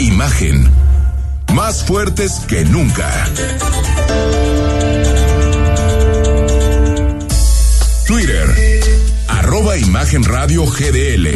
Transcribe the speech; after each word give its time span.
Imagen 0.00 0.66
más 1.52 1.84
fuertes 1.84 2.40
que 2.48 2.64
nunca. 2.64 3.28
Twitter, 8.06 8.80
arroba 9.28 9.76
Imagen 9.76 10.22
GDL. 10.22 11.28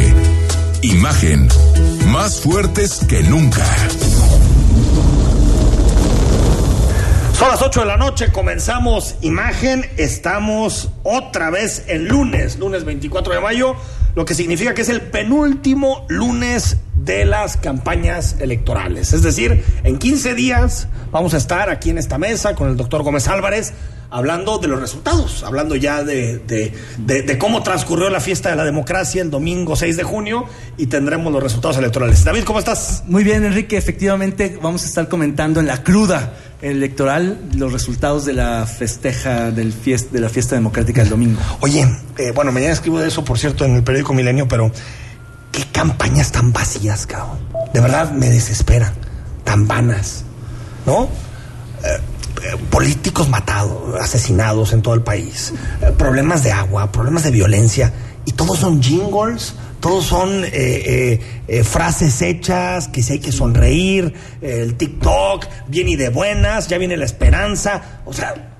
Imagen, 0.81 1.47
más 2.07 2.39
fuertes 2.41 3.05
que 3.07 3.21
nunca. 3.21 3.63
Son 7.37 7.49
las 7.49 7.61
8 7.61 7.81
de 7.81 7.85
la 7.85 7.97
noche, 7.97 8.31
comenzamos 8.31 9.15
Imagen, 9.21 9.85
estamos 9.97 10.89
otra 11.03 11.51
vez 11.51 11.83
el 11.87 12.07
lunes, 12.07 12.57
lunes 12.57 12.83
24 12.83 13.35
de 13.35 13.41
mayo, 13.41 13.75
lo 14.15 14.25
que 14.25 14.33
significa 14.33 14.73
que 14.73 14.81
es 14.81 14.89
el 14.89 15.01
penúltimo 15.01 16.07
lunes 16.09 16.77
de 17.05 17.25
las 17.25 17.57
campañas 17.57 18.35
electorales. 18.39 19.13
Es 19.13 19.21
decir, 19.21 19.63
en 19.83 19.97
15 19.97 20.33
días 20.33 20.87
vamos 21.11 21.33
a 21.33 21.37
estar 21.37 21.69
aquí 21.69 21.91
en 21.91 21.97
esta 21.97 22.17
mesa 22.17 22.55
con 22.55 22.69
el 22.69 22.75
doctor 22.75 23.03
Gómez 23.03 23.27
Álvarez 23.27 23.73
hablando 24.09 24.59
de 24.59 24.67
los 24.67 24.79
resultados, 24.79 25.43
hablando 25.43 25.75
ya 25.75 26.03
de, 26.03 26.39
de, 26.39 26.73
de, 26.97 27.21
de, 27.23 27.37
cómo 27.37 27.63
transcurrió 27.63 28.09
la 28.09 28.19
fiesta 28.19 28.49
de 28.49 28.55
la 28.55 28.63
democracia 28.63 29.21
el 29.21 29.29
domingo 29.29 29.75
6 29.75 29.97
de 29.97 30.03
junio 30.03 30.45
y 30.77 30.87
tendremos 30.87 31.33
los 31.33 31.43
resultados 31.43 31.77
electorales. 31.77 32.23
David, 32.23 32.43
¿cómo 32.43 32.59
estás? 32.59 33.03
Muy 33.07 33.23
bien, 33.23 33.43
Enrique. 33.43 33.77
Efectivamente, 33.77 34.57
vamos 34.61 34.83
a 34.83 34.87
estar 34.87 35.09
comentando 35.09 35.59
en 35.59 35.67
la 35.67 35.83
cruda 35.83 36.33
electoral 36.61 37.39
los 37.55 37.73
resultados 37.73 38.25
de 38.25 38.33
la 38.33 38.65
festeja 38.65 39.51
del 39.51 39.73
fiest, 39.73 40.11
de 40.11 40.19
la 40.19 40.29
fiesta 40.29 40.55
democrática 40.55 41.01
del 41.01 41.09
domingo. 41.09 41.39
Oye, 41.59 41.85
eh, 42.17 42.31
bueno, 42.31 42.51
mañana 42.51 42.73
escribo 42.73 42.99
de 42.99 43.09
eso, 43.09 43.23
por 43.25 43.37
cierto, 43.37 43.65
en 43.65 43.75
el 43.75 43.83
periódico 43.83 44.13
Milenio, 44.13 44.47
pero 44.47 44.71
qué 45.55 45.65
campañas 45.71 46.31
tan 46.31 46.51
vacías, 46.51 47.05
cabrón. 47.05 47.39
De 47.73 47.79
verdad 47.79 48.11
me 48.11 48.29
desesperan, 48.29 48.93
tan 49.43 49.67
vanas, 49.67 50.23
¿no? 50.85 51.09
Eh, 51.83 52.57
políticos 52.69 53.29
matados, 53.29 53.99
asesinados 53.99 54.73
en 54.73 54.81
todo 54.81 54.93
el 54.93 55.01
país, 55.01 55.53
eh, 55.81 55.91
problemas 55.97 56.43
de 56.43 56.51
agua, 56.51 56.91
problemas 56.91 57.23
de 57.23 57.31
violencia, 57.31 57.93
y 58.25 58.31
todos 58.31 58.59
son 58.59 58.81
jingles, 58.81 59.53
todos 59.79 60.05
son 60.05 60.43
eh, 60.43 60.49
eh, 60.53 61.19
eh, 61.47 61.63
frases 61.63 62.21
hechas, 62.23 62.87
que 62.87 63.03
si 63.03 63.13
hay 63.13 63.19
que 63.19 63.31
sonreír, 63.31 64.13
el 64.41 64.75
TikTok, 64.75 65.45
bien 65.67 65.87
y 65.87 65.95
de 65.95 66.09
buenas, 66.09 66.67
ya 66.67 66.79
viene 66.79 66.97
la 66.97 67.05
esperanza, 67.05 68.01
o 68.05 68.11
sea, 68.11 68.54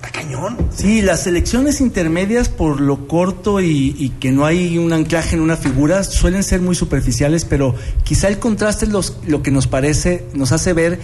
está 0.00 0.10
cañón. 0.10 0.56
Sí, 0.74 1.02
las 1.02 1.26
elecciones 1.26 1.80
intermedias, 1.80 2.48
por 2.48 2.80
lo 2.80 3.06
corto 3.06 3.60
y, 3.60 3.94
y, 3.98 4.10
que 4.20 4.32
no 4.32 4.46
hay 4.46 4.78
un 4.78 4.92
anclaje 4.92 5.36
en 5.36 5.42
una 5.42 5.56
figura, 5.56 6.04
suelen 6.04 6.42
ser 6.42 6.62
muy 6.62 6.74
superficiales, 6.74 7.44
pero 7.44 7.74
quizá 8.02 8.28
el 8.28 8.38
contraste 8.38 8.86
es 8.86 8.92
los, 8.92 9.18
lo 9.26 9.42
que 9.42 9.50
nos 9.50 9.66
parece, 9.66 10.26
nos 10.32 10.52
hace 10.52 10.72
ver 10.72 11.00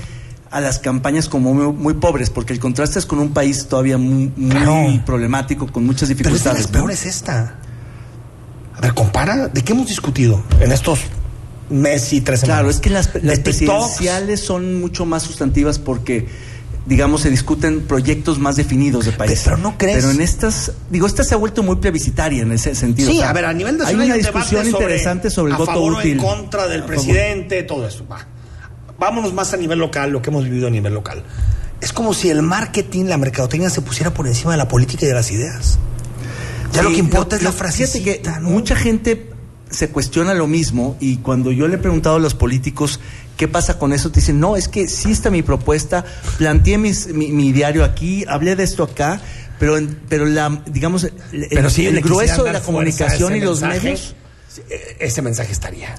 a 0.50 0.61
las 0.61 0.78
campañas 0.78 1.28
como 1.28 1.52
muy, 1.52 1.72
muy, 1.72 1.94
pobres, 1.94 2.30
porque 2.30 2.55
el 2.55 2.58
contraste 2.58 2.98
es 2.98 3.06
con 3.06 3.19
un 3.19 3.34
país 3.34 3.67
todavía 3.69 3.98
muy, 3.98 4.98
problemático, 5.05 5.67
con 5.67 5.84
muchas 5.84 6.08
dificultades. 6.08 6.67
Pero 6.68 6.85
es 6.85 6.86
¿no? 6.86 6.90
es 6.90 7.06
esta. 7.06 7.58
A 8.74 8.80
ver, 8.80 8.95
compara, 8.95 9.48
¿de 9.48 9.62
qué 9.62 9.73
hemos 9.73 9.89
discutido 9.89 10.42
en 10.61 10.73
estos 10.73 11.01
meses 11.68 12.12
y 12.14 12.20
tres 12.23 12.40
semanas? 12.40 12.61
Claro, 12.61 12.70
es 12.70 12.80
que 12.80 12.90
las, 12.90 13.11
las 13.23 13.40
presidenciales 13.40 14.40
son 14.40 14.80
mucho 14.80 15.05
más 15.05 15.23
sustantivas 15.24 15.79
porque 15.79 16.27
digamos, 16.86 17.23
se 17.23 17.30
discuten 17.30 17.83
proyectos 17.83 18.39
más 18.39 18.57
definidos 18.57 19.05
de 19.05 19.13
país. 19.13 19.42
Pero 19.45 19.57
no 19.57 19.77
crees. 19.77 19.97
Pero 19.97 20.11
en 20.11 20.20
estas, 20.20 20.73
digo, 20.89 21.07
esta 21.07 21.24
se 21.24 21.35
ha 21.35 21.36
vuelto 21.36 21.63
muy 21.63 21.77
plebiscitaria 21.77 22.42
en 22.42 22.52
ese 22.52 22.74
sentido. 22.74 23.11
Sí, 23.11 23.19
o 23.19 23.20
sea, 23.20 23.30
a 23.30 23.33
ver, 23.33 23.45
a 23.45 23.52
nivel 23.52 23.77
nacional 23.77 24.02
hay 24.02 24.07
una 24.08 24.17
discusión 24.17 24.67
interesante 24.67 25.30
sobre 25.30 25.51
el 25.51 25.57
a 25.57 25.58
voto 25.58 25.73
favor 25.73 25.95
útil. 25.95 26.13
En 26.13 26.19
contra 26.19 26.69
del 26.69 26.85
presidente, 26.85 27.63
todo 27.64 27.86
eso. 27.86 28.07
Va. 28.07 28.27
Vámonos 28.98 29.35
más 29.35 29.52
a 29.52 29.57
nivel 29.57 29.79
local, 29.79 30.11
lo 30.11 30.23
que 30.23 30.30
hemos 30.30 30.45
vivido 30.45 30.69
a 30.69 30.70
nivel 30.70 30.95
local. 30.95 31.23
Es 31.80 31.92
como 31.92 32.14
si 32.14 32.30
el 32.30 32.41
marketing, 32.42 33.07
la 33.07 33.18
mercadotecnia 33.18 33.68
se 33.68 33.83
pusiera 33.83 34.14
por 34.14 34.27
encima 34.27 34.53
de 34.53 34.58
la 34.58 34.68
política 34.68 35.05
y 35.05 35.08
de 35.08 35.14
las 35.14 35.30
ideas. 35.30 35.79
Ya 36.73 36.80
sí, 36.80 36.85
lo 36.85 36.91
que 36.91 36.98
importa 37.01 37.36
lo, 37.36 37.41
es 37.41 37.42
la 37.42 37.53
frase. 37.53 38.03
que 38.03 38.23
¿no? 38.41 38.48
mucha 38.48 38.77
gente 38.77 39.30
se 39.71 39.89
cuestiona 39.91 40.35
lo 40.35 40.47
mismo 40.47 40.97
y 41.01 41.19
cuando 41.19 41.53
yo 41.53 41.69
le 41.69 41.77
he 41.77 41.79
preguntado 41.79 42.17
a 42.17 42.19
los 42.19 42.35
políticos 42.35 43.01
qué 43.37 43.49
pasa 43.49 43.79
con 43.79 43.93
eso, 43.93 44.11
te 44.11 44.21
dicen, 44.21 44.41
no, 44.41 44.57
es 44.57 44.69
que 44.69 44.89
sí 44.89 45.13
está 45.13 45.31
mi 45.31 45.43
propuesta, 45.43 46.05
planteé 46.39 46.79
mis, 46.79 47.09
mi, 47.09 47.33
mi, 47.33 47.53
diario 47.53 47.85
aquí, 47.85 48.25
hablé 48.29 48.57
de 48.57 48.65
esto 48.65 48.85
acá, 48.85 49.21
pero, 49.59 49.79
pero 50.09 50.25
la, 50.25 50.63
digamos, 50.67 51.05
el, 51.05 51.15
pero 51.51 51.69
sí, 51.69 51.87
el 51.87 52.01
grueso 52.01 52.45
de 52.45 52.53
la 52.53 52.61
comunicación 52.61 53.37
y 53.37 53.41
los 53.41 53.61
mensaje, 53.61 53.85
medios. 53.85 54.15
Ese 54.99 55.23
mensaje 55.23 55.53
estaría. 55.53 55.95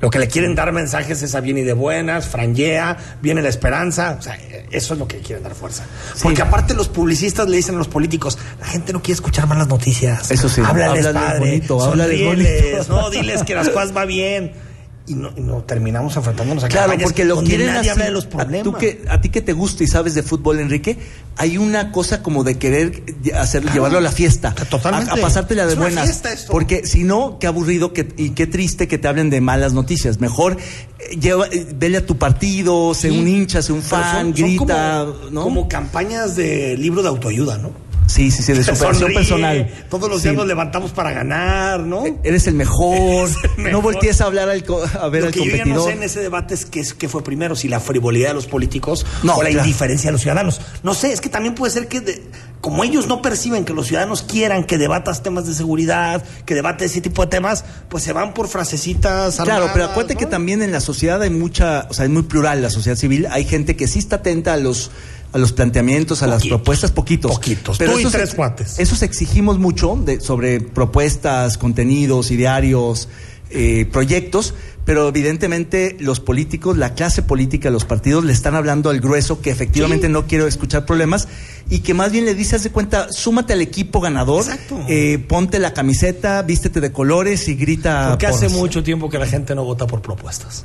Lo 0.00 0.08
que 0.08 0.18
le 0.18 0.28
quieren 0.28 0.54
dar 0.54 0.72
mensajes 0.72 1.22
es 1.22 1.34
a 1.34 1.40
bien 1.40 1.58
y 1.58 1.62
de 1.62 1.74
buenas, 1.74 2.26
franjea, 2.26 2.96
viene 3.20 3.42
la 3.42 3.50
esperanza. 3.50 4.16
O 4.18 4.22
sea, 4.22 4.38
eso 4.70 4.94
es 4.94 5.00
lo 5.00 5.06
que 5.06 5.18
quieren 5.18 5.42
dar 5.42 5.54
fuerza. 5.54 5.84
Sí. 6.14 6.22
Porque 6.22 6.40
aparte 6.40 6.74
los 6.74 6.88
publicistas 6.88 7.48
le 7.48 7.56
dicen 7.56 7.74
a 7.74 7.78
los 7.78 7.88
políticos, 7.88 8.38
la 8.58 8.66
gente 8.66 8.92
no 8.92 9.02
quiere 9.02 9.14
escuchar 9.14 9.46
malas 9.46 9.68
noticias. 9.68 10.30
Eso 10.30 10.48
sí. 10.48 10.62
Háblales, 10.64 11.04
háblales 11.04 11.30
padre. 11.30 11.38
bonito, 11.38 11.76
bonito. 11.76 12.84
No, 12.88 13.10
diles 13.10 13.42
que 13.44 13.54
las 13.54 13.68
cosas 13.68 13.94
va 13.94 14.06
bien. 14.06 14.69
Y 15.06 15.14
no, 15.14 15.30
y 15.36 15.40
no, 15.40 15.62
terminamos 15.64 16.14
enfrentándonos 16.16 16.62
a 16.62 16.68
claro 16.68 16.92
porque 17.02 17.24
lo 17.24 17.42
quieren 17.42 17.68
nadie 17.68 17.80
así, 17.80 17.88
habla 17.88 18.04
de 18.04 18.10
los 18.12 18.26
problemas. 18.26 18.60
A, 18.60 18.70
tú 18.70 18.78
que, 18.78 19.02
a 19.08 19.20
ti 19.20 19.30
que 19.30 19.40
te 19.40 19.52
gusta 19.54 19.82
y 19.82 19.86
sabes 19.88 20.14
de 20.14 20.22
fútbol 20.22 20.60
Enrique 20.60 20.98
hay 21.36 21.58
una 21.58 21.90
cosa 21.90 22.22
como 22.22 22.44
de 22.44 22.58
querer 22.58 23.02
hacer 23.34 23.62
Claro. 23.62 23.74
llevarlo 23.74 23.98
a 23.98 24.00
la 24.02 24.12
fiesta 24.12 24.54
Totalmente. 24.54 25.10
a, 25.10 25.14
a 25.14 25.16
pasártela 25.16 25.64
de 25.66 25.72
Es 25.72 25.78
una 25.78 25.86
buenas 25.86 26.04
fiesta 26.04 26.32
esto. 26.32 26.52
porque 26.52 26.86
si 26.86 27.02
no 27.02 27.38
qué 27.40 27.46
aburrido 27.48 27.92
que, 27.92 28.08
y 28.18 28.30
qué 28.30 28.46
triste 28.46 28.86
que 28.86 28.98
te 28.98 29.08
hablen 29.08 29.30
de 29.30 29.40
malas 29.40 29.72
noticias 29.72 30.20
mejor 30.20 30.58
eh, 31.00 31.16
lleva 31.18 31.46
eh, 31.46 31.66
vele 31.74 31.96
a 31.96 32.06
tu 32.06 32.16
partido 32.18 32.94
sé 32.94 33.10
Sí. 33.10 33.18
un 33.18 33.26
hincha 33.26 33.62
sé 33.62 33.72
un 33.72 33.82
fan 33.82 34.02
son- 34.02 34.36
son 34.36 34.46
grita 34.48 35.06
como, 35.06 35.30
¿no? 35.30 35.42
como 35.42 35.68
campañas 35.68 36.36
de 36.36 36.76
libro 36.76 37.02
de 37.02 37.08
autoayuda, 37.08 37.58
¿no? 37.58 37.70
Sí 38.10 38.30
sí 38.30 38.42
sí 38.42 38.52
de 38.52 38.62
superación 38.64 38.94
Sonríe, 38.96 39.16
personal 39.16 39.70
Todos 39.88 40.08
los 40.10 40.18
Sí. 40.20 40.28
días 40.28 40.36
nos 40.36 40.46
levantamos 40.46 40.90
para 40.92 41.12
ganar, 41.12 41.80
¿no? 41.80 42.04
eres 42.24 42.46
el 42.46 42.54
mejor, 42.54 43.28
Eres 43.56 43.56
el 43.58 43.72
no 43.72 43.82
voltees 43.82 44.20
a 44.20 44.24
hablar 44.26 44.48
al 44.48 44.64
co- 44.64 44.82
a 45.00 45.08
ver 45.08 45.22
Lo 45.22 45.28
al 45.28 45.32
que 45.34 45.40
yo 45.40 45.44
ya 45.56 45.64
no 45.64 45.74
competidor 45.76 45.86
sé 45.90 45.92
en 45.96 46.02
ese 46.02 46.20
debate 46.20 46.54
es 46.54 46.66
qué, 46.66 46.80
es- 46.80 46.94
qué 46.94 47.08
fue 47.08 47.22
primero, 47.24 47.54
si 47.56 47.68
la 47.68 47.80
frivolidad 47.80 48.28
de 48.28 48.34
los 48.34 48.46
políticos 48.46 49.06
No, 49.22 49.36
o 49.36 49.42
la 49.42 49.50
claro. 49.50 49.66
indiferencia 49.66 50.08
de 50.08 50.12
los 50.12 50.20
ciudadanos. 50.22 50.60
No 50.82 50.94
sé, 50.94 51.12
es 51.12 51.20
que 51.20 51.28
también 51.28 51.54
puede 51.54 51.72
ser 51.72 51.88
que, 51.88 52.00
de- 52.00 52.22
como 52.60 52.84
ellos 52.84 53.06
no 53.06 53.22
perciben 53.22 53.64
que 53.64 53.72
los 53.72 53.86
ciudadanos 53.86 54.22
quieran 54.22 54.64
que 54.64 54.76
debatas 54.76 55.22
temas 55.22 55.46
de 55.46 55.54
seguridad, 55.54 56.22
que 56.44 56.54
debates 56.54 56.90
ese 56.90 57.00
tipo 57.00 57.22
de 57.22 57.28
temas, 57.28 57.64
pues 57.88 58.02
se 58.04 58.12
van 58.12 58.34
por 58.34 58.48
frasecitas 58.48 59.36
Claro, 59.36 59.52
armadas, 59.52 59.70
pero 59.72 59.84
acuérdate 59.86 60.14
¿no? 60.14 60.20
que 60.20 60.26
también 60.26 60.60
en 60.62 60.72
la 60.72 60.80
sociedad 60.80 61.22
hay 61.22 61.30
mucha, 61.30 61.86
o 61.88 61.94
sea, 61.94 62.04
es 62.04 62.10
muy 62.10 62.22
plural 62.24 62.60
la 62.62 62.68
sociedad 62.70 62.96
civil, 62.96 63.26
hay 63.30 63.44
gente 63.44 63.76
que 63.76 63.86
sí 63.86 63.98
está 63.98 64.16
atenta 64.16 64.52
a 64.52 64.56
los 64.58 64.90
a 65.32 65.38
los 65.38 65.52
planteamientos, 65.52 66.22
a 66.22 66.26
las 66.26 66.46
propuestas, 66.46 66.90
poquitos. 66.90 67.32
poquitos. 67.32 67.78
Pero 67.78 67.92
Tú 67.92 67.98
y 67.98 68.00
esos 68.02 68.12
tres 68.12 68.34
cuates. 68.34 68.78
Esos 68.78 69.02
exigimos 69.02 69.58
mucho 69.58 69.96
de, 69.96 70.20
sobre 70.20 70.60
propuestas, 70.60 71.56
contenidos, 71.58 72.30
idearios, 72.30 73.08
eh, 73.50 73.86
proyectos, 73.92 74.54
pero 74.84 75.08
evidentemente 75.08 75.96
los 76.00 76.20
políticos, 76.20 76.76
la 76.78 76.94
clase 76.94 77.22
política, 77.22 77.70
los 77.70 77.84
partidos 77.84 78.24
le 78.24 78.32
están 78.32 78.54
hablando 78.54 78.90
al 78.90 79.00
grueso 79.00 79.40
que 79.40 79.50
efectivamente 79.50 80.06
Sí. 80.06 80.12
no 80.12 80.26
quiero 80.26 80.46
escuchar 80.46 80.84
problemas 80.86 81.28
y 81.68 81.80
que 81.80 81.94
más 81.94 82.10
bien 82.12 82.24
le 82.24 82.34
dice, 82.34 82.56
haz 82.56 82.62
de 82.64 82.70
cuenta, 82.70 83.12
súmate 83.12 83.52
al 83.52 83.60
equipo 83.60 84.00
ganador, 84.00 84.44
eh, 84.88 85.18
ponte 85.28 85.58
la 85.58 85.72
camiseta, 85.74 86.42
vístete 86.42 86.80
de 86.80 86.90
colores 86.92 87.46
y 87.48 87.54
grita. 87.54 88.08
Porque 88.10 88.26
hace 88.26 88.48
mucho 88.48 88.82
tiempo 88.82 89.08
que 89.10 89.18
la 89.18 89.26
gente 89.26 89.54
no 89.54 89.64
vota 89.64 89.86
por 89.86 90.00
propuestas. 90.00 90.64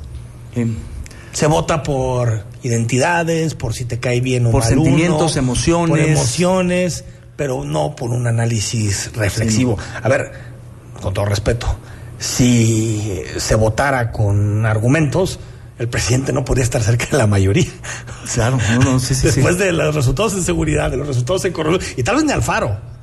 Eh, 0.56 0.66
Se 1.36 1.46
vota 1.46 1.82
por 1.82 2.44
identidades, 2.62 3.54
por 3.54 3.74
si 3.74 3.84
te 3.84 4.00
cae 4.00 4.22
bien 4.22 4.46
o 4.46 4.52
Por 4.52 4.62
mal 4.62 4.70
sentimientos, 4.70 5.32
uno, 5.32 5.42
emociones. 5.42 5.90
Por 5.90 6.00
emociones, 6.00 7.04
pero 7.36 7.62
no 7.62 7.94
por 7.94 8.08
un 8.08 8.26
análisis 8.26 9.12
reflexivo. 9.14 9.76
A 10.02 10.08
ver, 10.08 10.32
con 10.98 11.12
todo 11.12 11.26
respeto, 11.26 11.66
si 12.18 13.22
se 13.36 13.54
votara 13.54 14.12
con 14.12 14.64
argumentos, 14.64 15.38
el 15.78 15.90
presidente 15.90 16.32
no 16.32 16.42
podría 16.42 16.64
estar 16.64 16.82
cerca 16.82 17.04
de 17.04 17.18
la 17.18 17.26
mayoría. 17.26 17.68
Claro, 18.32 18.58
no, 18.70 18.92
no, 18.92 18.98
sí, 18.98 19.08
sí, 19.08 19.16
sí. 19.16 19.26
Después 19.26 19.58
de 19.58 19.72
los 19.72 19.94
resultados 19.94 20.32
en 20.32 20.42
seguridad, 20.42 20.90
de 20.90 20.96
los 20.96 21.06
resultados 21.06 21.44
en 21.44 21.52
corrupción, 21.52 21.96
y 21.98 22.02
tal 22.02 22.16
vez 22.16 22.24
ni 22.24 22.32
Alfaro. 22.32 22.95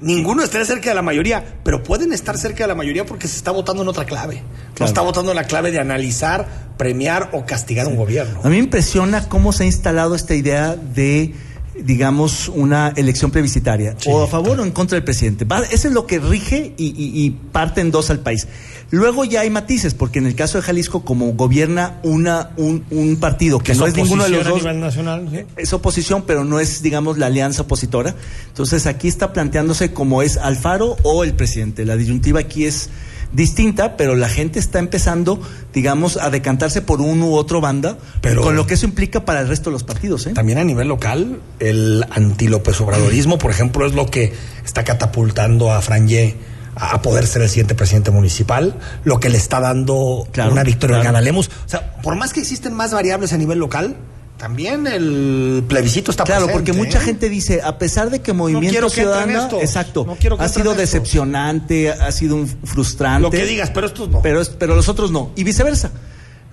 Ninguno 0.00 0.42
estaría 0.42 0.66
cerca 0.66 0.90
de 0.90 0.94
la 0.94 1.02
mayoría, 1.02 1.44
pero 1.64 1.82
pueden 1.82 2.12
estar 2.12 2.38
cerca 2.38 2.64
de 2.64 2.68
la 2.68 2.74
mayoría 2.74 3.04
porque 3.06 3.28
se 3.28 3.36
está 3.36 3.50
votando 3.50 3.82
en 3.82 3.88
otra 3.88 4.04
clave. 4.04 4.42
No 4.78 4.86
está 4.86 5.00
votando 5.00 5.32
en 5.32 5.36
la 5.36 5.44
clave 5.44 5.70
de 5.70 5.80
analizar, 5.80 6.46
premiar 6.76 7.30
o 7.32 7.44
castigar 7.44 7.86
un 7.86 7.96
gobierno. 7.96 8.40
A 8.42 8.48
mí 8.48 8.56
me 8.56 8.62
impresiona 8.62 9.28
cómo 9.28 9.52
se 9.52 9.64
ha 9.64 9.66
instalado 9.66 10.14
esta 10.14 10.34
idea 10.34 10.76
de 10.76 11.34
digamos, 11.82 12.48
una 12.48 12.92
elección 12.96 13.30
plebiscitaria, 13.30 13.96
o 14.06 14.22
a 14.22 14.26
favor 14.26 14.60
o 14.60 14.64
en 14.64 14.72
contra 14.72 14.96
del 14.96 15.04
presidente. 15.04 15.46
eso 15.70 15.88
es 15.88 15.94
lo 15.94 16.06
que 16.06 16.18
rige 16.18 16.74
y, 16.76 16.94
y, 16.96 17.30
parte 17.30 17.80
en 17.80 17.90
dos 17.90 18.10
al 18.10 18.20
país. 18.20 18.46
Luego 18.90 19.24
ya 19.24 19.40
hay 19.42 19.50
matices, 19.50 19.94
porque 19.94 20.18
en 20.18 20.26
el 20.26 20.34
caso 20.34 20.58
de 20.58 20.62
Jalisco, 20.62 21.04
como 21.04 21.32
gobierna 21.32 22.00
una, 22.02 22.50
un, 22.56 22.84
un 22.90 23.16
partido 23.16 23.58
que, 23.58 23.74
no 23.74 23.86
es 23.86 23.94
ninguno 23.94 24.24
de 24.24 24.30
los 24.30 24.46
dos, 24.46 24.64
nacional, 24.64 25.46
es 25.56 25.72
oposición, 25.72 26.24
pero 26.26 26.44
no 26.44 26.58
es, 26.58 26.82
digamos, 26.82 27.18
la 27.18 27.26
alianza 27.26 27.62
opositora. 27.62 28.14
Entonces 28.48 28.86
aquí 28.86 29.08
está 29.08 29.32
planteándose 29.32 29.92
como 29.92 30.22
es 30.22 30.36
Alfaro 30.36 30.96
o 31.02 31.22
el 31.22 31.34
presidente. 31.34 31.84
La 31.84 31.96
disyuntiva 31.96 32.40
aquí 32.40 32.64
es 32.64 32.88
distinta, 33.32 33.96
pero 33.96 34.14
la 34.14 34.28
gente 34.28 34.58
está 34.58 34.78
empezando, 34.78 35.40
digamos, 35.72 36.16
a 36.16 36.30
decantarse 36.30 36.82
por 36.82 37.00
uno 37.00 37.26
u 37.26 37.34
otro 37.34 37.60
banda, 37.60 37.98
pero 38.20 38.42
con 38.42 38.56
lo 38.56 38.66
que 38.66 38.74
eso 38.74 38.86
implica 38.86 39.24
para 39.24 39.40
el 39.40 39.48
resto 39.48 39.70
de 39.70 39.74
los 39.74 39.84
partidos. 39.84 40.26
¿eh? 40.26 40.32
También 40.32 40.58
a 40.58 40.64
nivel 40.64 40.88
local, 40.88 41.40
el 41.58 42.04
anti-López 42.10 42.80
Obradorismo, 42.80 43.38
por 43.38 43.50
ejemplo, 43.50 43.86
es 43.86 43.92
lo 43.92 44.06
que 44.06 44.32
está 44.64 44.84
catapultando 44.84 45.72
a 45.72 45.80
Franje 45.82 46.36
a 46.74 47.02
poder 47.02 47.26
ser 47.26 47.42
el 47.42 47.48
siguiente 47.48 47.74
presidente 47.74 48.10
municipal, 48.10 48.74
lo 49.04 49.18
que 49.18 49.28
le 49.28 49.38
está 49.38 49.60
dando 49.60 50.28
una 50.50 50.62
victoria 50.62 51.00
claro. 51.00 51.18
a 51.18 51.38
O 51.38 51.42
sea, 51.66 51.96
por 52.02 52.14
más 52.14 52.32
que 52.32 52.40
existen 52.40 52.72
más 52.72 52.92
variables 52.92 53.32
a 53.32 53.36
nivel 53.36 53.58
local, 53.58 53.96
también 54.38 54.86
el 54.86 55.64
plebiscito 55.68 56.10
está 56.10 56.24
claro 56.24 56.48
porque 56.50 56.72
mucha 56.72 56.98
¿eh? 56.98 57.02
gente 57.02 57.28
dice 57.28 57.60
a 57.62 57.76
pesar 57.76 58.08
de 58.08 58.20
que 58.20 58.32
Movimiento 58.32 58.88
Ciudadano 58.88 59.60
exacto 59.60 60.06
ha 60.38 60.48
sido 60.48 60.74
decepcionante 60.74 61.90
ha 61.90 62.12
sido 62.12 62.36
un 62.36 62.46
frustrante 62.46 63.22
lo 63.22 63.30
que 63.30 63.44
digas 63.44 63.70
pero 63.70 63.88
estos 63.88 64.08
no 64.08 64.22
pero 64.22 64.40
pero 64.58 64.76
los 64.76 64.88
otros 64.88 65.10
no 65.10 65.32
y 65.36 65.44
viceversa 65.44 65.90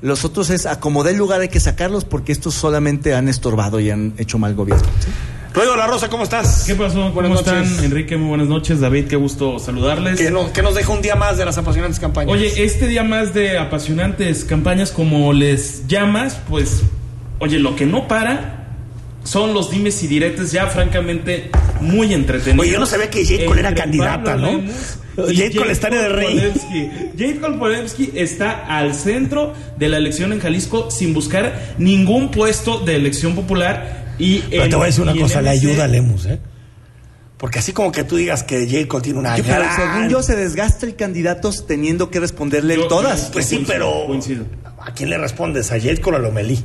los 0.02 0.26
otros 0.26 0.50
es 0.50 0.66
acomodar 0.66 1.14
el 1.14 1.20
lugar 1.20 1.42
hay 1.42 1.50
que 1.50 1.60
sacarlos 1.60 2.06
porque 2.06 2.32
estos 2.32 2.56
solamente 2.56 3.14
han 3.14 3.30
estorbado 3.30 3.80
y 3.80 3.92
han 3.92 4.14
hecho 4.18 4.40
mal 4.40 4.56
gobierno 4.56 4.84
¿sí? 5.00 5.12
Rodrigo 5.56 5.78
La 5.78 5.88
Rosa, 5.88 6.10
¿cómo 6.10 6.26
estás? 6.26 6.66
¿Qué 6.68 6.76
pasó? 6.76 7.14
¿Cómo 7.14 7.34
están? 7.34 7.64
Enrique, 7.82 8.18
muy 8.18 8.28
buenas 8.28 8.50
noches. 8.50 8.82
David, 8.82 9.08
qué 9.08 9.16
gusto 9.16 9.58
saludarles. 9.58 10.20
Que, 10.20 10.30
nos 10.30 10.76
deja 10.76 10.92
un 10.92 11.02
día 11.02 11.16
más 11.16 11.38
de 11.38 11.46
las 11.46 11.58
apasionantes 11.58 11.98
campañas. 11.98 12.34
Oye, 12.34 12.66
este 12.66 12.88
día 12.88 13.06
más 13.06 13.34
de 13.34 13.58
apasionantes 13.58 14.44
campañas, 14.44 14.92
como 14.92 15.32
les 15.32 15.88
llamas, 15.88 16.38
pues, 16.50 16.82
oye, 17.40 17.60
lo 17.60 17.76
que 17.76 17.86
no 17.86 18.08
para 18.08 18.66
son 19.24 19.54
los 19.54 19.72
dimes 19.72 20.02
y 20.04 20.08
diretes 20.08 20.52
ya 20.52 20.68
francamente 20.68 21.50
muy 21.82 22.14
entretenidos. 22.14 22.64
Oye, 22.64 22.72
yo 22.74 22.80
no 22.80 22.86
sabía 22.86 23.10
que 23.10 23.26
Jade 23.26 23.46
Cole 23.46 23.60
era 23.62 23.74
candidata, 23.74 24.36
¿no? 24.36 24.62
Jade 25.18 25.56
Cole 25.56 25.72
está 25.72 25.88
en 25.88 25.94
el 25.94 26.14
rey. 26.14 26.54
Jade 27.18 27.40
Cole 27.40 27.86
está 28.16 28.66
al 28.78 28.94
centro 28.94 29.54
de 29.78 29.90
la 29.90 29.98
elección 29.98 30.34
en 30.34 30.40
Jalisco 30.40 30.92
sin 30.92 31.14
buscar 31.14 31.76
ningún 31.78 32.32
puesto 32.32 32.80
de 32.80 32.96
elección 32.96 33.36
popular 33.36 34.14
y 34.20 34.40
Pero 34.40 34.70
te 34.70 34.76
voy 34.76 34.84
a 34.84 34.88
decir 34.88 35.04
una 35.04 35.16
cosa, 35.16 35.42
le 35.42 35.50
ayuda 35.50 35.86
a 35.86 35.88
Lemus, 35.88 36.26
¿eh? 36.26 36.40
Porque 37.38 37.60
así 37.60 37.74
como 37.74 37.92
que 37.92 38.06
tú 38.06 38.16
digas 38.16 38.44
que 38.44 38.68
Jacob 38.68 39.02
tiene 39.02 39.20
una 39.20 39.36
yo, 39.38 39.44
gran... 39.44 39.76
según 39.76 40.10
yo 40.10 40.24
se 40.24 40.38
desgasta 40.38 40.86
el 40.86 40.96
candidato 40.96 41.52
teniendo 41.68 42.10
que 42.10 42.20
responderle 42.20 42.78
todas. 42.88 43.30
pues 43.32 43.46
sí, 43.46 43.64
pero 43.68 44.08
¿a 44.80 44.94
quién 44.94 45.10
le 45.10 45.18
respondes? 45.18 45.72
¿A 45.72 45.80
Jacob 45.80 46.14
o 46.14 46.16
a 46.18 46.20
Lomelí? 46.20 46.64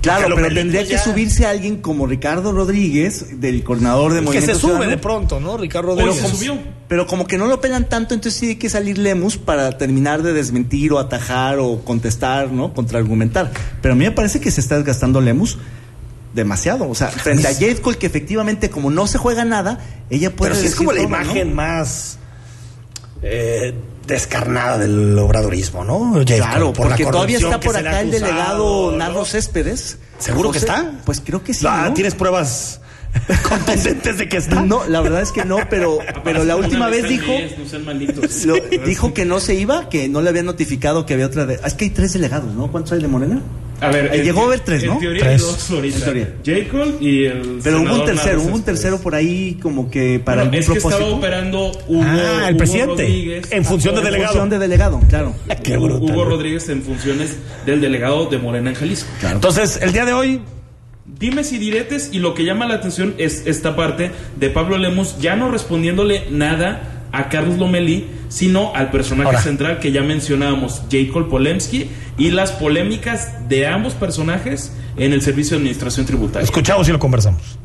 Claro, 0.00 0.34
pero 0.34 0.54
tendría 0.54 0.86
que 0.86 0.98
subirse 0.98 1.46
a 1.46 1.50
alguien 1.50 1.82
como 1.82 2.06
Ricardo 2.06 2.52
Rodríguez, 2.52 3.40
del 3.40 3.62
coordinador 3.62 4.14
de 4.14 4.22
Movimiento 4.22 4.52
Que 4.52 4.54
se 4.54 4.60
sube 4.60 4.86
de 4.86 4.96
pronto, 4.96 5.40
¿no? 5.40 5.56
Ricardo 5.56 5.90
Rodríguez. 5.90 6.16
Pero 6.16 6.24
como, 6.24 6.36
subió. 6.36 6.58
pero 6.88 7.06
como 7.06 7.26
que 7.26 7.38
no 7.38 7.46
lo 7.46 7.60
pelan 7.60 7.88
tanto, 7.88 8.14
entonces 8.14 8.38
sí 8.38 8.48
hay 8.48 8.56
que 8.56 8.70
salir 8.70 8.98
Lemus 8.98 9.36
para 9.36 9.76
terminar 9.76 10.22
de 10.22 10.32
desmentir 10.32 10.92
o 10.92 10.98
atajar 10.98 11.58
o 11.58 11.80
contestar, 11.84 12.50
¿no? 12.50 12.72
Contraargumentar. 12.72 13.52
Pero 13.82 13.94
a 13.94 13.96
mí 13.96 14.04
me 14.04 14.12
parece 14.12 14.40
que 14.40 14.50
se 14.50 14.60
está 14.60 14.76
desgastando 14.76 15.20
Lemus 15.20 15.58
demasiado. 16.34 16.88
O 16.88 16.94
sea, 16.94 17.08
frente 17.08 17.46
a 17.46 17.52
Jade 17.52 17.80
Cole, 17.80 17.98
que 17.98 18.06
efectivamente, 18.06 18.70
como 18.70 18.90
no 18.90 19.06
se 19.06 19.18
juega 19.18 19.44
nada, 19.44 19.80
ella 20.08 20.34
puede. 20.34 20.52
Pero 20.52 20.66
es 20.66 20.74
como 20.74 20.92
la 20.92 21.02
imagen 21.02 21.54
más 21.54 22.18
eh, 23.22 23.74
descarnada 24.10 24.76
del 24.76 25.18
obradorismo, 25.18 25.84
¿no? 25.84 26.22
Claro, 26.24 26.72
por 26.72 26.88
porque 26.88 27.06
todavía 27.06 27.38
está 27.38 27.58
por 27.58 27.76
acá 27.76 28.00
el 28.00 28.10
delegado 28.10 28.92
Narro 28.92 29.24
Céspedes. 29.24 29.98
¿Seguro 30.18 30.50
que 30.50 30.58
está? 30.58 30.92
Pues 31.04 31.22
creo 31.24 31.42
que 31.42 31.54
sí. 31.54 31.66
Ah, 31.66 31.86
¿no? 31.88 31.94
¿Tienes 31.94 32.14
pruebas? 32.14 32.80
contundentes 33.48 34.18
de 34.18 34.28
que 34.28 34.36
está. 34.36 34.62
No, 34.62 34.86
la 34.86 35.00
verdad 35.00 35.22
es 35.22 35.32
que 35.32 35.44
no, 35.44 35.58
pero, 35.68 35.98
pero 36.22 36.44
la 36.44 36.56
última 36.56 36.88
vez 36.88 37.08
dijo, 37.08 37.32
dijo 38.86 39.14
que 39.14 39.24
no 39.24 39.40
se 39.40 39.54
iba, 39.54 39.88
que 39.88 40.08
no 40.08 40.20
le 40.20 40.28
había 40.28 40.42
notificado 40.42 41.06
que 41.06 41.14
había 41.14 41.26
otra. 41.26 41.46
De, 41.46 41.60
es 41.64 41.74
que 41.74 41.86
hay 41.86 41.90
tres 41.90 42.12
delegados, 42.12 42.54
¿no? 42.54 42.70
¿Cuántos 42.70 42.92
hay 42.92 43.00
de 43.00 43.08
Morena? 43.08 43.42
A 43.80 43.88
ver, 43.88 44.14
eh, 44.14 44.22
llegó 44.22 44.42
a 44.42 44.44
haber 44.44 44.60
tres, 44.60 44.84
¿no? 44.84 44.94
En 44.94 45.00
teoría 45.00 45.22
tres. 45.22 45.42
hay 45.42 45.46
dos 45.46 45.70
ahorita. 45.70 45.96
En 45.98 46.04
teoría. 46.04 46.34
Jacob 46.44 46.96
y 47.00 47.24
el. 47.24 47.60
Pero 47.62 47.82
hubo 47.82 47.94
un 47.94 48.04
tercero, 48.04 48.42
hubo 48.42 48.54
un 48.54 48.62
tercero 48.62 48.98
por 49.00 49.14
ahí 49.14 49.58
como 49.62 49.90
que 49.90 50.20
para 50.20 50.44
bueno, 50.44 50.58
algún 50.58 50.58
es 50.58 50.66
propósito. 50.66 50.88
Que 50.88 51.04
estaba 51.04 51.18
operando 51.18 51.72
Hugo, 51.88 52.02
ah, 52.04 52.44
el 52.48 52.54
Hugo 52.54 52.58
presidente. 52.58 53.02
Rodríguez, 53.02 53.52
en 53.52 53.64
función 53.64 53.94
de 53.94 54.00
delegado. 54.02 54.22
En 54.22 54.28
función 54.28 54.50
de 54.50 54.58
delegado, 54.58 55.00
claro. 55.08 55.34
Qué 55.62 55.76
brutal. 55.76 56.10
Hugo 56.10 56.24
Rodríguez 56.24 56.68
en 56.68 56.82
funciones 56.82 57.36
del 57.66 57.80
delegado 57.80 58.26
de 58.26 58.38
Morena 58.38 58.70
en 58.70 58.76
Jalisco. 58.76 59.08
Claro. 59.20 59.36
Entonces, 59.36 59.78
el 59.82 59.92
día 59.92 60.04
de 60.04 60.12
hoy 60.12 60.40
dimes 61.18 61.52
y 61.52 61.58
diretes 61.58 62.10
y 62.12 62.18
lo 62.18 62.34
que 62.34 62.44
llama 62.44 62.66
la 62.66 62.74
atención 62.74 63.14
es 63.18 63.46
esta 63.46 63.76
parte 63.76 64.10
de 64.36 64.50
Pablo 64.50 64.78
Lemos 64.78 65.18
ya 65.18 65.36
no 65.36 65.50
respondiéndole 65.50 66.26
nada 66.30 67.06
a 67.12 67.28
Carlos 67.28 67.58
Lomelí, 67.58 68.06
sino 68.30 68.72
al 68.74 68.90
personaje 68.90 69.36
central 69.42 69.80
que 69.80 69.92
ya 69.92 70.02
mencionábamos, 70.02 70.82
Jacob 70.90 71.28
Polemski, 71.28 71.90
y 72.16 72.30
las 72.30 72.52
polémicas 72.52 73.48
de 73.48 73.66
ambos 73.66 73.92
personajes 73.92 74.72
en 74.96 75.12
el 75.12 75.20
Servicio 75.20 75.56
de 75.56 75.56
Administración 75.58 76.06
Tributaria. 76.06 76.44
Escuchamos 76.44 76.88
y 76.88 76.92
lo 76.92 76.98
conversamos. 76.98 77.59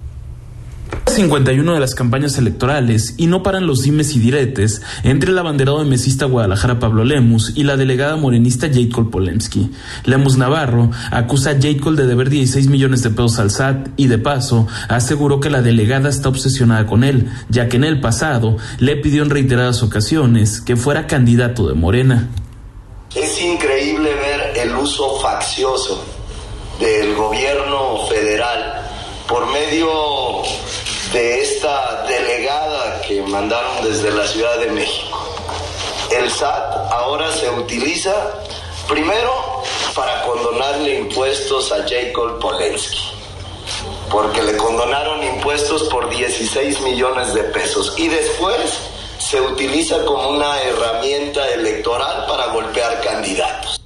51 1.08 1.74
de 1.74 1.80
las 1.80 1.96
campañas 1.96 2.38
electorales 2.38 3.14
y 3.18 3.28
no 3.28 3.44
paran 3.44 3.68
los 3.68 3.84
dimes 3.84 4.16
y 4.16 4.20
diretes 4.20 4.82
entre 5.04 5.32
el 5.32 5.38
abanderado 5.38 5.80
de 5.80 5.90
mesista 5.90 6.26
Guadalajara 6.26 6.80
Pablo 6.80 7.06
Lemus 7.06 7.54
y 7.56 7.64
la 7.64 7.78
delegada 7.78 8.16
morenista 8.18 8.68
Jacob 8.74 9.10
Polemski. 9.12 9.72
Lemus 10.04 10.38
Navarro 10.38 10.92
acusa 11.12 11.52
a 11.52 11.62
Jacob 11.62 11.96
de 11.96 12.06
deber 12.06 12.30
16 12.30 12.68
millones 12.68 13.02
de 13.04 13.12
pesos 13.12 13.40
al 13.40 13.52
SAT 13.52 13.90
y 13.96 14.08
de 14.08 14.18
paso 14.18 14.68
aseguró 14.90 15.40
que 15.40 15.50
la 15.50 15.62
delegada 15.62 16.10
está 16.10 16.30
obsesionada 16.30 16.86
con 16.86 17.04
él, 17.04 17.30
ya 17.50 17.70
que 17.70 17.78
en 17.78 17.86
el 17.86 18.02
pasado 18.02 18.58
le 18.80 18.98
pidió 18.98 19.24
en 19.24 19.30
reiteradas 19.30 19.84
ocasiones 19.84 20.60
que 20.60 20.76
fuera 20.76 21.08
candidato 21.08 21.68
de 21.68 21.76
Morena. 21.76 22.30
Es 23.16 23.42
increíble 23.42 24.10
ver 24.14 24.58
el 24.58 24.76
uso 24.76 25.20
faccioso 25.22 26.04
del 26.80 27.16
gobierno 27.16 28.06
federal 28.10 28.82
por 29.28 29.48
medio 29.52 29.88
de 31.12 31.42
esta 31.42 32.04
delegada 32.08 33.02
que 33.02 33.22
mandaron 33.22 33.84
desde 33.84 34.12
la 34.12 34.28
Ciudad 34.28 34.58
de 34.60 34.68
México. 34.68 35.24
El 36.12 36.30
SAT 36.30 36.92
ahora 36.92 37.32
se 37.32 37.50
utiliza 37.50 38.14
primero 38.88 39.64
para 39.96 40.22
condonarle 40.24 41.00
impuestos 41.00 41.72
a 41.72 41.88
Jacob 41.88 42.40
Polensky, 42.40 43.12
porque 44.12 44.44
le 44.44 44.56
condonaron 44.58 45.24
impuestos 45.24 45.84
por 45.84 46.10
16 46.10 46.82
millones 46.82 47.34
de 47.34 47.44
pesos 47.44 47.94
y 47.98 48.08
después 48.08 48.58
se 49.18 49.42
utiliza 49.42 50.04
como 50.06 50.30
una 50.30 50.62
herramienta 50.62 51.48
electoral 51.50 52.26
para 52.28 52.48
golpear 52.48 53.02
candidatos. 53.02 53.85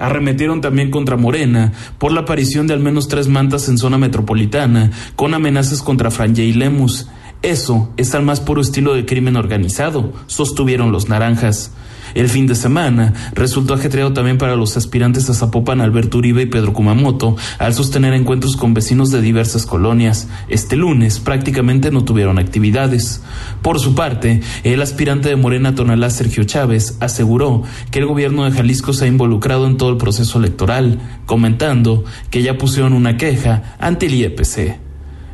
Arremetieron 0.00 0.60
también 0.60 0.90
contra 0.90 1.16
Morena 1.16 1.72
por 1.98 2.10
la 2.10 2.22
aparición 2.22 2.66
de 2.66 2.74
al 2.74 2.80
menos 2.80 3.06
tres 3.06 3.28
mantas 3.28 3.68
en 3.68 3.78
zona 3.78 3.98
metropolitana, 3.98 4.90
con 5.14 5.34
amenazas 5.34 5.82
contra 5.82 6.10
Franje 6.10 6.42
y 6.42 6.52
Lemus. 6.52 7.06
Eso 7.42 7.92
es 7.96 8.14
al 8.14 8.24
más 8.24 8.40
puro 8.40 8.60
estilo 8.60 8.94
de 8.94 9.06
crimen 9.06 9.36
organizado, 9.36 10.12
sostuvieron 10.26 10.90
los 10.90 11.08
naranjas. 11.08 11.72
El 12.14 12.28
fin 12.28 12.46
de 12.46 12.54
semana 12.54 13.12
resultó 13.34 13.74
ajetreado 13.74 14.12
también 14.12 14.38
para 14.38 14.56
los 14.56 14.76
aspirantes 14.76 15.28
a 15.30 15.34
Zapopan 15.34 15.80
Alberto 15.80 16.18
Uribe 16.18 16.42
y 16.42 16.46
Pedro 16.46 16.72
Kumamoto 16.72 17.36
al 17.58 17.74
sostener 17.74 18.14
encuentros 18.14 18.56
con 18.56 18.74
vecinos 18.74 19.10
de 19.10 19.20
diversas 19.20 19.66
colonias. 19.66 20.28
Este 20.48 20.76
lunes 20.76 21.20
prácticamente 21.20 21.90
no 21.90 22.04
tuvieron 22.04 22.38
actividades. 22.38 23.22
Por 23.62 23.78
su 23.78 23.94
parte, 23.94 24.40
el 24.64 24.82
aspirante 24.82 25.28
de 25.28 25.36
Morena 25.36 25.74
Tonalá 25.74 26.10
Sergio 26.10 26.44
Chávez 26.44 26.96
aseguró 27.00 27.62
que 27.90 27.98
el 27.98 28.06
gobierno 28.06 28.44
de 28.44 28.52
Jalisco 28.52 28.92
se 28.92 29.04
ha 29.04 29.08
involucrado 29.08 29.66
en 29.66 29.76
todo 29.76 29.90
el 29.90 29.96
proceso 29.96 30.38
electoral, 30.38 31.00
comentando 31.26 32.04
que 32.30 32.42
ya 32.42 32.58
pusieron 32.58 32.92
una 32.92 33.16
queja 33.16 33.76
ante 33.78 34.06
el 34.06 34.14
IEPC. 34.14 34.78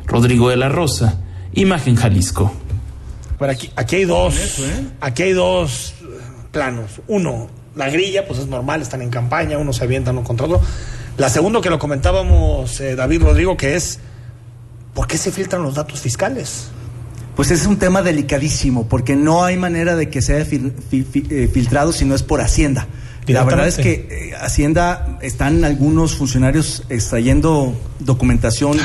Rodrigo 0.05 0.49
de 0.49 0.57
la 0.57 0.69
Rosa, 0.69 1.21
Imagen 1.53 1.95
Jalisco. 1.95 2.53
Bueno, 3.37 3.53
aquí, 3.53 3.69
aquí 3.75 3.97
hay 3.97 4.05
dos, 4.05 4.35
aquí 4.99 5.23
hay 5.23 5.33
dos 5.33 5.93
planos. 6.57 7.01
Uno, 7.07 7.49
la 7.75 7.87
grilla, 7.91 8.25
pues 8.25 8.39
es 8.39 8.47
normal, 8.47 8.81
están 8.81 9.03
en 9.03 9.11
campaña, 9.11 9.59
uno 9.59 9.73
se 9.73 9.83
avienta 9.83 10.09
uno 10.09 10.23
contra 10.23 10.47
otro. 10.47 10.59
La 11.15 11.29
segunda 11.29 11.61
que 11.61 11.69
lo 11.69 11.77
comentábamos 11.77 12.79
eh, 12.79 12.95
David 12.95 13.21
Rodrigo, 13.21 13.55
que 13.55 13.75
es, 13.75 13.99
¿por 14.95 15.05
qué 15.05 15.19
se 15.19 15.31
filtran 15.31 15.61
los 15.61 15.75
datos 15.75 15.99
fiscales? 15.99 16.69
Pues 17.35 17.51
es 17.51 17.67
un 17.67 17.77
tema 17.77 18.01
delicadísimo, 18.01 18.87
porque 18.87 19.15
no 19.15 19.43
hay 19.43 19.55
manera 19.55 19.95
de 19.95 20.09
que 20.09 20.23
sea 20.23 20.39
eh, 20.39 21.49
filtrado 21.53 21.91
si 21.91 22.05
no 22.05 22.15
es 22.15 22.23
por 22.23 22.41
Hacienda. 22.41 22.87
La 23.27 23.43
verdad 23.43 23.67
es 23.67 23.77
que 23.77 24.07
eh, 24.09 24.35
Hacienda 24.39 25.17
están 25.21 25.63
algunos 25.63 26.15
funcionarios 26.15 26.83
extrayendo 26.89 27.75
documentación 27.99 28.77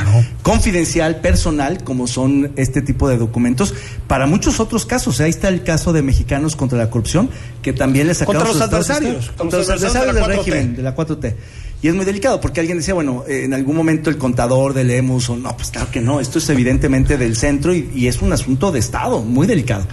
confidencial, 0.43 1.21
personal, 1.21 1.85
como 1.85 2.07
son 2.07 2.53
este 2.57 2.83
tipo 2.83 3.09
de 3.09 3.19
documentos, 3.19 3.75
para 4.09 4.27
muchos 4.27 4.61
otros 4.61 4.87
casos. 4.87 5.21
Ahí 5.21 5.31
está 5.31 5.49
el 5.49 5.63
caso 5.63 5.93
de 5.93 6.03
mexicanos 6.03 6.57
contra 6.57 6.79
la 6.79 6.91
corrupción, 6.91 7.31
que 7.63 7.73
también 7.73 8.09
les 8.09 8.19
sacaron 8.19 8.43
Contra 8.43 8.55
los 8.55 8.63
adversarios, 8.63 9.27
contra 9.31 9.37
contra 9.37 9.59
los 9.61 9.69
adversarios 9.71 10.15
del 10.15 10.25
4T. 10.25 10.37
régimen, 10.37 10.77
de 10.77 10.83
la 10.83 10.97
4T. 10.97 11.35
Y 11.83 11.89
es 11.89 11.95
muy 11.97 12.05
delicado, 12.05 12.41
porque 12.41 12.61
alguien 12.61 12.79
decía, 12.79 12.95
bueno, 12.95 13.25
eh, 13.29 13.43
en 13.45 13.55
algún 13.55 13.75
momento 13.75 14.09
el 14.09 14.17
contador 14.17 14.73
del 14.73 14.89
EMUS, 14.93 15.31
o 15.31 15.37
no, 15.37 15.57
pues 15.57 15.71
claro 15.73 15.89
que 15.91 16.01
no, 16.01 16.21
esto 16.21 16.39
es 16.39 16.49
evidentemente 16.49 17.19
del 17.19 17.37
centro 17.37 17.75
y, 17.75 17.91
y 17.93 18.07
es 18.07 18.23
un 18.23 18.33
asunto 18.33 18.71
de 18.71 18.79
Estado, 18.79 19.21
muy 19.23 19.49
delicado. 19.49 19.85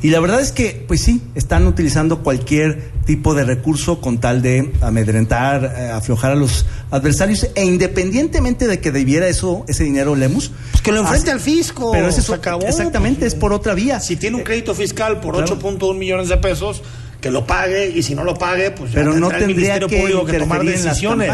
Y 0.00 0.08
la 0.08 0.20
verdad 0.20 0.40
es 0.40 0.52
que, 0.52 0.82
pues 0.88 1.02
sí, 1.02 1.20
están 1.34 1.66
utilizando 1.66 2.20
cualquier 2.22 2.92
tipo 3.04 3.34
de 3.34 3.44
recurso 3.44 4.00
con 4.00 4.18
tal 4.18 4.40
de 4.40 4.72
amedrentar, 4.80 5.74
eh, 5.76 5.90
aflojar 5.90 6.32
a 6.32 6.34
los 6.34 6.64
adversarios, 6.90 7.46
e 7.54 7.64
independientemente 7.66 8.66
de 8.66 8.80
que 8.80 8.90
debiera 8.90 9.28
eso, 9.28 9.64
ese 9.68 9.84
dinero 9.84 10.16
Lemus. 10.16 10.50
Pues 10.70 10.82
que 10.82 10.92
lo 10.92 11.00
enfrente 11.00 11.30
hace- 11.30 11.32
al 11.32 11.40
fisco. 11.40 11.90
Pero 11.92 12.08
ese 12.08 12.20
es, 12.20 12.26
se 12.26 12.34
acabó. 12.34 12.62
exactamente, 12.66 13.26
es 13.26 13.34
por 13.34 13.52
otra 13.52 13.74
vía. 13.74 14.00
Si 14.00 14.16
tiene 14.16 14.36
un 14.38 14.44
crédito 14.44 14.74
fiscal 14.74 15.20
por 15.20 15.34
Claro. 15.36 15.58
8.1 15.58 15.98
millones 15.98 16.30
de 16.30 16.38
pesos, 16.38 16.82
que 17.24 17.30
lo 17.30 17.46
pague 17.46 17.88
y 17.88 18.02
si 18.02 18.14
no 18.14 18.22
lo 18.22 18.34
pague, 18.36 18.70
pues 18.70 18.90
ya 18.92 18.96
Pero 18.96 19.14
no 19.14 19.28
tendrá 19.28 19.38
el 19.38 19.46
tendría 19.46 19.56
Ministerio 19.78 19.88
que 19.88 19.96
Público 19.98 20.24
que 20.26 20.38
tomar 20.40 20.60
en 20.60 20.66
las 20.72 20.82
decisiones. 20.84 21.28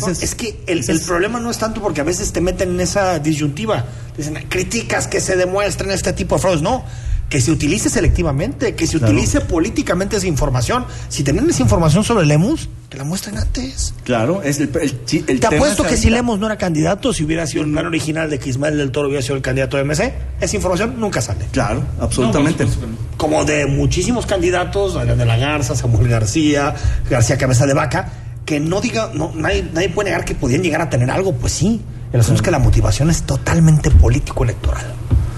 No, 0.00 0.08
es- 0.08 0.22
es, 0.24 0.34
que 0.34 0.58
el, 0.66 0.90
el 0.90 1.00
problema 1.02 1.38
no 1.38 1.52
es 1.52 1.58
tanto 1.58 1.80
porque 1.80 2.00
a 2.00 2.04
veces 2.04 2.32
te 2.32 2.40
meten 2.40 2.70
en 2.70 2.80
esa 2.80 3.20
disyuntiva. 3.20 3.84
Dicen, 4.16 4.34
criticas 4.48 5.06
que 5.06 5.20
se 5.20 5.36
demuestren 5.36 5.92
este 5.92 6.12
tipo 6.12 6.34
de 6.34 6.40
fraudes. 6.40 6.62
No, 6.62 6.84
que 7.28 7.40
se 7.40 7.52
utilice 7.52 7.88
selectivamente, 7.90 8.74
que 8.74 8.88
se 8.88 8.98
Claro. 8.98 9.12
utilice 9.12 9.40
políticamente 9.40 10.16
esa 10.16 10.26
información. 10.26 10.84
Si 11.08 11.22
tienen 11.22 11.48
esa 11.48 11.62
información 11.62 12.02
sobre 12.02 12.26
Lemus, 12.26 12.68
que 12.96 13.00
la 13.00 13.04
muestren 13.04 13.36
antes. 13.36 13.92
Claro, 14.04 14.42
es 14.42 14.58
el, 14.58 14.70
el, 14.80 14.92
Te 15.04 15.22
tema 15.22 15.56
apuesto 15.56 15.84
es 15.84 15.90
que 15.90 15.96
si. 15.98 16.08
Lemos 16.08 16.38
no 16.38 16.46
era 16.46 16.56
candidato, 16.56 17.12
si 17.12 17.24
hubiera 17.24 17.46
sido 17.46 17.62
el 17.62 17.70
plan 17.70 17.84
original 17.84 18.30
de 18.30 18.38
que 18.38 18.48
Ismael 18.48 18.78
del 18.78 18.90
Toro 18.90 19.08
hubiera 19.08 19.22
sido 19.22 19.36
el 19.36 19.42
candidato 19.42 19.76
de 19.76 19.84
MC, 19.84 20.14
esa 20.40 20.56
información 20.56 20.98
nunca 20.98 21.20
sale. 21.20 21.44
Claro, 21.52 21.82
absolutamente. 22.00 22.64
No, 22.64 22.70
no. 22.70 22.96
Como 23.18 23.44
de 23.44 23.66
muchísimos 23.66 24.24
candidatos, 24.24 24.96
Adrián 24.96 25.18
de 25.18 25.26
la 25.26 25.36
Garza, 25.36 25.74
Samuel 25.74 26.08
García, 26.08 26.74
García 27.10 27.36
Cabeza 27.36 27.66
de 27.66 27.74
Vaca, 27.74 28.12
que 28.46 28.60
no 28.60 28.80
diga, 28.80 29.10
no, 29.12 29.30
nadie, 29.34 29.68
nadie 29.74 29.90
puede 29.90 30.10
negar 30.10 30.24
que 30.24 30.34
podían 30.34 30.62
llegar 30.62 30.80
a 30.80 30.88
tener 30.88 31.10
algo, 31.10 31.34
pues 31.34 31.52
sí. 31.52 31.82
El 32.14 32.20
asunto 32.20 32.36
es 32.36 32.42
que 32.42 32.50
la 32.50 32.60
motivación 32.60 33.10
es 33.10 33.24
totalmente 33.24 33.90
político-electoral. 33.90 34.86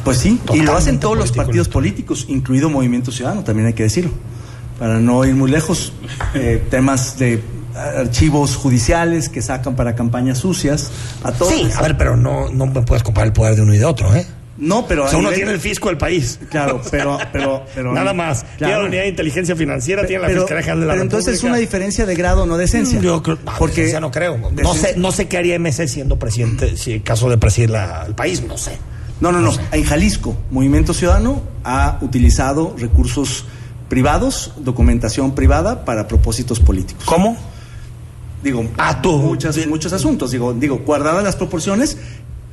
Pues 0.05 0.19
sí, 0.19 0.29
y 0.29 0.33
lo 0.33 0.45
Totalmente 0.45 0.73
hacen 0.73 1.01
todos 1.01 1.19
los 1.19 1.33
partidos 1.33 1.69
políticos, 1.69 2.27
incluido 2.29 2.71
Movimiento 2.71 3.11
Ciudadano, 3.11 3.43
también 3.43 3.67
hay 3.67 3.73
que 3.73 3.83
decirlo. 3.83 4.13
Para 4.79 4.99
no 5.01 5.25
ir 5.25 5.35
muy 5.35 5.51
lejos, 5.51 5.93
eh, 6.35 6.63
temas 6.71 7.19
de 7.19 7.43
archivos 7.75 8.57
judiciales 8.57 9.29
que 9.29 9.43
sacan 9.43 9.77
para 9.77 9.95
campañas 9.95 10.39
sucias, 10.39 10.91
a 11.23 11.33
todos. 11.33 11.53
Sí, 11.53 11.69
a 11.77 11.83
ver, 11.83 11.97
pero 11.97 12.17
no, 12.17 12.49
no 12.51 12.67
me 12.67 12.83
puedes 12.83 13.03
comparar 13.03 13.29
el 13.29 13.33
poder 13.33 13.57
de 13.57 13.63
uno 13.63 13.75
y 13.75 13.79
de 13.79 13.85
otro, 13.85 14.15
¿eh? 14.15 14.27
No, 14.57 14.87
pero. 14.89 15.05
O 15.05 15.09
sea, 15.09 15.19
uno 15.21 15.29
nivel- 15.31 15.37
tiene 15.37 15.53
el 15.53 15.61
fisco 15.61 15.89
del 15.89 15.99
país. 15.99 16.41
Claro, 16.51 16.81
pero. 16.91 17.17
pero, 17.33 17.65
pero 17.75 17.93
Nada 17.95 18.13
más. 18.13 18.45
Tiene 18.57 18.73
la 18.73 18.85
unidad 18.85 19.03
de 19.03 19.09
inteligencia 19.09 19.55
financiera, 19.55 20.05
tiene 20.05 20.23
la 20.23 20.27
pero, 20.29 20.41
Fiscalía 20.43 20.63
General 20.63 20.81
de 20.81 20.87
la 20.87 20.93
pero 20.95 21.03
entonces 21.05 21.35
es 21.35 21.45
una 21.45 21.57
diferencia 21.59 22.07
de 22.07 22.15
grado, 22.17 22.45
no 22.47 22.57
de 22.57 22.65
esencia. 22.65 22.99
Mm, 22.99 23.03
Yo 23.03 23.23
creo, 23.23 23.39
no, 23.45 23.53
porque 23.57 23.97
no 24.01 24.11
creo. 24.11 24.37
No 24.61 24.75
sé, 24.75 24.95
no 24.97 25.13
sé 25.13 25.29
qué 25.29 25.39
haría 25.39 25.55
MC 25.61 25.87
siendo 25.87 26.19
presidente, 26.19 26.77
si 26.77 26.95
en 26.95 27.01
caso 27.01 27.31
de 27.31 27.39
presidir 27.39 27.71
la- 27.71 28.05
el 28.07 28.15
país, 28.17 28.43
no 28.43 28.59
sé. 28.59 28.79
No, 29.21 29.31
no, 29.31 29.39
no. 29.41 29.53
En 29.71 29.85
Jalisco, 29.85 30.37
Movimiento 30.51 30.93
Ciudadano 30.93 31.41
ha 31.63 31.99
utilizado 32.01 32.75
recursos 32.79 33.45
privados, 33.89 34.53
documentación 34.59 35.35
privada 35.35 35.85
para 35.85 36.09
propósitos 36.09 36.61
políticos. 36.61 37.05
¿Cómo? 37.07 37.37
Digo, 38.43 38.65
Ah, 38.77 39.01
tú. 39.03 39.17
muchas, 39.19 39.67
muchos 39.67 39.93
asuntos. 39.93 40.31
Digo, 40.31 40.53
digo, 40.55 40.79
guardadas 40.85 41.25
las 41.25 41.37
proporciones, 41.37 41.97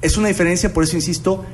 es 0.01 0.18
una 0.18 0.27
diferencia, 0.30 0.74
por 0.74 0.84
eso 0.84 0.96
insisto, 0.96 1.46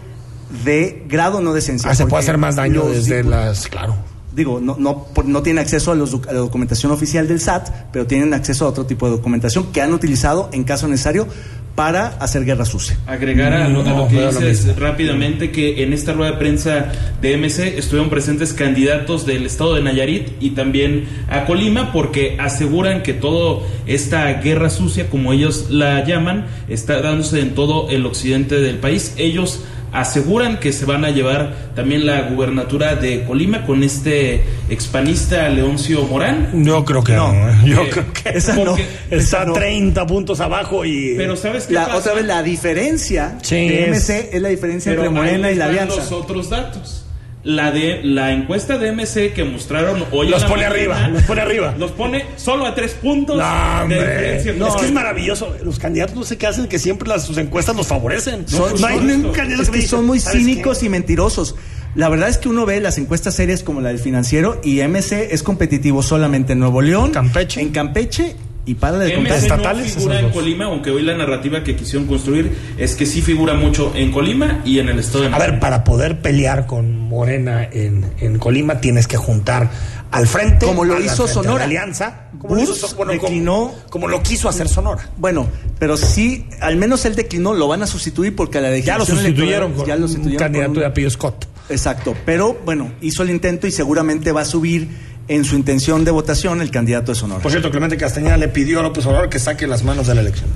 de 0.64 1.06
grado, 1.08 1.42
no 1.42 1.54
de 1.54 1.60
esencia. 1.60 1.90
Ah, 1.92 1.96
se 1.96 2.06
puede 2.06 2.24
hacer 2.24 2.38
más 2.38 2.56
daño 2.56 2.84
desde 2.86 3.24
las. 3.24 3.68
Claro. 3.68 3.96
Digo, 4.34 4.62
no, 4.62 4.78
no, 4.80 5.08
no 5.26 5.44
tienen 5.44 5.62
acceso 5.62 5.92
a, 5.92 5.96
los 5.96 6.14
a 6.28 6.32
la 6.32 6.40
documentación 6.40 6.92
oficial 6.94 7.28
del 7.28 7.42
SAT, 7.42 7.70
pero 7.92 8.08
tienen 8.08 8.34
acceso 8.34 8.66
a 8.66 8.70
otro 8.70 8.86
tipo 8.86 9.06
de 9.08 9.12
documentación 9.18 9.74
que 9.74 9.82
han 9.82 9.92
utilizado 9.94 10.50
en 10.54 10.64
caso 10.64 10.88
necesario 10.88 11.28
para 11.75 12.08
hacer 12.20 12.46
guerra 12.46 12.66
sucia. 12.66 12.98
Agregar 13.08 13.54
a 13.54 13.68
lo, 13.68 13.82
a 13.82 13.84
lo 13.84 13.96
No, 13.96 14.08
que 14.08 14.16
lo 14.16 14.32
dices 14.32 14.75
rápidamente 14.78 15.51
que 15.51 15.84
en 15.84 15.94
esta 15.94 16.13
rueda 16.13 16.32
de 16.32 16.38
prensa 16.38 16.92
de 17.22 17.38
MC 17.38 17.78
estuvieron 17.78 18.10
presentes 18.10 18.54
candidatos 18.54 19.25
del 19.25 19.46
estado 19.46 19.75
de 19.75 19.82
Nayarit 19.82 20.30
y 20.40 20.51
también 20.51 21.06
a 21.30 21.46
Colima 21.46 21.92
porque 21.92 22.38
aseguran 22.40 23.04
que 23.04 23.13
toda 23.13 23.66
esta 23.88 24.32
guerra 24.34 24.70
sucia, 24.70 25.10
como 25.10 25.34
ellos 25.34 25.68
la 25.70 26.04
llaman, 26.04 26.46
está 26.68 27.01
dándose 27.01 27.40
en 27.40 27.56
todo 27.56 27.90
el 27.90 28.06
occidente 28.06 28.60
del 28.60 28.78
país. 28.78 29.13
Ellos 29.18 29.63
aseguran 29.94 30.60
que 30.60 30.72
se 30.74 30.86
van 30.86 31.04
a 31.06 31.10
llevar 31.10 31.54
también 31.76 32.06
la 32.06 32.22
gubernatura 32.24 32.96
de 32.96 33.24
Colima 33.26 33.66
con 33.66 33.84
este 33.84 34.44
expanista 34.70 35.50
Leoncio 35.50 36.04
Morán. 36.06 36.64
Yo 36.66 36.84
creo 36.86 37.04
que 37.04 37.14
no. 37.14 37.32
No. 37.34 37.50
¿eh? 37.50 37.56
Yo 37.66 37.82
Eh, 37.84 37.90
creo 37.92 38.14
que 38.14 38.30
esa 38.38 38.56
no. 38.56 38.76
está 38.78 39.16
esa 39.16 39.46
no. 39.46 39.54
30 39.54 40.06
puntos 40.08 40.40
abajo 40.40 40.86
y. 40.86 41.16
Pero 41.18 41.36
¿sabes 41.36 41.66
qué 41.68 41.74
La, 41.74 41.86
pasa? 41.86 41.98
otra 41.98 42.14
vez, 42.14 42.26
la 42.26 42.42
diferencia 42.44 43.38
Sí, 43.42 43.56
de 43.68 43.90
es- 43.92 44.10
MC 44.10 44.30
es 44.34 44.42
la 44.42 44.50
diferencia 44.50 44.92
Pero 44.92 45.06
entre 45.06 45.20
Morena 45.22 45.52
y 45.52 45.56
la 45.56 45.66
Alianza. 45.66 45.96
los 45.98 46.12
otros 46.12 46.50
datos. 46.50 47.06
La 47.44 47.72
de 47.72 48.02
la 48.04 48.32
encuesta 48.34 48.78
de 48.78 48.92
MC 48.92 49.34
que 49.34 49.44
mostraron 49.44 50.04
hoy 50.12 50.30
Los 50.30 50.44
pone 50.44 50.58
mañana, 50.64 50.76
arriba, 50.76 51.08
los 51.08 51.24
pone 51.24 51.42
arriba. 51.42 51.74
Los 51.78 51.92
pone 51.92 52.26
solo 52.36 52.68
a 52.68 52.76
tres 52.76 52.92
puntos 52.94 53.36
No, 53.38 53.44
de 53.44 53.82
hombre. 53.84 53.98
diferencia. 54.00 54.52
es 54.68 54.76
que 54.76 54.86
es 54.86 54.92
maravilloso. 54.92 55.56
Los 55.64 55.80
candidatos 55.80 56.16
no 56.16 56.24
sé 56.24 56.38
qué 56.38 56.46
hacen, 56.46 56.68
que 56.68 56.78
siempre 56.78 57.10
las, 57.10 57.26
sus 57.26 57.38
encuestas 57.40 57.76
los 57.76 57.88
favorecen. 57.88 58.48
Son, 58.48 58.80
no 58.80 58.86
hay 58.88 58.98
son- 58.98 59.08
ningún 59.08 59.32
candidato 59.32 59.64
es 59.64 59.70
que 59.72 59.78
dice, 59.78 59.88
son 59.90 60.06
muy 60.06 60.20
¿sabes 60.20 60.38
cínicos 60.40 60.78
qué? 60.80 60.86
y 60.86 60.90
mentirosos. 60.90 61.56
La 61.96 62.10
verdad 62.10 62.30
es 62.30 62.38
que 62.38 62.48
uno 62.48 62.66
ve 62.68 62.80
las 62.80 62.98
encuestas 63.00 63.36
serias 63.36 63.64
como 63.64 63.82
la 63.82 63.90
del 63.90 63.98
financiero 64.00 64.62
y 64.64 64.80
MC 64.82 65.30
es 65.34 65.42
competitivo 65.42 66.04
solamente 66.04 66.54
en 66.54 66.60
Nuevo 66.60 66.82
León, 66.84 67.10
Campeche. 67.12 67.60
en 67.60 67.72
Campeche 67.72 68.36
y 68.65 68.75
para 68.75 68.98
de 69.00 69.15
contar. 69.15 69.34
MC 69.38 69.44
estatales, 69.44 69.88
no 69.96 70.01
figura 70.01 70.20
en. 70.20 70.30
Colima, 70.30 70.65
aunque 70.65 70.91
hoy 70.91 71.01
la 71.01 71.15
narrativa 71.18 71.63
que 71.63 71.75
quisieron 71.75 72.08
construir 72.08 72.56
es 72.77 72.96
que 72.96 73.06
sí 73.06 73.22
figura 73.22 73.56
mucho 73.56 73.91
en 73.96 74.12
Colima 74.12 74.62
y 74.65 74.80
en 74.80 74.89
el 74.89 75.00
estado 75.00 75.24
de 75.24 75.34
A 75.34 75.39
ver, 75.39 75.60
para 75.60 75.84
poder 75.84 76.22
pelear 76.22 76.68
con 76.68 76.98
Morena 77.00 77.63
en, 77.72 78.06
en 78.20 78.38
Colima 78.39 78.80
tienes 78.80 79.08
que 79.08 79.18
juntar 79.18 79.70
al 80.12 80.27
frente. 80.27 80.65
Como 80.65 80.84
lo 80.86 81.00
hizo 81.00 81.24
frente, 81.25 81.34
Sonora. 81.34 81.63
alianza. 81.63 82.27
Como 82.38 82.56
lo, 82.56 82.62
Burs 82.62 82.77
hizo, 82.77 82.96
bueno, 82.96 83.13
como- 83.20 83.30
declinó- 83.30 83.72
como, 83.89 84.08
lo 84.08 84.22
quiso 84.22 84.48
hacer 84.50 84.68
Sonora. 84.68 85.10
Bueno, 85.18 85.48
pero 85.80 85.96
sí, 85.98 86.48
al 86.60 86.75
menos 86.75 87.06
él 87.06 87.15
declinó, 87.15 87.53
lo 87.53 87.68
van 87.68 87.82
a 87.84 87.88
sustituir 87.88 88.36
porque 88.36 88.58
a 88.58 88.62
la 88.62 88.77
Ya 88.77 88.98
lo 88.98 89.06
sustituyeron 89.06 89.74
con 89.74 89.86
ya 89.86 89.96
lo 89.96 90.03
un 90.03 90.08
sustituyeron 90.10 90.39
candidato 90.39 90.68
con 90.70 90.77
un- 90.77 90.82
de 90.82 90.86
apellido 90.88 91.10
Scott. 91.12 91.48
Exacto, 91.70 92.15
pero 92.25 92.60
bueno, 92.65 92.91
hizo 93.01 93.24
el 93.24 93.30
intento 93.30 93.65
y 93.65 93.72
seguramente 93.72 94.32
va 94.34 94.41
a 94.41 94.46
subir 94.46 94.89
en 95.32 95.46
su 95.46 95.56
intención 95.56 96.04
de 96.04 96.12
votación 96.12 96.62
el 96.62 96.72
candidato 96.72 97.14
de 97.14 97.16
Sonora. 97.16 97.42
Por 97.42 97.52
cierto, 97.52 97.72
Clemente 97.72 97.96
Castañeda 97.96 98.36
le 98.36 98.50
pidió 98.50 98.82
a 98.82 98.84
López 98.84 99.06
Obrador 99.06 99.30
que 99.30 99.40
saque 99.40 99.66
las 99.66 99.82
manos 99.82 100.08
de 100.08 100.16
la 100.16 100.22
elección. 100.22 100.50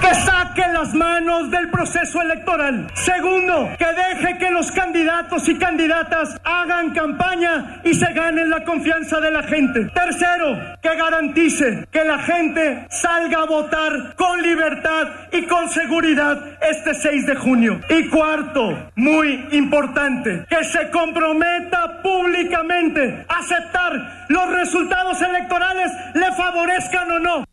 Que 0.00 0.14
saque 0.14 0.66
las 0.72 0.94
manos 0.94 1.50
del 1.50 1.70
proceso 1.70 2.22
electoral. 2.22 2.86
Segundo, 2.94 3.70
que 3.78 3.86
deje 3.86 4.38
que 4.38 4.50
los 4.50 4.70
candidatos 4.72 5.48
y 5.48 5.56
candidatas 5.56 6.40
hagan 6.42 6.90
campaña 6.90 7.80
y 7.84 7.94
se 7.94 8.12
ganen 8.12 8.50
la 8.50 8.64
confianza 8.64 9.20
de 9.20 9.30
la 9.30 9.42
gente. 9.42 9.90
Tercero, 9.94 10.58
que 10.82 10.96
garantice 10.96 11.86
que 11.90 12.04
la 12.04 12.18
gente 12.18 12.86
salga 12.90 13.42
a 13.42 13.46
votar 13.46 14.14
con 14.16 14.42
libertad 14.42 15.08
y 15.32 15.42
con 15.46 15.68
seguridad 15.68 16.38
este 16.62 16.94
6 16.94 17.26
de 17.26 17.36
junio. 17.36 17.80
Y 17.88 18.08
cuarto, 18.08 18.90
muy 18.96 19.48
importante, 19.52 20.46
que 20.48 20.64
se 20.64 20.90
comprometa 20.90 22.00
públicamente 22.02 23.24
a 23.28 23.38
aceptar 23.38 24.26
los 24.28 24.50
resultados 24.52 25.20
electorales, 25.20 25.92
le 26.14 26.32
favorezcan 26.32 27.10
o 27.12 27.18
no. 27.18 27.49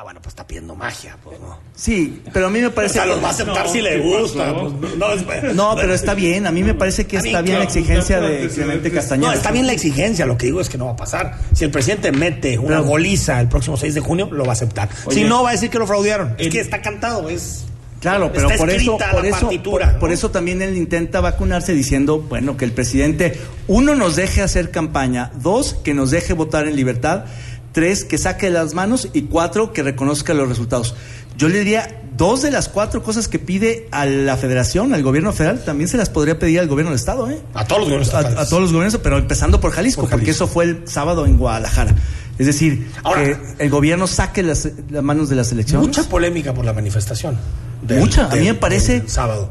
Ah, 0.00 0.02
bueno, 0.02 0.18
pues 0.22 0.32
está 0.32 0.46
pidiendo 0.46 0.74
magia, 0.74 1.18
pues 1.22 1.38
no. 1.40 1.58
Sí, 1.74 2.22
pero 2.32 2.46
a 2.46 2.50
mí 2.50 2.58
me 2.58 2.68
O 2.68 2.74
parece 2.74 2.94
sea, 2.94 3.02
que- 3.02 3.10
los 3.10 3.22
va 3.22 3.28
a 3.28 3.30
aceptar 3.32 3.68
si 3.68 3.82
le 3.82 3.98
gusta. 3.98 4.54
pues, 4.54 4.96
no, 4.96 5.12
es- 5.12 5.54
No, 5.54 5.76
pero 5.76 5.92
está 5.92 6.14
bien, 6.14 6.46
a 6.46 6.50
mí 6.50 6.62
me 6.62 6.72
parece 6.72 7.06
que 7.06 7.18
Está 7.18 7.42
bien, 7.42 7.58
la 7.58 7.64
exigencia 7.64 8.18
de 8.18 8.48
Clemente 8.48 8.90
Castañeda. 8.90 9.28
No, 9.28 9.34
está 9.34 9.50
bien 9.50 9.66
la 9.66 9.74
exigencia, 9.74 10.24
lo 10.24 10.38
que 10.38 10.46
digo 10.46 10.62
es 10.62 10.70
que 10.70 10.78
no 10.78 10.86
va 10.86 10.92
a 10.92 10.96
pasar. 10.96 11.36
Si 11.52 11.64
el 11.66 11.70
presidente 11.70 12.12
mete 12.12 12.58
una 12.58 12.78
goliza 12.80 13.38
el 13.42 13.48
próximo 13.48 13.76
6 13.76 13.94
de 13.94 14.00
junio, 14.00 14.30
lo 14.32 14.44
va 14.44 14.50
a 14.50 14.52
aceptar. 14.54 14.88
Oye, 15.04 15.16
si 15.16 15.24
no, 15.24 15.42
va 15.42 15.50
a 15.50 15.52
decir 15.52 15.68
que 15.68 15.78
lo 15.78 15.86
fraudearon. 15.86 16.34
Es 16.38 16.48
que 16.48 16.60
está 16.60 16.80
cantado, 16.80 17.28
es... 17.28 17.66
Claro, 18.00 18.32
pero 18.32 18.46
Está 18.46 18.56
por 18.56 18.70
eso, 18.70 18.78
escrita 18.96 19.10
por 19.10 19.22
la 19.22 19.28
eso, 19.28 19.40
partitura, 19.40 19.84
por, 19.86 19.92
¿no? 19.92 19.98
por 20.00 20.12
eso 20.12 20.30
también 20.30 20.62
él 20.62 20.74
intenta 20.78 21.20
vacunarse 21.20 21.74
diciendo, 21.74 22.20
bueno, 22.26 22.56
que 22.56 22.64
el 22.64 22.72
presidente, 22.72 23.38
uno, 23.68 23.94
nos 23.94 24.16
deje 24.16 24.40
hacer 24.40 24.70
campaña, 24.70 25.30
dos, 25.34 25.74
que 25.74 25.92
nos 25.92 26.10
deje 26.10 26.32
votar 26.32 26.66
en 26.66 26.76
libertad, 26.76 27.26
tres, 27.72 28.04
que 28.04 28.18
saque 28.18 28.50
las 28.50 28.74
manos 28.74 29.08
y 29.12 29.22
cuatro, 29.22 29.72
que 29.72 29.82
reconozca 29.82 30.34
los 30.34 30.48
resultados. 30.48 30.94
Yo 31.36 31.48
le 31.48 31.58
diría 31.60 32.02
dos 32.16 32.42
de 32.42 32.50
las 32.50 32.68
cuatro 32.68 33.02
cosas 33.02 33.28
que 33.28 33.38
pide 33.38 33.88
a 33.92 34.04
la 34.04 34.36
federación, 34.36 34.92
al 34.92 35.02
gobierno 35.02 35.32
federal, 35.32 35.62
también 35.64 35.88
se 35.88 35.96
las 35.96 36.10
podría 36.10 36.38
pedir 36.38 36.60
al 36.60 36.68
gobierno 36.68 36.90
del 36.90 36.98
estado, 36.98 37.30
¿eh? 37.30 37.40
A 37.54 37.64
todos 37.66 37.80
los 37.80 37.88
gobiernos 37.88 38.14
A, 38.14 38.18
a 38.42 38.46
todos 38.48 38.62
los 38.62 38.72
gobiernos, 38.72 39.00
pero 39.02 39.16
empezando 39.18 39.60
por 39.60 39.70
Jalisco, 39.72 40.02
Por 40.02 40.10
porque 40.10 40.30
eso 40.32 40.46
fue 40.46 40.64
el 40.64 40.82
sábado 40.88 41.24
en 41.26 41.38
Guadalajara. 41.38 41.94
Es 42.38 42.46
decir, 42.46 42.90
Ahora- 43.04 43.22
que 43.24 43.38
el 43.64 43.70
gobierno 43.70 44.06
saque 44.06 44.42
las, 44.42 44.68
las 44.90 45.02
manos 45.02 45.28
de 45.28 45.36
las 45.36 45.52
elecciones. 45.52 45.86
Mucha 45.86 46.02
polémica 46.08 46.52
por 46.52 46.64
la 46.64 46.72
manifestación. 46.72 47.36
del- 47.82 48.00
Mucha. 48.00 48.26
A 48.26 48.34
mí 48.36 48.44
me 48.46 48.54
parece- 48.54 49.04
sábado. 49.06 49.50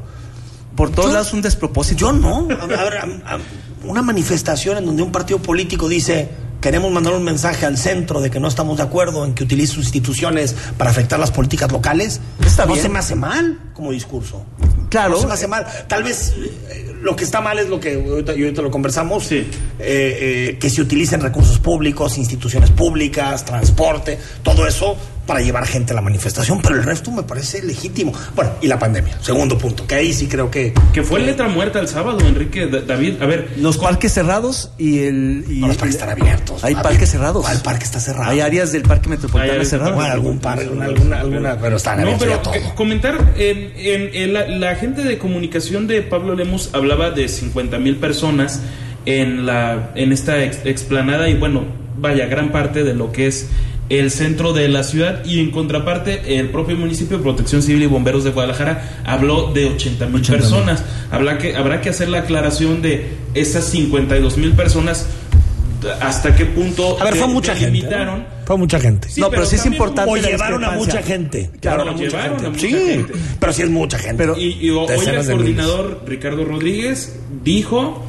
por 0.75 0.91
todos 0.91 1.07
Yo- 1.09 1.13
lados 1.13 1.33
un 1.33 1.41
despropósito. 1.41 1.99
Yo 1.99 2.11
no. 2.13 2.47
A 2.61 2.65
ver, 2.65 2.79
a 2.79 2.83
ver, 2.83 2.97
a- 2.97 3.33
a- 3.35 3.39
una 3.83 4.01
manifestación 4.01 4.77
en 4.77 4.85
donde 4.85 5.01
un 5.03 5.11
partido 5.11 5.39
político 5.41 5.89
dice 5.89 6.29
queremos 6.61 6.91
mandar 6.91 7.13
un 7.13 7.23
mensaje 7.23 7.65
al 7.65 7.77
centro 7.77 8.21
de 8.21 8.29
que 8.29 8.39
no 8.39 8.47
estamos 8.47 8.77
de 8.77 8.83
acuerdo 8.83 9.25
en 9.25 9.33
que 9.33 9.43
utilice 9.43 9.73
sus 9.73 9.85
instituciones 9.85 10.55
para 10.77 10.89
afectar 10.91 11.19
las 11.19 11.31
políticas 11.31 11.71
locales. 11.71 12.19
Está 12.45 12.65
no 12.65 12.73
bien. 12.73 12.83
se 12.83 12.89
me 12.89 12.99
hace 12.99 13.15
mal 13.15 13.59
como 13.73 13.91
discurso. 13.91 14.45
Claro. 14.89 15.15
No 15.15 15.21
se 15.21 15.27
me 15.27 15.33
hace 15.33 15.47
mal. 15.47 15.65
Tal 15.87 16.03
vez 16.03 16.33
eh, 16.69 16.93
lo 17.01 17.15
que 17.15 17.23
está 17.23 17.41
mal 17.41 17.59
es 17.59 17.69
lo 17.69 17.79
que 17.79 17.93
ahorita, 17.95 18.33
y 18.35 18.43
ahorita 18.43 18.61
lo 18.61 18.71
conversamos. 18.71 19.25
Sí. 19.25 19.35
eh, 19.37 19.47
eh, 19.79 20.57
que 20.59 20.69
se 20.69 20.81
utilicen 20.81 21.21
recursos 21.21 21.59
públicos, 21.59 22.17
instituciones 22.17 22.69
públicas, 22.71 23.45
transporte, 23.45 24.17
todo 24.43 24.67
eso 24.67 24.97
para 25.25 25.41
llevar 25.41 25.67
gente 25.67 25.93
a 25.93 25.95
la 25.95 26.01
manifestación, 26.01 26.59
pero 26.59 26.73
el 26.73 26.83
resto 26.83 27.11
me 27.11 27.21
parece 27.21 27.61
legítimo. 27.61 28.11
Bueno, 28.35 28.51
y 28.61 28.67
la 28.67 28.79
pandemia, 28.79 29.19
segundo 29.21 29.59
punto, 29.59 29.85
que 29.85 29.93
ahí 29.93 30.11
sí 30.11 30.25
creo 30.27 30.49
que... 30.49 30.73
Que 30.91 31.03
fue 31.03 31.19
letra 31.19 31.47
muerta 31.47 31.79
el 31.79 31.87
sábado, 31.87 32.19
Enrique 32.25 32.65
Da- 32.65 32.81
David. 32.81 33.21
A 33.21 33.27
ver, 33.27 33.47
Los 33.57 33.77
parques 33.77 34.11
cerrados 34.11 34.71
y 34.79 35.03
el. 35.03 35.45
y 35.47 35.59
No, 35.59 35.67
los 35.67 35.77
parques 35.77 35.97
están 35.97 36.09
abiertos. 36.09 36.63
Hay 36.63 36.73
parques 36.73 37.11
cerrados. 37.11 37.43
¿Cuál 37.45 37.59
parque 37.61 37.83
está 37.85 37.99
cerrado? 37.99 38.31
Hay 38.31 38.39
áreas 38.41 38.71
del 38.71 38.81
parque 38.81 39.07
metropolitano 39.07 39.63
cerradas. 39.65 39.93
Bueno, 39.93 40.11
algún 40.11 40.39
parque, 40.39 40.63
alguna, 40.63 40.85
alguna, 40.85 41.19
alguna, 41.19 41.57
pero 41.59 41.77
están 41.77 41.97
No, 41.97 42.07
abiertos 42.07 42.27
pero 42.27 42.37
ya 42.37 42.41
todo. 42.41 42.53
eh, 42.55 42.73
comentar, 42.75 43.33
en, 43.37 43.71
en- 43.75 44.09
en 44.15 44.33
la, 44.33 44.47
la 44.47 44.75
gente 44.79 45.03
de 45.03 45.17
comunicación 45.17 45.87
de 45.87 46.01
Pablo 46.01 46.35
Lemos 46.35 46.69
hablaba 46.73 47.11
de 47.11 47.27
50 47.27 47.77
mil 47.79 47.97
personas 47.97 48.61
en, 49.05 49.45
la, 49.45 49.91
en 49.95 50.11
esta 50.11 50.43
ex- 50.43 50.65
explanada 50.65 51.29
y 51.29 51.35
bueno, 51.35 51.63
vaya, 51.97 52.25
gran 52.27 52.51
parte 52.51 52.83
de 52.83 52.93
lo 52.93 53.11
que 53.11 53.27
es 53.27 53.49
el 53.89 54.11
centro 54.11 54.53
de 54.53 54.67
la 54.69 54.83
ciudad 54.83 55.25
y 55.25 55.39
en 55.39 55.49
contraparte 55.49 56.37
el 56.37 56.49
propio 56.49 56.77
municipio 56.77 57.17
de 57.17 57.23
Protección 57.23 57.63
Civil 57.63 57.81
y 57.83 57.85
Bomberos 57.87 58.23
de 58.23 58.29
Guadalajara 58.29 59.01
habló 59.03 59.51
de 59.51 59.65
80 59.65 60.05
mil 60.07 60.21
personas. 60.21 60.83
Habrá 61.11 61.37
que, 61.39 61.55
habrá 61.55 61.81
que 61.81 61.89
hacer 61.89 62.07
la 62.09 62.19
aclaración 62.19 62.81
de 62.83 63.07
esas 63.33 63.65
52 63.65 64.37
mil 64.37 64.51
personas 64.53 65.07
hasta 66.01 66.35
qué 66.35 66.45
punto 66.45 66.97
A 67.01 67.05
ver, 67.05 67.15
fue 67.15 67.27
mucha 67.27 67.55
gente. 67.55 67.87
¿no? 68.05 68.38
Fue 68.49 68.57
mucha 68.57 68.79
gente. 68.79 69.07
Sí, 69.09 69.21
no, 69.21 69.29
pero, 69.29 69.43
pero 69.43 69.49
sí 69.51 69.57
es 69.57 69.65
importante. 69.67 70.11
o 70.11 70.17
llevaron 70.17 70.63
a 70.63 70.71
mucha 70.71 71.03
gente. 71.03 71.51
Claro, 71.61 71.83
Llevaron 71.83 71.87
a 71.89 71.91
mucha 71.91 72.03
llevaron 72.09 72.33
a 72.33 72.39
gente. 72.39 72.49
mucha 72.49 72.61
sí, 72.67 72.89
gente. 72.89 73.13
pero 73.39 73.53
sí 73.53 73.61
es 73.61 73.69
mucha 73.69 73.99
gente. 73.99 74.15
Pero- 74.17 74.37
Y, 74.39 74.57
y 74.59 74.69
hoy 74.71 74.87
el 74.89 74.99
de 75.05 75.07
miles. 75.11 75.27
coordinador 75.29 76.03
Ricardo 76.07 76.45
Rodríguez 76.45 77.19
dijo 77.43 78.03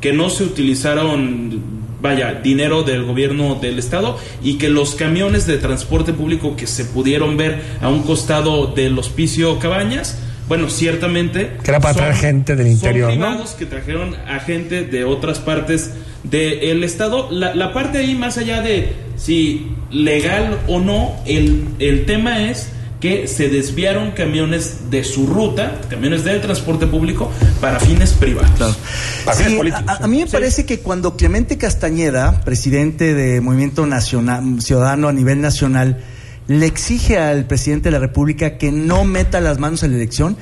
que 0.00 0.12
no 0.12 0.30
se 0.30 0.44
utilizaron, 0.44 1.60
vaya, 2.00 2.34
dinero 2.34 2.84
del 2.84 3.02
gobierno 3.04 3.56
del 3.56 3.80
estado 3.80 4.16
y 4.44 4.58
que 4.58 4.68
los 4.68 4.94
camiones 4.94 5.48
de 5.48 5.58
transporte 5.58 6.12
público 6.12 6.54
que 6.54 6.68
se 6.68 6.84
pudieron 6.84 7.36
ver 7.36 7.60
a 7.82 7.88
un 7.88 8.04
costado 8.04 8.68
del 8.68 8.96
hospicio 8.96 9.58
Cabañas, 9.58 10.18
bueno, 10.46 10.70
ciertamente... 10.70 11.56
Que 11.64 11.70
era 11.72 11.80
para 11.80 11.94
traer 11.94 12.14
gente 12.14 12.54
del 12.54 12.68
interior, 12.68 13.10
son 13.10 13.18
¿no? 13.18 13.26
privados 13.26 13.50
que 13.54 13.66
trajeron 13.66 14.14
a 14.28 14.38
gente 14.38 14.84
de 14.84 15.04
otras 15.04 15.40
partes 15.40 15.90
del 16.22 16.84
estado. 16.84 17.30
La, 17.30 17.54
la 17.54 17.72
parte 17.72 17.98
ahí, 17.98 18.14
más 18.14 18.38
allá 18.38 18.62
de 18.62 18.92
si 19.16 19.68
legal 19.90 20.58
o 20.68 20.80
no, 20.80 21.16
el, 21.26 21.64
el 21.78 22.06
tema 22.06 22.50
es 22.50 22.68
que 23.00 23.26
se 23.26 23.48
desviaron 23.48 24.10
camiones 24.10 24.90
de 24.90 25.04
su 25.04 25.26
ruta, 25.26 25.80
camiones 25.88 26.22
del 26.22 26.40
transporte 26.42 26.86
público, 26.86 27.32
para 27.60 27.80
fines 27.80 28.12
privados. 28.12 28.78
Para 29.24 29.36
Sí, 29.38 29.44
fines 29.44 29.58
políticos, 29.58 29.84
a, 30.00 30.04
a 30.04 30.06
mí 30.06 30.18
me 30.18 30.26
parece 30.26 30.66
que 30.66 30.80
cuando 30.80 31.16
Clemente 31.16 31.56
Castañeda, 31.56 32.42
presidente 32.42 33.14
de 33.14 33.40
Movimiento 33.40 33.86
Nacional, 33.86 34.60
Ciudadano 34.60 35.08
a 35.08 35.12
nivel 35.14 35.40
nacional, 35.40 36.02
le 36.46 36.66
exige 36.66 37.16
al 37.16 37.46
presidente 37.46 37.84
de 37.88 37.92
la 37.92 38.00
República 38.00 38.58
que 38.58 38.70
no 38.70 39.04
meta 39.04 39.40
las 39.40 39.58
manos 39.58 39.82
en 39.82 39.92
la 39.92 39.96
elección, 39.96 40.36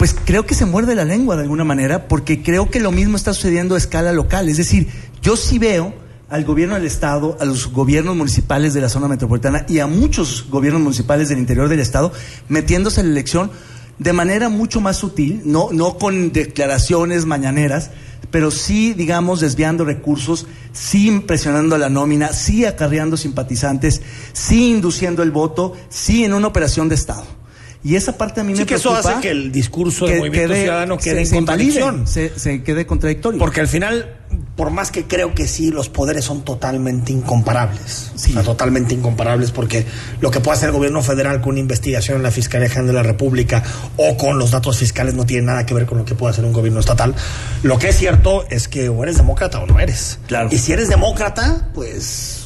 pues 0.00 0.16
creo 0.24 0.46
que 0.46 0.54
se 0.54 0.64
muerde 0.64 0.94
la 0.94 1.04
lengua 1.04 1.36
de 1.36 1.42
alguna 1.42 1.62
manera, 1.62 2.08
porque 2.08 2.42
creo 2.42 2.70
que 2.70 2.80
lo 2.80 2.90
mismo 2.90 3.18
está 3.18 3.34
sucediendo 3.34 3.74
a 3.74 3.78
escala 3.78 4.14
local. 4.14 4.48
Es 4.48 4.56
decir, 4.56 4.88
yo 5.20 5.36
sí 5.36 5.58
veo 5.58 5.92
al 6.30 6.46
gobierno 6.46 6.74
del 6.74 6.86
Estado, 6.86 7.36
a 7.38 7.44
los 7.44 7.70
gobiernos 7.70 8.16
municipales 8.16 8.72
de 8.72 8.80
la 8.80 8.88
zona 8.88 9.08
metropolitana 9.08 9.66
y 9.68 9.78
a 9.78 9.86
muchos 9.86 10.46
gobiernos 10.48 10.80
municipales 10.80 11.28
del 11.28 11.38
interior 11.38 11.68
del 11.68 11.80
Estado 11.80 12.14
metiéndose 12.48 13.02
en 13.02 13.08
la 13.08 13.12
elección 13.12 13.50
de 13.98 14.14
manera 14.14 14.48
mucho 14.48 14.80
más 14.80 14.96
sutil, 14.96 15.42
no, 15.44 15.68
no 15.70 15.98
con 15.98 16.32
declaraciones 16.32 17.26
mañaneras, 17.26 17.90
pero 18.30 18.50
sí, 18.50 18.94
digamos, 18.94 19.40
desviando 19.40 19.84
recursos, 19.84 20.46
sí 20.72 21.10
presionando 21.26 21.74
a 21.74 21.78
la 21.78 21.90
nómina, 21.90 22.32
sí 22.32 22.64
acarreando 22.64 23.18
simpatizantes, 23.18 24.00
sí 24.32 24.70
induciendo 24.70 25.22
el 25.22 25.30
voto, 25.30 25.74
sí 25.90 26.24
en 26.24 26.32
una 26.32 26.46
operación 26.46 26.88
de 26.88 26.94
Estado. 26.94 27.39
Y 27.82 27.96
esa 27.96 28.18
parte 28.18 28.42
a 28.42 28.44
mí 28.44 28.52
Sí 28.54 28.60
me 28.60 28.66
que 28.66 28.74
eso 28.74 28.90
preocupa 28.90 29.12
hace 29.12 29.20
que 29.22 29.30
el 29.30 29.50
discurso 29.52 30.04
del 30.04 30.14
que 30.14 30.18
Movimiento 30.20 30.52
quede- 30.52 30.62
Ciudadano 30.64 30.98
quede 30.98 31.24
se- 31.24 31.30
en 31.30 31.36
contradicción. 31.46 32.06
se, 32.06 32.38
se 32.38 32.62
quede 32.62 32.84
contradictorio. 32.84 33.38
Porque 33.38 33.60
al 33.60 33.68
final, 33.68 34.16
por 34.54 34.70
más 34.70 34.90
que 34.90 35.04
creo 35.06 35.34
que 35.34 35.48
sí, 35.48 35.70
los 35.70 35.88
poderes 35.88 36.26
son 36.26 36.44
totalmente 36.44 37.10
incomparables. 37.10 38.10
Sí. 38.16 38.32
O 38.32 38.34
sea, 38.34 38.42
totalmente 38.42 38.92
incomparables 38.92 39.50
porque 39.50 39.86
lo 40.20 40.30
que 40.30 40.40
puede 40.40 40.58
hacer 40.58 40.68
el 40.68 40.74
gobierno 40.74 41.00
federal 41.02 41.40
con 41.40 41.52
una 41.52 41.60
investigación 41.60 42.18
en 42.18 42.22
la 42.22 42.30
Fiscalía 42.30 42.68
General 42.68 42.88
de 42.88 42.92
la 42.92 43.02
República 43.02 43.62
o 43.96 44.14
con 44.18 44.38
los 44.38 44.50
datos 44.50 44.76
fiscales 44.76 45.14
no 45.14 45.24
tiene 45.24 45.44
nada 45.46 45.64
que 45.64 45.72
ver 45.72 45.86
con 45.86 45.96
lo 45.96 46.04
que 46.04 46.14
puede 46.14 46.32
hacer 46.32 46.44
un 46.44 46.52
gobierno 46.52 46.80
estatal. 46.80 47.14
Lo 47.62 47.78
que 47.78 47.88
es 47.88 47.96
cierto 47.96 48.44
es 48.50 48.68
que 48.68 48.90
o 48.90 49.02
eres 49.04 49.16
demócrata 49.16 49.58
o 49.58 49.66
no 49.66 49.80
eres. 49.80 50.18
Claro. 50.26 50.50
Y 50.52 50.58
si 50.58 50.72
eres 50.72 50.88
demócrata, 50.90 51.70
pues, 51.72 52.44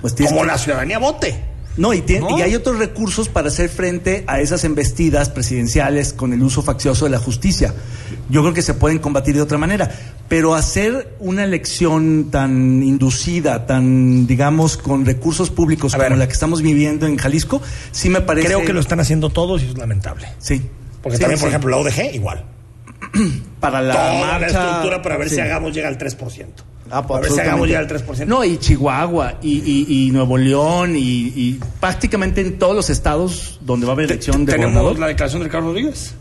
Pues 0.00 0.14
como 0.14 0.40
que- 0.40 0.46
la 0.46 0.56
ciudadanía 0.56 0.98
vote. 0.98 1.49
No, 1.76 1.94
y, 1.94 2.00
tiene- 2.02 2.28
¿No? 2.28 2.38
y 2.38 2.42
hay 2.42 2.54
otros 2.54 2.78
recursos 2.78 3.28
para 3.28 3.48
hacer 3.48 3.68
frente 3.70 4.24
a 4.26 4.40
esas 4.40 4.64
embestidas 4.64 5.30
presidenciales 5.30 6.12
con 6.12 6.32
el 6.32 6.42
uso 6.42 6.62
faccioso 6.62 7.04
de 7.06 7.12
la 7.12 7.18
justicia. 7.18 7.72
Yo 8.28 8.42
creo 8.42 8.52
que 8.52 8.62
se 8.62 8.74
pueden 8.74 8.98
combatir 8.98 9.34
de 9.34 9.40
otra 9.42 9.56
manera. 9.56 9.90
Pero 10.28 10.54
hacer 10.54 11.14
una 11.20 11.42
elección 11.44 12.28
tan 12.30 12.82
inducida, 12.82 13.66
tan, 13.66 14.26
digamos, 14.26 14.76
con 14.76 15.04
recursos 15.06 15.50
públicos 15.50 15.94
A 15.94 15.98
como 15.98 16.10
ver. 16.10 16.18
la 16.18 16.26
que 16.26 16.32
estamos 16.34 16.60
viviendo 16.62 17.06
en 17.06 17.16
Jalisco, 17.16 17.62
sí 17.92 18.08
me 18.10 18.20
parece. 18.20 18.48
Creo 18.48 18.64
que 18.64 18.72
lo 18.72 18.80
están 18.80 19.00
haciendo 19.00 19.30
todos 19.30 19.62
y 19.62 19.66
es 19.68 19.78
lamentable. 19.78 20.28
Sí. 20.38 20.62
Porque 21.02 21.16
Sí, 21.16 21.20
también, 21.22 21.40
por 21.40 21.48
ejemplo, 21.48 21.70
la 21.70 21.78
UDG, 21.78 22.14
igual. 22.14 22.44
para 23.60 23.80
la 23.82 23.94
Toda 23.94 24.20
marcha. 24.20 24.38
la 24.38 24.46
estructura 24.46 25.02
para 25.02 25.16
ver 25.16 25.28
sí. 25.28 25.36
si 25.36 25.40
hagamos 25.40 25.72
llega 25.74 25.88
al 25.88 25.98
3%. 25.98 26.46
Ah, 26.90 27.06
pues, 27.06 27.18
a 27.18 27.20
ver 27.22 27.30
si 27.32 27.40
hagamos 27.40 27.68
absolutamente. 27.68 27.68
llegar 27.68 27.82
al 27.82 28.26
3%. 28.26 28.26
No, 28.26 28.44
y 28.44 28.58
Chihuahua, 28.58 29.34
y, 29.42 29.58
y- 29.58 30.06
y 30.06 30.10
Nuevo 30.10 30.36
León, 30.36 30.96
y, 30.96 31.00
y 31.34 31.60
prácticamente 31.80 32.40
en 32.40 32.58
todos 32.58 32.74
los 32.74 32.90
estados 32.90 33.58
donde 33.62 33.86
va 33.86 33.92
a 33.92 33.94
haber 33.94 34.06
elección 34.06 34.44
de 34.44 34.52
¿Tenemos 34.52 34.72
gobernador. 34.74 34.98
la 34.98 35.06
declaración 35.08 35.40
de 35.42 35.46
Ricardo 35.48 35.68
Rodríguez? 35.68 36.14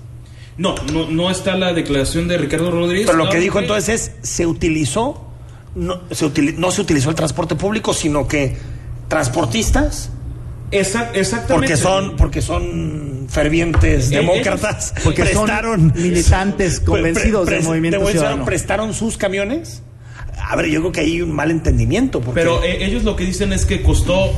No, 0.57 0.75
no, 0.93 1.09
no 1.09 1.31
está 1.31 1.55
la 1.55 1.73
declaración 1.73 2.27
de 2.27 2.37
Ricardo 2.37 2.69
Rodríguez. 2.69 3.05
Pero 3.07 3.17
lo 3.17 3.29
que 3.29 3.39
dijo 3.39 3.59
entonces 3.59 4.11
es, 4.21 4.29
se 4.29 4.45
utilizó, 4.45 5.25
no 5.75 6.01
se, 6.11 6.29
no 6.57 6.69
se 6.71 6.81
utilizó 6.81 7.09
el 7.09 7.15
transporte 7.15 7.55
público, 7.55 7.93
sino 7.93 8.27
que 8.27 8.57
transportistas, 9.07 10.11
Exact- 10.71 11.15
exactamente. 11.15 11.47
porque 11.55 11.77
son, 11.77 12.15
porque 12.15 12.41
son 12.43 13.25
fervientes 13.27 14.11
Eh, 14.11 14.17
demócratas, 14.17 14.93
porque 15.03 15.25
son 15.33 15.45
prestaron 15.45 15.93
militantes 15.95 16.79
convencidos 16.79 17.47
del 17.47 17.63
movimiento 17.63 18.05
prestaron 18.45 18.93
sus 18.93 19.17
camiones. 19.17 19.81
A 20.49 20.55
ver, 20.55 20.65
yo 20.67 20.79
creo 20.81 20.91
que 20.91 20.99
hay 21.01 21.21
un 21.21 21.31
mal 21.31 21.51
entendimiento. 21.51 22.19
Porque 22.21 22.41
Pero 22.41 22.63
eh, 22.63 22.83
ellos 22.85 23.03
lo 23.03 23.15
que 23.15 23.25
dicen 23.25 23.53
es 23.53 23.65
que 23.65 23.81
costó 23.83 24.31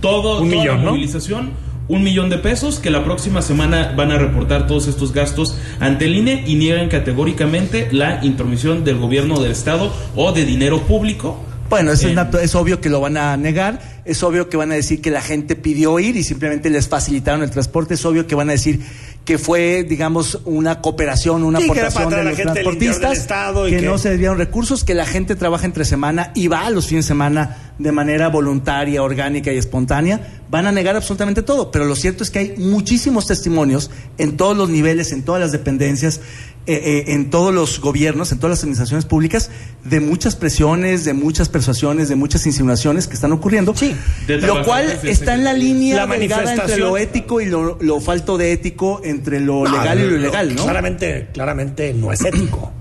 todo, 0.00 0.40
Un 0.42 0.50
toda 0.50 0.60
millón, 0.62 0.76
la 0.78 0.82
¿no? 0.84 0.90
movilización 0.90 1.72
un 1.88 2.02
millón 2.04 2.30
de 2.30 2.38
pesos, 2.38 2.78
que 2.78 2.90
la 2.90 3.04
próxima 3.04 3.42
semana 3.42 3.92
van 3.96 4.12
a 4.12 4.16
reportar 4.18 4.66
todos 4.66 4.86
estos 4.86 5.12
gastos 5.12 5.58
ante 5.78 6.06
el 6.06 6.14
INE 6.16 6.44
y 6.46 6.54
niegan 6.54 6.88
categóricamente 6.88 7.88
la 7.92 8.24
intromisión 8.24 8.82
del 8.84 8.96
gobierno 8.98 9.38
del 9.40 9.50
Estado 9.52 9.92
o 10.16 10.32
de 10.32 10.44
dinero 10.46 10.80
público. 10.84 11.38
Bueno, 11.68 11.92
eso 11.92 12.06
es, 12.06 12.12
en- 12.12 12.18
natu- 12.18 12.38
es 12.40 12.54
obvio 12.54 12.80
que 12.80 12.88
lo 12.88 13.00
van 13.00 13.16
a 13.16 13.36
negar, 13.36 13.80
es 14.04 14.22
obvio 14.22 14.48
que 14.48 14.56
van 14.56 14.72
a 14.72 14.74
decir 14.74 15.00
que 15.02 15.10
la 15.10 15.20
gente 15.20 15.54
pidió 15.56 15.98
ir 15.98 16.16
y 16.16 16.22
simplemente 16.22 16.70
les 16.70 16.88
facilitaron 16.88 17.42
el 17.42 17.50
transporte, 17.50 17.94
es 17.94 18.04
obvio 18.06 18.26
que 18.26 18.34
van 18.34 18.48
a 18.48 18.52
decir 18.52 18.80
que 19.24 19.38
fue, 19.38 19.84
digamos, 19.88 20.40
una 20.44 20.80
cooperación, 20.80 21.44
una 21.44 21.58
Sí, 21.60 21.64
aportación 21.64 22.10
de 22.10 22.24
los 22.24 22.36
del 22.36 22.46
transportistas, 22.52 23.26
y 23.68 23.70
que, 23.70 23.76
que- 23.78 23.86
no 23.86 23.96
se 23.98 24.10
desviaron 24.10 24.36
recursos, 24.38 24.82
que 24.82 24.94
la 24.94 25.06
gente 25.06 25.36
trabaja 25.36 25.64
entre 25.64 25.84
semana 25.84 26.32
y 26.34 26.48
va 26.48 26.66
a 26.66 26.70
los 26.70 26.86
fines 26.86 27.04
de 27.04 27.08
semana 27.08 27.56
de 27.78 27.92
manera 27.92 28.28
voluntaria, 28.28 29.02
orgánica 29.02 29.52
y 29.52 29.58
espontánea, 29.58 30.40
van 30.50 30.66
a 30.66 30.72
negar 30.72 30.96
absolutamente 30.96 31.42
todo, 31.42 31.70
pero 31.70 31.84
lo 31.84 31.94
cierto 31.94 32.24
es 32.24 32.30
que 32.30 32.38
hay 32.40 32.54
muchísimos 32.58 33.26
testimonios 33.26 33.90
en 34.18 34.36
todos 34.36 34.56
los 34.56 34.68
niveles, 34.68 35.12
en 35.12 35.22
todas 35.22 35.40
las 35.40 35.52
dependencias, 35.52 36.20
eh, 36.66 36.74
eh, 37.08 37.12
en 37.14 37.30
todos 37.30 37.52
los 37.52 37.80
gobiernos, 37.80 38.30
en 38.32 38.38
todas 38.38 38.50
las 38.58 38.60
administraciones 38.62 39.04
públicas, 39.04 39.50
de 39.84 40.00
muchas 40.00 40.36
presiones, 40.36 41.04
de 41.04 41.12
muchas 41.12 41.48
persuasiones, 41.48 42.08
de 42.08 42.14
muchas 42.16 42.46
insinuaciones 42.46 43.08
que 43.08 43.14
están 43.14 43.32
ocurriendo. 43.32 43.74
Sí. 43.74 43.96
Lo 44.28 44.62
cual 44.64 44.98
está 45.02 45.34
en 45.34 45.44
la 45.44 45.52
línea 45.52 46.06
La 46.06 46.14
entre 46.14 46.76
lo 46.76 46.96
ético 46.96 47.40
y 47.40 47.46
lo, 47.46 47.78
lo 47.80 48.00
falto 48.00 48.38
de 48.38 48.52
ético, 48.52 49.00
entre 49.04 49.40
lo 49.40 49.64
No, 49.64 49.70
legal 49.78 49.98
y 49.98 50.02
lo 50.04 50.10
lo- 50.10 50.16
ilegal, 50.18 50.54
¿no? 50.54 50.62
Claramente, 50.64 51.28
claramente 51.32 51.92
no 51.94 52.12
es 52.12 52.24
ético. 52.24 52.72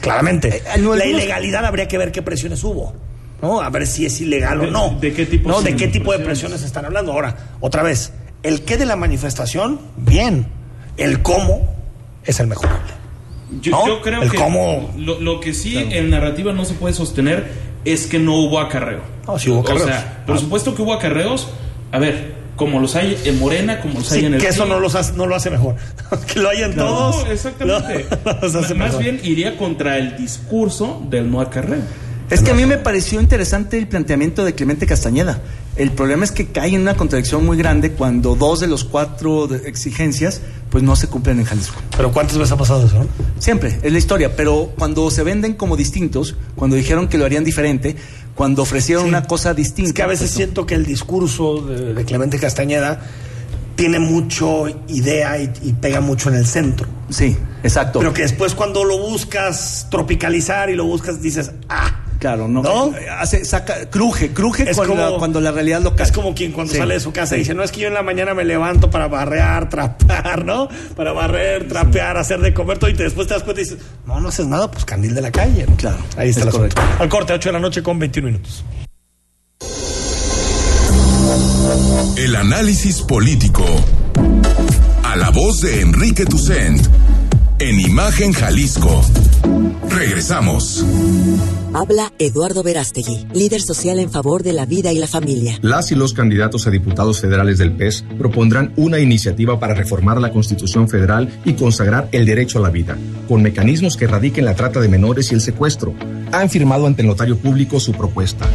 Claramente. 0.00 0.62
Eh, 0.74 0.78
no, 0.80 0.94
la 0.94 1.04
ilegalidad 1.06 1.64
habría 1.64 1.88
que 1.88 1.98
ver 1.98 2.12
qué 2.12 2.22
presiones 2.22 2.62
hubo. 2.64 2.94
¿no? 3.42 3.60
A 3.60 3.68
ver 3.68 3.86
si 3.86 4.06
es 4.06 4.18
ilegal 4.22 4.60
De- 4.60 4.68
o 4.68 4.70
no. 4.70 4.98
de 4.98 5.12
qué 5.12 5.26
tipo 5.26 5.48
¿no? 5.50 5.60
¿De 5.60 5.76
qué 5.76 5.88
tipo 5.88 6.12
de 6.12 6.18
presiones? 6.18 6.24
presiones 6.60 6.62
están 6.62 6.86
hablando? 6.86 7.12
Ahora, 7.12 7.36
otra 7.60 7.82
vez, 7.82 8.12
el 8.42 8.62
qué 8.62 8.78
de 8.78 8.86
la 8.86 8.96
manifestación, 8.96 9.78
bien. 9.98 10.46
El 10.96 11.20
cómo 11.20 11.75
es 12.26 12.40
el 12.40 12.46
mejorable. 12.46 12.92
Yo, 13.60 13.72
¿No? 13.72 13.86
yo 13.86 14.02
creo 14.02 14.22
El 14.22 14.30
que 14.30 14.36
cómo- 14.38 14.92
lo, 14.98 15.20
lo 15.20 15.40
que 15.40 15.54
sí 15.54 15.76
en 15.76 16.10
narrativa 16.10 16.52
no 16.52 16.64
se 16.64 16.74
puede 16.74 16.94
sostener 16.94 17.46
es 17.84 18.06
que 18.06 18.18
no 18.18 18.34
hubo 18.34 18.58
acarreo. 18.60 19.00
No, 19.26 19.38
sí 19.38 19.50
hubo 19.50 19.60
acarreos. 19.60 19.84
O 19.84 19.86
sea, 19.86 20.22
por 20.26 20.36
Ah. 20.36 20.40
supuesto 20.40 20.74
que 20.74 20.82
hubo 20.82 20.92
acarreos. 20.92 21.48
A 21.92 21.98
ver, 22.00 22.34
como 22.56 22.80
los 22.80 22.96
hay 22.96 23.16
en 23.24 23.38
Morena, 23.38 23.80
como 23.80 24.00
los 24.00 24.10
hay 24.12 24.24
en 24.24 24.34
el 24.34 24.40
que 24.40 24.48
eso 24.48 24.66
no, 24.66 24.80
los 24.80 24.94
hace- 24.96 25.12
no 25.12 25.26
lo 25.26 25.36
hace 25.36 25.50
mejor. 25.50 25.76
que 26.32 26.40
lo 26.40 26.48
hayan 26.48 26.74
todos. 26.74 27.24
No, 27.24 27.30
exactamente. 27.30 28.06
no 28.24 28.32
los 28.42 28.54
hace 28.56 28.72
M- 28.72 28.78
Más 28.84 28.88
mejor. 28.88 29.02
bien 29.02 29.20
iría 29.22 29.56
contra 29.56 29.98
el 29.98 30.16
discurso 30.16 31.00
del 31.08 31.30
no 31.30 31.40
acarreo. 31.40 31.82
Es 32.28 32.42
que 32.42 32.50
a 32.50 32.54
mí 32.54 32.66
me 32.66 32.76
pareció 32.76 33.20
interesante 33.20 33.78
el 33.78 33.86
planteamiento 33.86 34.44
de 34.44 34.54
Clemente 34.54 34.84
Castañeda. 34.86 35.40
El 35.76 35.92
problema 35.92 36.24
es 36.24 36.32
que 36.32 36.46
cae 36.46 36.74
en 36.74 36.80
una 36.80 36.96
contradicción 36.96 37.44
muy 37.46 37.56
grande 37.56 37.92
cuando 37.92 38.34
dos 38.34 38.58
de 38.60 38.66
los 38.66 38.82
cuatro 38.84 39.46
de- 39.46 39.68
exigencias 39.68 40.40
pues 40.70 40.82
no 40.82 40.96
se 40.96 41.06
cumplen 41.06 41.38
en 41.38 41.44
Jalisco. 41.44 41.80
Pero 41.96 42.10
¿cuántas 42.12 42.36
veces 42.36 42.50
ha 42.52 42.56
pasado 42.56 42.84
eso? 42.86 42.98
no? 42.98 43.06
Siempre, 43.38 43.78
es 43.82 43.92
la 43.92 43.98
historia, 43.98 44.34
pero 44.34 44.72
cuando 44.76 45.08
se 45.10 45.22
venden 45.22 45.54
como 45.54 45.76
distintos, 45.76 46.34
cuando 46.56 46.74
dijeron 46.76 47.06
que 47.08 47.16
lo 47.18 47.24
harían 47.26 47.44
diferente, 47.44 47.94
cuando 48.34 48.62
ofrecieron 48.62 49.04
Sí. 49.04 49.08
una 49.10 49.24
cosa 49.26 49.54
distinta. 49.54 49.90
Es 49.90 49.94
que 49.94 50.02
a 50.02 50.06
veces 50.06 50.28
pues, 50.30 50.36
siento 50.36 50.66
que 50.66 50.74
el 50.74 50.84
discurso 50.84 51.60
de, 51.62 51.94
de 51.94 52.04
Clemente 52.04 52.38
Castañeda 52.40 53.00
tiene 53.76 53.98
mucho 54.00 54.64
idea 54.88 55.38
y, 55.40 55.52
y 55.62 55.72
pega 55.74 56.00
mucho 56.00 56.30
en 56.30 56.36
el 56.36 56.46
centro. 56.46 56.88
Sí, 57.10 57.36
exacto. 57.62 57.98
Pero 58.00 58.12
que 58.12 58.22
después 58.22 58.54
cuando 58.54 58.82
lo 58.84 58.98
buscas 58.98 59.86
tropicalizar 59.90 60.70
y 60.70 60.74
lo 60.74 60.86
buscas 60.86 61.20
dices, 61.22 61.52
ah, 61.68 62.00
Claro, 62.18 62.48
no. 62.48 62.62
¿No? 62.62 62.92
Hace, 63.18 63.44
saca, 63.44 63.90
cruje, 63.90 64.32
cruje 64.32 64.70
Es 64.70 64.76
cuando, 64.76 64.94
como- 64.94 65.10
la, 65.10 65.18
cuando 65.18 65.40
la 65.40 65.52
realidad 65.52 65.82
local. 65.82 66.06
es 66.06 66.12
como 66.12 66.34
quien 66.34 66.52
cuando 66.52 66.72
Sí. 66.72 66.78
sale 66.78 66.94
de 66.94 67.00
su 67.00 67.12
casa 67.12 67.36
y 67.36 67.40
dice, 67.40 67.54
no 67.54 67.62
es 67.62 67.70
que 67.72 67.80
yo 67.80 67.88
en 67.88 67.94
la 67.94 68.02
mañana 68.02 68.32
me 68.34 68.44
levanto 68.44 68.90
para 68.90 69.06
barrear, 69.08 69.68
trapear, 69.70 70.44
¿no? 70.44 70.68
Para 70.96 71.12
barrer, 71.12 71.68
trapear, 71.68 72.16
hacer 72.16 72.40
de 72.40 72.54
comer 72.54 72.78
todo 72.78 72.88
y 72.90 72.94
te- 72.94 73.02
después 73.04 73.26
te 73.28 73.34
das 73.34 73.42
cuenta 73.42 73.60
y 73.60 73.64
dices, 73.64 73.78
no, 74.06 74.18
no 74.20 74.28
haces 74.28 74.46
nada, 74.46 74.70
pues 74.70 74.84
candil 74.84 75.14
de 75.14 75.20
la 75.22 75.30
calle. 75.30 75.66
¿no? 75.68 75.76
Claro, 75.76 75.98
Ahí 76.16 76.30
está 76.30 76.44
es 76.44 76.50
correcto. 76.50 76.80
Al 76.98 77.08
corte, 77.08 77.32
8 77.34 77.48
de 77.50 77.52
la 77.52 77.60
noche 77.60 77.82
con 77.82 77.98
21 77.98 78.26
minutos. 78.26 78.64
El 82.16 82.34
análisis 82.36 83.02
político. 83.02 83.64
A 85.04 85.16
la 85.16 85.30
voz 85.30 85.60
de 85.60 85.80
Enrique 85.80 86.24
Tucent. 86.24 86.86
En 87.58 87.80
Imagen 87.80 88.32
Jalisco. 88.32 89.02
Regresamos. 89.90 90.84
Habla 91.78 92.10
Eduardo 92.18 92.62
Verástegui, 92.62 93.26
líder 93.34 93.60
social 93.60 93.98
en 93.98 94.10
favor 94.10 94.42
de 94.42 94.54
la 94.54 94.64
vida 94.64 94.94
y 94.94 94.98
la 94.98 95.06
familia. 95.06 95.58
Las 95.60 95.92
y 95.92 95.94
los 95.94 96.14
candidatos 96.14 96.66
a 96.66 96.70
diputados 96.70 97.20
federales 97.20 97.58
del 97.58 97.72
PES 97.72 98.02
propondrán 98.16 98.72
una 98.76 98.98
iniciativa 98.98 99.60
para 99.60 99.74
reformar 99.74 100.18
la 100.18 100.32
Constitución 100.32 100.88
federal 100.88 101.28
y 101.44 101.52
consagrar 101.52 102.08
el 102.12 102.24
derecho 102.24 102.60
a 102.60 102.62
la 102.62 102.70
vida, 102.70 102.96
con 103.28 103.42
mecanismos 103.42 103.98
que 103.98 104.06
erradiquen 104.06 104.46
la 104.46 104.54
trata 104.54 104.80
de 104.80 104.88
menores 104.88 105.30
y 105.30 105.34
el 105.34 105.42
secuestro. 105.42 105.92
Han 106.32 106.48
firmado 106.48 106.86
ante 106.86 107.02
el 107.02 107.08
notario 107.08 107.36
público 107.36 107.78
su 107.78 107.92
propuesta. 107.92 108.46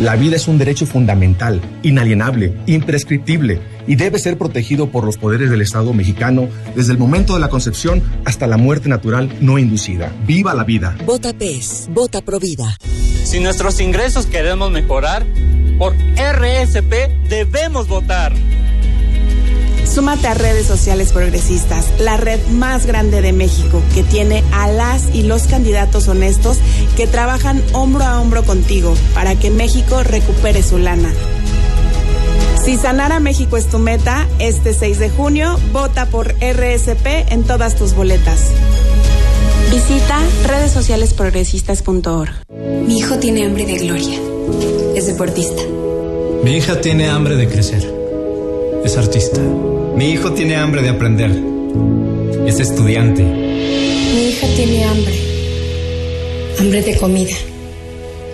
La 0.00 0.16
vida 0.16 0.36
es 0.36 0.48
un 0.48 0.56
derecho 0.56 0.86
fundamental, 0.86 1.60
inalienable, 1.82 2.56
imprescriptible 2.64 3.60
y 3.86 3.96
debe 3.96 4.18
ser 4.18 4.38
protegido 4.38 4.90
por 4.90 5.04
los 5.04 5.18
poderes 5.18 5.50
del 5.50 5.60
Estado 5.62 5.92
mexicano 5.92 6.48
desde 6.74 6.92
el 6.92 6.98
momento 6.98 7.34
de 7.34 7.40
la 7.40 7.48
concepción 7.48 8.02
hasta 8.24 8.46
la 8.46 8.56
muerte 8.56 8.88
natural 8.88 9.30
no 9.40 9.58
inducida. 9.58 10.12
¡Viva 10.26 10.54
la 10.54 10.64
vida! 10.64 10.96
Vota 11.04 11.32
PES, 11.32 11.88
vota 11.92 12.22
Provida. 12.22 12.69
Si 13.24 13.40
nuestros 13.40 13.80
ingresos 13.80 14.26
queremos 14.26 14.70
mejorar, 14.70 15.24
por 15.78 15.94
RSP 15.94 17.28
debemos 17.28 17.88
votar. 17.88 18.32
Súmate 19.86 20.28
a 20.28 20.34
redes 20.34 20.66
sociales 20.66 21.10
progresistas, 21.10 21.86
la 21.98 22.16
red 22.16 22.38
más 22.48 22.86
grande 22.86 23.22
de 23.22 23.32
México, 23.32 23.82
que 23.92 24.04
tiene 24.04 24.44
a 24.52 24.68
las 24.68 25.12
y 25.12 25.24
los 25.24 25.44
candidatos 25.44 26.06
honestos 26.06 26.58
que 26.96 27.08
trabajan 27.08 27.60
hombro 27.72 28.04
a 28.04 28.20
hombro 28.20 28.44
contigo 28.44 28.94
para 29.14 29.34
que 29.34 29.50
México 29.50 30.02
recupere 30.04 30.62
su 30.62 30.78
lana. 30.78 31.12
Si 32.64 32.76
sanar 32.76 33.10
a 33.10 33.20
México 33.20 33.56
es 33.56 33.68
tu 33.68 33.78
meta, 33.78 34.28
este 34.38 34.74
6 34.74 34.98
de 34.98 35.10
junio, 35.10 35.58
vota 35.72 36.06
por 36.06 36.34
RSP 36.34 37.32
en 37.32 37.42
todas 37.42 37.74
tus 37.74 37.94
boletas. 37.94 38.52
Visita 39.70 40.18
redessocialesprogresistas.org. 40.46 42.30
Mi 42.86 42.98
hijo 42.98 43.18
tiene 43.18 43.46
hambre 43.46 43.64
de 43.66 43.78
gloria. 43.78 44.18
Es 44.96 45.06
deportista. 45.06 45.62
Mi 46.42 46.56
hija 46.56 46.80
tiene 46.80 47.08
hambre 47.08 47.36
de 47.36 47.48
crecer. 47.48 47.88
Es 48.84 48.96
artista. 48.96 49.40
Mi 49.94 50.10
hijo 50.10 50.32
tiene 50.32 50.56
hambre 50.56 50.82
de 50.82 50.88
aprender. 50.88 51.30
Es 52.46 52.58
estudiante. 52.58 53.22
Mi 53.22 54.30
hija 54.30 54.48
tiene 54.56 54.84
hambre. 54.84 55.14
Hambre 56.58 56.82
de 56.82 56.98
comida. 56.98 57.36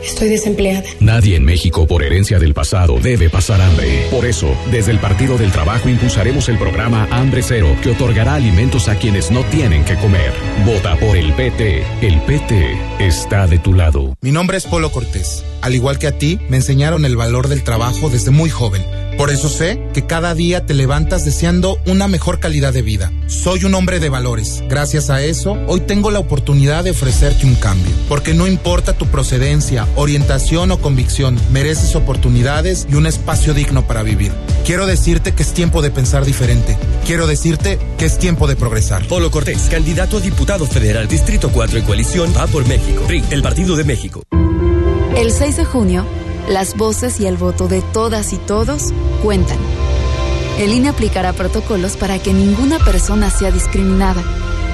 Estoy 0.06 0.28
desempleada. 0.28 0.84
Nadie 1.00 1.36
en 1.36 1.44
México 1.44 1.86
por 1.86 2.02
herencia 2.04 2.38
del 2.38 2.54
pasado 2.54 3.00
debe 3.00 3.28
pasar 3.28 3.60
hambre. 3.60 4.06
Por 4.10 4.24
eso, 4.24 4.56
desde 4.70 4.92
el 4.92 5.00
Partido 5.00 5.36
del 5.36 5.50
Trabajo 5.50 5.88
impulsaremos 5.88 6.48
el 6.48 6.58
programa 6.58 7.08
Hambre 7.10 7.42
Cero, 7.42 7.76
que 7.82 7.90
otorgará 7.90 8.34
alimentos 8.34 8.88
a 8.88 8.94
quienes 8.94 9.32
no 9.32 9.44
tienen 9.46 9.84
que 9.84 9.96
comer. 9.96 10.32
Vota 10.64 10.96
por 10.96 11.16
el 11.16 11.32
PT. 11.32 11.82
El 12.02 12.20
PT 12.20 12.78
está 13.00 13.48
de 13.48 13.58
tu 13.58 13.74
lado. 13.74 14.14
Mi 14.20 14.30
nombre 14.30 14.56
es 14.56 14.66
Polo 14.66 14.92
Cortés. 14.92 15.44
Al 15.60 15.74
igual 15.74 15.98
que 15.98 16.06
a 16.06 16.16
ti, 16.16 16.38
me 16.48 16.58
enseñaron 16.58 17.04
el 17.04 17.16
valor 17.16 17.48
del 17.48 17.64
trabajo 17.64 18.08
desde 18.08 18.30
muy 18.30 18.48
joven. 18.48 18.84
Por 19.16 19.30
eso 19.30 19.48
sé 19.48 19.80
que 19.94 20.06
cada 20.06 20.34
día 20.34 20.66
te 20.66 20.74
levantas 20.74 21.24
deseando 21.24 21.78
una 21.86 22.06
mejor 22.06 22.38
calidad 22.38 22.74
de 22.74 22.82
vida. 22.82 23.10
Soy 23.28 23.64
un 23.64 23.74
hombre 23.74 23.98
de 23.98 24.10
valores. 24.10 24.62
Gracias 24.68 25.08
a 25.08 25.22
eso, 25.22 25.56
hoy 25.66 25.80
tengo 25.80 26.10
la 26.10 26.18
oportunidad 26.18 26.84
de 26.84 26.90
ofrecerte 26.90 27.46
un 27.46 27.54
cambio. 27.54 27.90
Porque 28.10 28.34
no 28.34 28.46
importa 28.46 28.92
tu 28.92 29.06
procedencia, 29.06 29.86
orientación 29.96 30.70
o 30.70 30.78
convicción, 30.78 31.40
mereces 31.50 31.96
oportunidades 31.96 32.86
y 32.90 32.94
un 32.94 33.06
espacio 33.06 33.54
digno 33.54 33.86
para 33.86 34.02
vivir. 34.02 34.32
Quiero 34.66 34.86
decirte 34.86 35.32
que 35.32 35.42
es 35.42 35.54
tiempo 35.54 35.80
de 35.80 35.90
pensar 35.90 36.26
diferente. 36.26 36.76
Quiero 37.06 37.26
decirte 37.26 37.78
que 37.96 38.04
es 38.04 38.18
tiempo 38.18 38.46
de 38.46 38.56
progresar. 38.56 39.06
Polo 39.06 39.30
Cortés, 39.30 39.62
candidato 39.70 40.18
a 40.18 40.20
diputado 40.20 40.66
federal, 40.66 41.08
Distrito 41.08 41.50
4 41.50 41.78
en 41.78 41.84
coalición, 41.84 42.34
va 42.36 42.46
por 42.46 42.66
México. 42.68 43.04
PRI, 43.06 43.24
el 43.30 43.42
Partido 43.42 43.76
de 43.76 43.84
México. 43.84 44.22
El 45.16 45.32
6 45.32 45.56
de 45.56 45.64
junio, 45.64 46.04
las 46.48 46.76
voces 46.76 47.20
y 47.20 47.26
el 47.26 47.36
voto 47.36 47.68
de 47.68 47.82
todas 47.82 48.32
y 48.32 48.38
todos 48.38 48.92
cuentan. 49.22 49.58
El 50.58 50.72
INE 50.72 50.88
aplicará 50.88 51.32
protocolos 51.32 51.96
para 51.96 52.18
que 52.18 52.32
ninguna 52.32 52.78
persona 52.78 53.30
sea 53.30 53.50
discriminada 53.50 54.22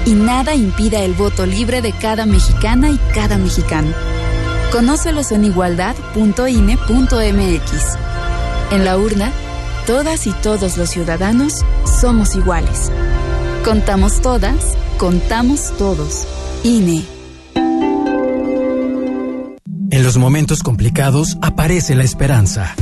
y 0.05 0.13
nada 0.13 0.55
impida 0.55 0.99
el 0.99 1.13
voto 1.13 1.45
libre 1.45 1.81
de 1.81 1.91
cada 1.91 2.25
mexicana 2.25 2.89
y 2.89 2.97
cada 3.13 3.37
mexicano. 3.37 3.93
Conócelos 4.71 5.31
en 5.31 5.45
igualdad.ine.mx. 5.45 7.97
En 8.71 8.85
la 8.85 8.97
urna, 8.97 9.31
todas 9.85 10.25
y 10.25 10.31
todos 10.31 10.77
los 10.77 10.89
ciudadanos 10.89 11.63
somos 12.01 12.35
iguales. 12.35 12.91
Contamos 13.63 14.21
todas, 14.21 14.75
contamos 14.97 15.77
todos. 15.77 16.25
INE. 16.63 17.12
En 19.93 20.01
los 20.01 20.17
momentos 20.17 20.63
complicados 20.63 21.37
aparece 21.43 21.93
la 21.93 22.03
esperanza. 22.03 22.73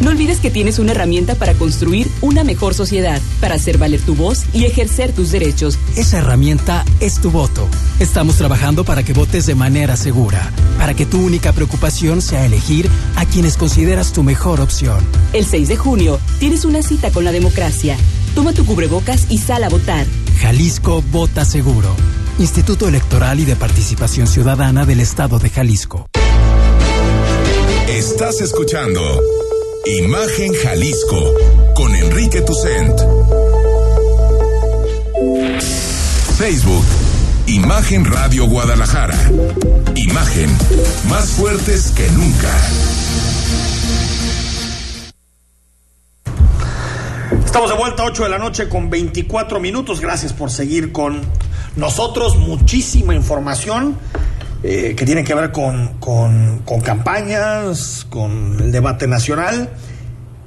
No 0.00 0.08
olvides 0.08 0.40
que 0.40 0.50
tienes 0.50 0.78
una 0.78 0.92
herramienta 0.92 1.34
para 1.34 1.52
construir 1.52 2.08
una 2.22 2.42
mejor 2.42 2.72
sociedad, 2.72 3.20
para 3.38 3.56
hacer 3.56 3.76
valer 3.76 4.00
tu 4.00 4.14
voz 4.14 4.44
y 4.54 4.64
ejercer 4.64 5.12
tus 5.12 5.30
derechos. 5.30 5.78
Esa 5.94 6.20
herramienta 6.20 6.86
es 7.00 7.20
tu 7.20 7.30
voto. 7.30 7.68
Estamos 8.00 8.36
trabajando 8.36 8.82
para 8.82 9.02
que 9.02 9.12
votes 9.12 9.44
de 9.44 9.54
manera 9.54 9.94
segura, 9.98 10.50
para 10.78 10.94
que 10.94 11.04
tu 11.04 11.22
única 11.22 11.52
preocupación 11.52 12.22
sea 12.22 12.46
elegir 12.46 12.88
a 13.16 13.26
quienes 13.26 13.58
consideras 13.58 14.14
tu 14.14 14.22
mejor 14.22 14.62
opción. 14.62 15.04
El 15.34 15.44
6 15.44 15.68
de 15.68 15.76
junio 15.76 16.18
tienes 16.38 16.64
una 16.64 16.80
cita 16.80 17.10
con 17.10 17.24
la 17.24 17.32
democracia. 17.32 17.98
Toma 18.34 18.54
tu 18.54 18.64
cubrebocas 18.64 19.26
y 19.28 19.36
sal 19.36 19.64
a 19.64 19.68
votar. 19.68 20.06
Jalisco 20.40 21.04
vota 21.12 21.44
seguro. 21.44 21.94
Instituto 22.38 22.88
Electoral 22.88 23.38
y 23.38 23.44
de 23.44 23.54
Participación 23.54 24.26
Ciudadana 24.26 24.86
del 24.86 25.00
Estado 25.00 25.38
de 25.38 25.50
Jalisco. 25.50 26.08
Estás 28.02 28.40
escuchando 28.40 29.00
Imagen 29.86 30.52
Jalisco 30.54 31.34
con 31.76 31.94
Enrique 31.94 32.40
Tucent. 32.42 33.00
Facebook, 36.36 36.84
Imagen 37.46 38.04
Radio 38.04 38.48
Guadalajara. 38.48 39.16
Imagen 39.94 40.50
más 41.08 41.30
fuertes 41.30 41.92
que 41.92 42.10
nunca. 42.10 42.50
Estamos 47.46 47.70
de 47.70 47.76
vuelta 47.76 48.02
a 48.02 48.06
8 48.06 48.24
de 48.24 48.28
la 48.28 48.38
noche 48.38 48.68
con 48.68 48.90
24 48.90 49.60
minutos. 49.60 50.00
Gracias 50.00 50.32
por 50.32 50.50
seguir 50.50 50.90
con 50.90 51.20
nosotros. 51.76 52.36
Muchísima 52.36 53.14
información 53.14 53.96
eh, 54.62 54.94
que 54.96 55.04
tiene 55.04 55.24
que 55.24 55.34
ver 55.34 55.50
con, 55.50 55.98
con, 55.98 56.80
campañas, 56.84 58.06
con 58.08 58.60
el 58.60 58.70
debate 58.72 59.06
nacional. 59.06 59.70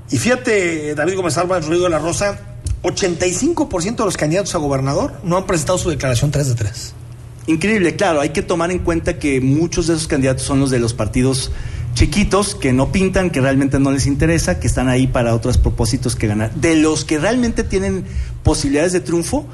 Y 0.09 0.17
fíjate, 0.17 0.95
David 0.95 1.15
Gómez 1.15 1.37
el 1.37 1.63
Ruido 1.63 1.83
de 1.83 1.89
la 1.89 1.99
Rosa, 1.99 2.39
85% 2.83 3.95
de 3.95 4.05
los 4.05 4.17
candidatos 4.17 4.55
a 4.55 4.59
gobernador 4.59 5.13
no 5.23 5.37
han 5.37 5.45
presentado 5.45 5.77
su 5.77 5.89
declaración 5.89 6.31
3 6.31 6.47
de 6.47 6.55
3. 6.55 6.93
Increíble, 7.47 7.95
claro, 7.95 8.21
hay 8.21 8.29
que 8.29 8.41
tomar 8.41 8.71
en 8.71 8.79
cuenta 8.79 9.19
que 9.19 9.41
muchos 9.41 9.87
de 9.87 9.95
esos 9.95 10.07
candidatos 10.07 10.43
son 10.43 10.59
los 10.59 10.71
de 10.71 10.79
los 10.79 10.93
partidos 10.93 11.51
chiquitos 11.93 12.55
que 12.55 12.73
no 12.73 12.91
pintan, 12.91 13.29
que 13.29 13.41
realmente 13.41 13.79
no 13.79 13.91
les 13.91 14.05
interesa, 14.05 14.59
que 14.59 14.67
están 14.67 14.87
ahí 14.89 15.07
para 15.07 15.33
otros 15.33 15.57
propósitos 15.57 16.15
que 16.15 16.27
ganar. 16.27 16.53
De 16.53 16.75
los 16.75 17.05
que 17.05 17.17
realmente 17.17 17.63
tienen 17.63 18.05
posibilidades 18.43 18.93
de 18.93 18.99
triunfo, 18.99 19.45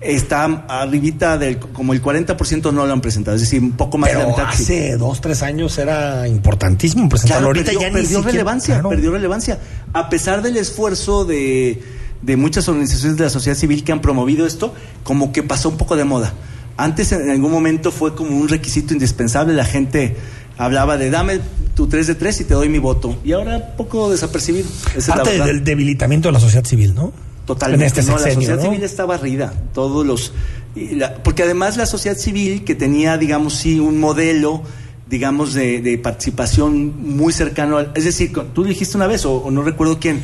está 0.00 0.44
arribita 0.68 1.36
del 1.36 1.58
como 1.58 1.92
el 1.92 2.02
40% 2.02 2.72
no 2.72 2.86
lo 2.86 2.92
han 2.92 3.00
presentado, 3.00 3.34
es 3.36 3.42
decir, 3.42 3.60
un 3.62 3.72
poco 3.72 3.98
más 3.98 4.08
Pero 4.10 4.20
de 4.20 4.26
la 4.26 4.30
mitad. 4.32 4.54
sí. 4.54 4.62
hace 4.62 4.96
dos, 4.96 5.20
tres 5.20 5.42
años 5.42 5.76
era 5.78 6.26
importantísimo 6.26 7.08
presentarlo. 7.08 7.48
Claro, 7.52 7.58
Ahorita 7.60 7.64
perdió, 7.72 7.80
ya 7.80 7.88
ni 7.88 7.92
perdió 7.94 8.08
siquiera- 8.08 8.30
relevancia, 8.32 8.74
claro. 8.76 8.88
perdió 8.90 9.10
relevancia. 9.12 9.58
A 9.92 10.08
pesar 10.08 10.40
del 10.42 10.56
esfuerzo 10.56 11.24
de, 11.24 11.82
de 12.22 12.36
muchas 12.36 12.66
organizaciones 12.68 13.18
de 13.18 13.24
la 13.24 13.30
sociedad 13.30 13.56
civil 13.58 13.84
que 13.84 13.92
han 13.92 14.00
promovido 14.00 14.46
esto, 14.46 14.72
como 15.04 15.32
que 15.32 15.42
pasó 15.42 15.68
un 15.68 15.76
poco 15.76 15.96
de 15.96 16.04
moda. 16.04 16.32
Antes 16.78 17.12
en 17.12 17.28
algún 17.30 17.52
momento 17.52 17.90
fue 17.92 18.14
como 18.14 18.36
un 18.38 18.48
requisito 18.48 18.94
indispensable, 18.94 19.52
la 19.52 19.66
gente 19.66 20.16
hablaba 20.56 20.96
de 20.96 21.10
dame 21.10 21.40
tu 21.74 21.88
3 21.88 22.06
de 22.06 22.14
3 22.14 22.40
y 22.40 22.44
te 22.44 22.54
doy 22.54 22.68
mi 22.70 22.78
voto. 22.78 23.18
Y 23.22 23.32
ahora 23.32 23.74
poco 23.76 24.10
desapercibido. 24.10 24.68
Esa 24.96 25.14
Parte 25.14 25.38
del 25.42 25.62
debilitamiento 25.62 26.28
de 26.28 26.32
la 26.32 26.40
sociedad 26.40 26.64
civil, 26.64 26.94
¿no? 26.94 27.12
Totalmente. 27.54 27.84
En 27.84 27.88
este 28.00 28.02
no, 28.12 28.18
la 28.18 28.32
sociedad 28.32 28.56
¿no? 28.56 28.62
civil 28.62 28.82
está 28.84 29.04
barrida. 29.06 29.52
Todos 29.74 30.06
los. 30.06 30.32
la- 30.76 31.14
porque 31.22 31.42
además 31.42 31.76
la 31.76 31.86
sociedad 31.86 32.16
civil, 32.16 32.62
que 32.64 32.74
tenía, 32.74 33.18
digamos, 33.18 33.54
sí, 33.54 33.80
un 33.80 33.98
modelo, 33.98 34.62
digamos, 35.08 35.52
de, 35.54 35.80
de 35.80 35.98
participación 35.98 36.94
muy 37.16 37.32
cercano 37.32 37.76
al. 37.78 37.90
Es 37.96 38.04
decir, 38.04 38.32
tú 38.54 38.62
dijiste 38.64 38.96
una 38.96 39.06
vez, 39.08 39.24
o, 39.26 39.32
o 39.34 39.50
no 39.50 39.62
recuerdo 39.62 39.98
quién. 39.98 40.20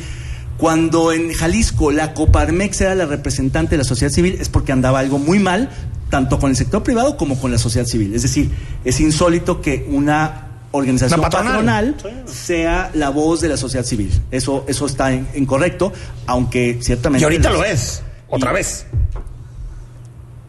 Cuando 0.57 1.11
en 1.11 1.33
Jalisco 1.33 1.91
la 1.91 2.13
Coparmex 2.13 2.81
era 2.81 2.95
la 2.95 3.05
representante 3.05 3.71
de 3.71 3.77
la 3.79 3.83
sociedad 3.83 4.11
civil, 4.11 4.37
es 4.39 4.49
porque 4.49 4.71
andaba 4.71 4.99
algo 4.99 5.19
muy 5.19 5.37
mal, 5.37 5.69
tanto 6.09 6.39
con 6.39 6.49
el 6.49 6.55
sector 6.55 6.81
privado 6.81 7.15
como 7.17 7.39
con 7.39 7.51
la 7.51 7.57
sociedad 7.59 7.85
civil. 7.85 8.15
Es 8.15 8.23
decir, 8.23 8.49
es 8.83 8.99
insólito 8.99 9.61
que 9.61 9.85
una 9.91 10.46
organización 10.71 11.21
patronal. 11.21 11.95
sea 12.25 12.91
la 12.93 13.09
voz 13.09 13.41
de 13.41 13.49
la 13.49 13.57
sociedad 13.57 13.85
civil. 13.85 14.11
Eso, 14.31 14.65
eso 14.67 14.85
está 14.85 15.11
in- 15.13 15.27
incorrecto, 15.35 15.91
aunque 16.25 16.77
ciertamente. 16.81 17.21
Y 17.21 17.25
ahorita 17.25 17.49
lo 17.51 17.63
es, 17.63 18.01
otra 18.29 18.51
vez. 18.51 18.85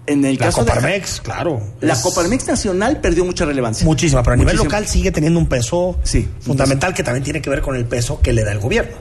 En 0.06 0.24
el 0.24 0.36
La 0.36 0.46
caso 0.46 0.64
de- 0.64 0.70
Coparmex, 0.70 1.20
claro. 1.20 1.60
la 1.82 1.92
Es 1.92 1.98
Coparmex 2.00 2.46
nacional 2.46 2.98
perdió 3.00 3.26
mucha 3.26 3.44
relevancia. 3.44 3.84
Muchísima, 3.84 4.22
pero 4.22 4.34
a 4.34 4.36
nivel 4.36 4.56
local 4.56 4.86
sigue 4.86 5.12
teniendo 5.12 5.38
un 5.38 5.46
peso 5.46 5.98
Sí. 6.02 6.26
fundamental 6.40 6.94
que 6.94 7.02
también 7.02 7.24
tiene 7.24 7.42
que 7.42 7.50
ver 7.50 7.60
con 7.60 7.76
el 7.76 7.84
peso 7.84 8.18
que 8.22 8.32
le 8.32 8.42
da 8.42 8.52
el 8.52 8.58
gobierno. 8.58 8.96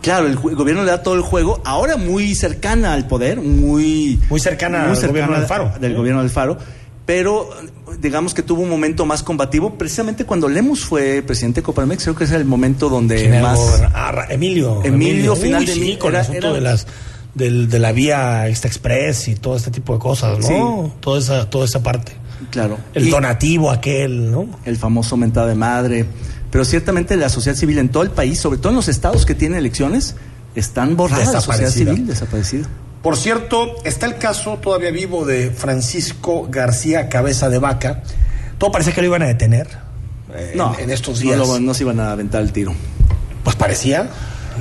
Claro, 0.00 0.28
el 0.28 0.36
gobierno 0.36 0.84
le 0.84 0.92
da 0.92 1.02
todo 1.02 1.14
el 1.16 1.22
juego, 1.22 1.60
ahora 1.64 1.96
muy 1.96 2.36
cercana 2.36 2.92
al 2.94 3.08
poder, 3.08 3.40
muy, 3.40 4.20
Muy 4.30 4.38
cercana 4.38 4.84
al 4.88 5.06
gobierno 5.08 5.36
del 5.36 5.46
Faro. 5.46 5.72
Del 5.80 5.96
gobierno 5.96 6.20
del 6.22 6.30
Faro, 6.30 6.56
pero 7.08 7.48
digamos 8.02 8.34
que 8.34 8.42
tuvo 8.42 8.60
un 8.60 8.68
momento 8.68 9.06
más 9.06 9.22
combativo, 9.22 9.78
precisamente 9.78 10.26
cuando 10.26 10.46
Lemus 10.46 10.84
fue 10.84 11.22
presidente 11.22 11.62
de 11.62 11.64
Coparmex, 11.64 12.02
creo 12.02 12.14
que 12.14 12.24
ese 12.24 12.34
es 12.34 12.40
el 12.42 12.46
momento 12.46 12.90
donde 12.90 13.16
¿Quién 13.16 13.28
era 13.32 13.36
el 13.38 13.42
más... 13.44 13.58
Ah, 13.94 14.26
Emilio. 14.28 14.82
Emilio, 14.84 15.34
final 15.34 15.60
Uy, 15.62 15.66
de 15.66 15.72
sí, 15.72 15.96
con 15.96 16.10
era- 16.10 16.18
el 16.20 16.24
asunto 16.26 16.46
era- 16.48 16.52
de 16.52 16.60
las 16.60 16.86
del- 17.34 17.70
de 17.70 17.78
la 17.78 17.92
vía 17.92 18.46
Extra 18.48 18.68
Express 18.68 19.28
y 19.28 19.36
todo 19.36 19.56
este 19.56 19.70
tipo 19.70 19.94
de 19.94 19.98
cosas, 20.00 20.38
¿no? 20.38 20.46
Sí. 20.46 20.92
Toda 21.00 21.18
esa 21.18 21.48
toda 21.48 21.64
esa 21.64 21.82
parte. 21.82 22.12
Claro. 22.50 22.76
El 22.92 23.08
Y- 23.08 23.10
donativo 23.10 23.70
aquel, 23.70 24.30
¿no? 24.30 24.46
el 24.66 24.76
famoso 24.76 25.16
mentada 25.16 25.46
de 25.46 25.54
madre. 25.54 26.04
Pero 26.50 26.66
ciertamente 26.66 27.16
la 27.16 27.30
sociedad 27.30 27.56
civil 27.56 27.78
en 27.78 27.88
todo 27.88 28.02
el 28.02 28.10
país, 28.10 28.38
sobre 28.38 28.58
todo 28.58 28.68
en 28.68 28.76
los 28.76 28.88
estados 28.88 29.24
que 29.24 29.34
tienen 29.34 29.58
elecciones, 29.58 30.14
están 30.54 30.94
borradas 30.94 31.32
la 31.32 31.40
sociedad 31.40 31.70
civil 31.70 32.06
desaparecida. 32.06 32.68
Por 33.02 33.16
cierto, 33.16 33.76
está 33.84 34.06
el 34.06 34.18
caso 34.18 34.56
todavía 34.58 34.90
vivo 34.90 35.24
de 35.24 35.50
Francisco 35.50 36.46
García 36.50 37.08
Cabeza 37.08 37.48
de 37.48 37.58
Vaca. 37.58 38.02
Todo 38.58 38.72
parece 38.72 38.92
que 38.92 39.00
lo 39.00 39.06
iban 39.06 39.22
a 39.22 39.26
detener 39.26 39.68
eh, 40.34 40.52
No, 40.56 40.74
en, 40.74 40.84
en 40.84 40.90
estos 40.90 41.16
no 41.18 41.22
días. 41.22 41.38
lo- 41.38 41.60
no 41.60 41.74
se 41.74 41.84
iban 41.84 42.00
a 42.00 42.10
aventar 42.12 42.42
el 42.42 42.52
tiro. 42.52 42.74
Pues 43.44 43.54
parecía. 43.56 44.08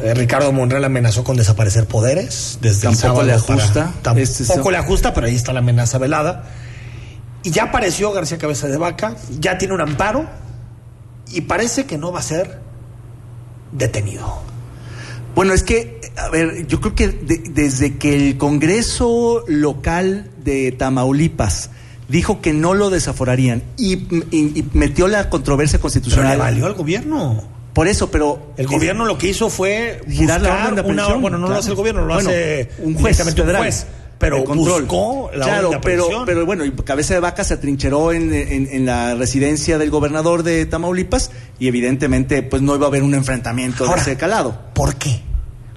Eh, 0.03 0.13
Ricardo 0.13 0.51
Monreal 0.51 0.85
amenazó 0.85 1.23
con 1.23 1.35
desaparecer 1.35 1.87
poderes 1.87 2.59
desde 2.61 2.83
Tampoco 2.83 2.91
el 2.93 2.97
sábado 2.97 3.23
le 3.23 3.33
para- 3.39 3.63
ajusta. 3.63 3.93
tampoco 4.03 4.21
Este- 4.21 4.71
le 4.71 4.77
ajusta, 4.77 5.13
pero 5.15 5.25
ahí 5.27 5.35
está 5.35 5.51
la 5.53 5.59
amenaza 5.59 5.97
velada. 5.97 6.43
Y 7.43 7.49
ya 7.49 7.63
apareció 7.63 8.11
García 8.11 8.37
Cabeza 8.37 8.67
de 8.67 8.77
Vaca, 8.77 9.15
ya 9.39 9.57
tiene 9.57 9.73
un 9.73 9.81
amparo 9.81 10.25
y 11.33 11.41
parece 11.41 11.85
que 11.85 11.97
no 11.97 12.11
va 12.11 12.19
a 12.19 12.23
ser 12.23 12.59
detenido. 13.71 14.41
Bueno, 15.37 15.53
es 15.53 15.61
que, 15.61 16.01
a 16.17 16.29
ver, 16.29 16.65
yo 16.65 16.81
creo 16.81 16.95
que 16.95 17.09
de- 17.09 17.43
desde 17.51 17.95
que 17.97 18.15
el 18.15 18.37
Congreso 18.39 19.43
local 19.47 20.31
de 20.43 20.71
Tamaulipas 20.71 21.69
dijo 22.07 22.41
que 22.41 22.53
no 22.53 22.73
lo 22.73 22.89
desaforarían 22.89 23.61
y, 23.77 23.93
y- 24.31 24.51
y 24.55 24.65
metió 24.73 25.07
la 25.07 25.29
controversia 25.29 25.77
Pero 25.77 25.83
constitucional. 25.83 26.31
le 26.31 26.37
valió 26.37 26.65
al 26.65 26.73
gobierno. 26.73 27.43
Por 27.73 27.87
eso, 27.87 28.09
pero 28.09 28.53
El 28.57 28.65
gobierno 28.65 29.05
lo 29.05 29.19
que 29.19 29.29
hizo 29.29 29.51
fue 29.51 30.01
Girar 30.09 30.41
la 30.41 30.55
orden 30.69 30.75
de 30.75 30.81
una, 30.91 31.07
bueno, 31.13 31.37
no 31.37 31.47
lo 31.47 31.53
hace 31.55 31.69
el 31.69 31.75
gobierno, 31.75 32.01
lo 32.01 32.15
Bueno, 32.15 32.29
hace 32.31 32.69
un 32.79 32.95
juez 32.95 33.19
un 33.19 33.35
juez, 33.59 33.85
pero 34.17 34.43
control. 34.43 34.81
buscó 34.83 35.29
la 35.35 35.45
claro, 35.45 35.71
pero, 35.81 36.07
pero 36.25 36.45
bueno, 36.45 36.65
y 36.65 36.71
Cabeza 36.71 37.13
de 37.13 37.19
Vaca 37.19 37.43
se 37.43 37.53
atrincheró 37.53 38.11
en, 38.13 38.33
en- 38.33 38.67
en 38.71 38.85
la 38.85 39.15
residencia 39.15 39.77
del 39.77 39.89
gobernador 39.89 40.43
de 40.43 40.65
Tamaulipas 40.65 41.31
y 41.59 41.67
evidentemente 41.67 42.41
pues 42.43 42.61
no 42.61 42.75
iba 42.75 42.85
a 42.85 42.89
haber 42.89 43.03
un 43.03 43.13
enfrentamiento 43.15 43.83
Ahora, 43.85 44.03
de 44.03 44.11
ese 44.11 44.17
calado. 44.17 44.57
¿Por 44.73 44.95
qué? 44.95 45.21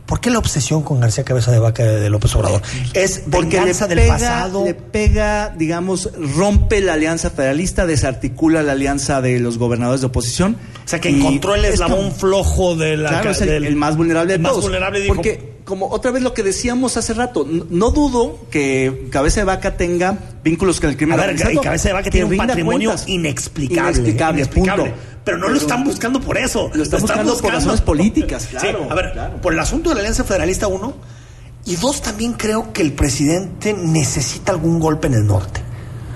¿Por 0.06 0.18
qué 0.20 0.28
la 0.30 0.40
obsesión 0.40 0.82
con 0.82 0.98
García 0.98 1.22
Cabeza 1.22 1.52
de 1.52 1.60
Vaca 1.60 1.84
de 1.84 2.10
López 2.10 2.34
Obrador? 2.34 2.62
Es 2.94 3.22
Porque 3.30 3.50
le 3.50 3.56
venganza 3.58 3.86
del 3.86 3.98
pega, 4.00 4.12
pasado. 4.14 4.64
le 4.64 4.74
pega, 4.74 5.54
digamos, 5.56 6.10
rompe 6.36 6.80
la 6.80 6.94
alianza 6.94 7.30
federalista, 7.30 7.86
desarticula 7.86 8.64
la 8.64 8.72
alianza 8.72 9.20
de 9.20 9.38
los 9.38 9.56
gobernadores 9.56 10.00
de 10.00 10.08
oposición. 10.08 10.56
O 10.84 10.88
sea, 10.88 11.00
que 11.00 11.10
encontró 11.10 11.54
el 11.54 11.64
eslabón 11.64 12.10
flojo 12.12 12.74
de 12.74 12.96
la 12.96 13.08
Claro, 13.10 13.30
es 13.30 13.40
el, 13.42 13.48
del- 13.50 13.66
el 13.66 13.76
más 13.76 13.96
vulnerable 13.96 14.30
de 14.32 14.34
el 14.36 14.40
más 14.42 14.56
vulnerable 14.60 14.98
dijo, 15.00 15.14
Porque, 15.14 15.59
como 15.64 15.88
otra 15.90 16.10
vez 16.10 16.22
lo 16.22 16.34
que 16.34 16.42
decíamos 16.42 16.96
hace 16.96 17.14
rato, 17.14 17.46
no, 17.48 17.90
dudo 17.90 18.46
que 18.50 19.08
Cabeza 19.10 19.40
de 19.40 19.44
Vaca 19.44 19.76
tenga 19.76 20.18
vínculos 20.42 20.80
con 20.80 20.90
el 20.90 20.94
a 20.94 20.98
crimen 20.98 21.16
ver, 21.16 21.30
organizado. 21.30 21.52
y 21.52 21.58
Cabeza 21.64 21.88
de 21.88 21.92
Vaca 21.94 22.04
que 22.04 22.10
tiene 22.10 22.26
un 22.26 22.36
patrimonio 22.36 22.90
cuentas. 22.90 23.08
inexplicable. 23.08 23.90
Inexplicable, 23.90 24.38
inexplicable. 24.40 24.84
punto. 24.90 24.98
Pero 25.24 25.38
no 25.38 25.48
lo 25.48 25.56
están 25.56 25.84
buscando 25.84 26.20
por 26.20 26.38
eso. 26.38 26.70
Lo 26.74 26.82
están 26.82 27.00
buscando 27.00 27.36
por 27.38 27.52
razones 27.52 27.80
políticas, 27.80 28.46
claro, 28.50 28.80
Sí, 28.80 28.86
a 28.90 28.94
ver, 28.94 29.12
por 29.42 29.52
el 29.52 29.58
asunto 29.58 29.90
de 29.90 29.94
la 29.96 30.00
Alianza 30.00 30.24
Federalista, 30.24 30.66
uno. 30.66 30.94
Y 31.66 31.76
dos, 31.76 32.00
también 32.00 32.32
creo 32.32 32.72
que 32.72 32.80
el 32.82 32.92
presidente 32.94 33.74
necesita 33.74 34.52
algún 34.52 34.80
golpe 34.80 35.08
en 35.08 35.14
el 35.14 35.26
norte. 35.26 35.60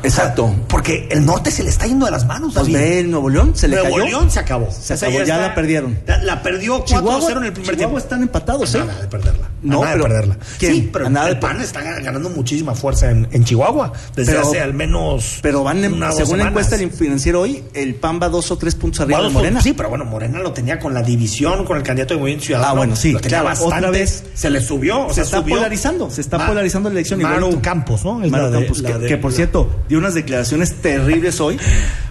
Exacto. 0.04 0.54
Porque 0.68 1.08
el 1.10 1.24
norte 1.24 1.50
se 1.50 1.62
le 1.62 1.70
está 1.70 1.86
yendo 1.86 2.04
de 2.06 2.12
las 2.12 2.26
manos, 2.26 2.54
Pues 2.54 2.70
ve 2.72 3.00
el 3.00 3.10
Nuevo 3.10 3.28
León, 3.28 3.52
se 3.54 3.68
le 3.68 3.76
Nuevo 3.76 3.96
cayó. 3.96 4.06
León 4.06 4.30
se 4.30 4.38
acabó. 4.40 4.70
Se 4.70 4.94
Esa 4.94 5.06
acabó, 5.06 5.24
ya 5.24 5.34
está- 5.34 5.48
la 5.48 5.54
perdieron. 5.54 5.98
La, 6.06 6.22
la 6.22 6.42
perdió 6.42 6.84
4-0 6.84 7.38
en 7.38 7.44
el 7.44 7.52
primer 7.52 7.54
Chihuahua 7.54 7.76
tiempo. 7.76 7.98
están 7.98 8.22
empatados, 8.22 8.74
¿eh? 8.74 8.78
Nada 8.78 9.00
de 9.00 9.08
perderla. 9.08 9.48
No, 9.62 9.80
nada 9.80 9.92
pero- 9.94 10.04
de 10.04 10.10
perderla. 10.10 10.38
¿quién? 10.58 10.72
Sí, 10.74 10.90
pero 10.92 11.10
nada 11.10 11.28
el 11.28 11.34
de 11.34 11.40
PAN 11.40 11.60
está 11.60 11.80
ganando 11.82 12.28
muchísima 12.30 12.74
fuerza 12.74 13.10
en, 13.10 13.26
en 13.32 13.44
Chihuahua 13.44 13.92
desde 14.14 14.32
Pero- 14.32 14.46
hace 14.48 14.60
al 14.60 14.74
menos. 14.74 15.38
Pero 15.42 15.64
van, 15.64 15.82
en- 15.84 16.02
o 16.02 16.12
según 16.12 16.38
la 16.38 16.48
encuesta 16.48 16.76
del 16.76 16.90
financiero 16.90 17.40
hoy, 17.40 17.64
el 17.74 17.94
PAN 17.94 18.20
va 18.22 18.28
dos 18.28 18.50
o 18.50 18.58
tres 18.58 18.74
puntos 18.74 19.00
arriba 19.00 19.22
de 19.22 19.30
Morena. 19.30 19.60
Sí, 19.62 19.72
pero 19.72 19.88
bueno, 19.88 20.04
Morena 20.04 20.38
lo 20.40 20.52
tenía 20.52 20.78
con 20.78 20.92
la 20.94 21.02
división, 21.02 21.64
con 21.64 21.76
el 21.76 21.82
candidato 21.82 22.14
de 22.14 22.20
Movimiento 22.20 22.46
Ciudadano. 22.46 22.70
Ah, 22.72 22.76
bueno, 22.76 22.96
sí, 22.96 23.12
Lo 23.12 23.20
tenía 23.20 23.38
claro, 23.40 23.44
bastante. 23.46 23.76
otra 23.76 23.90
vez 23.90 24.24
se 24.34 24.50
le 24.50 24.60
subió. 24.60 25.06
o 25.06 25.08
se 25.08 25.14
sea, 25.16 25.24
está 25.24 25.38
subió. 25.38 25.56
polarizando, 25.56 26.10
se 26.10 26.20
está 26.20 26.46
polarizando 26.46 26.88
la 26.90 26.94
elección. 26.94 27.22
Maru. 27.22 27.60
Campos, 27.62 28.04
¿no? 28.04 28.14
Maru 28.18 28.52
Campos, 28.52 28.82
que, 28.82 29.16
por 29.16 29.32
cierto 29.32 29.70
dio 29.94 29.98
unas 30.00 30.14
declaraciones 30.14 30.74
terribles 30.83 31.40
hoy. 31.40 31.59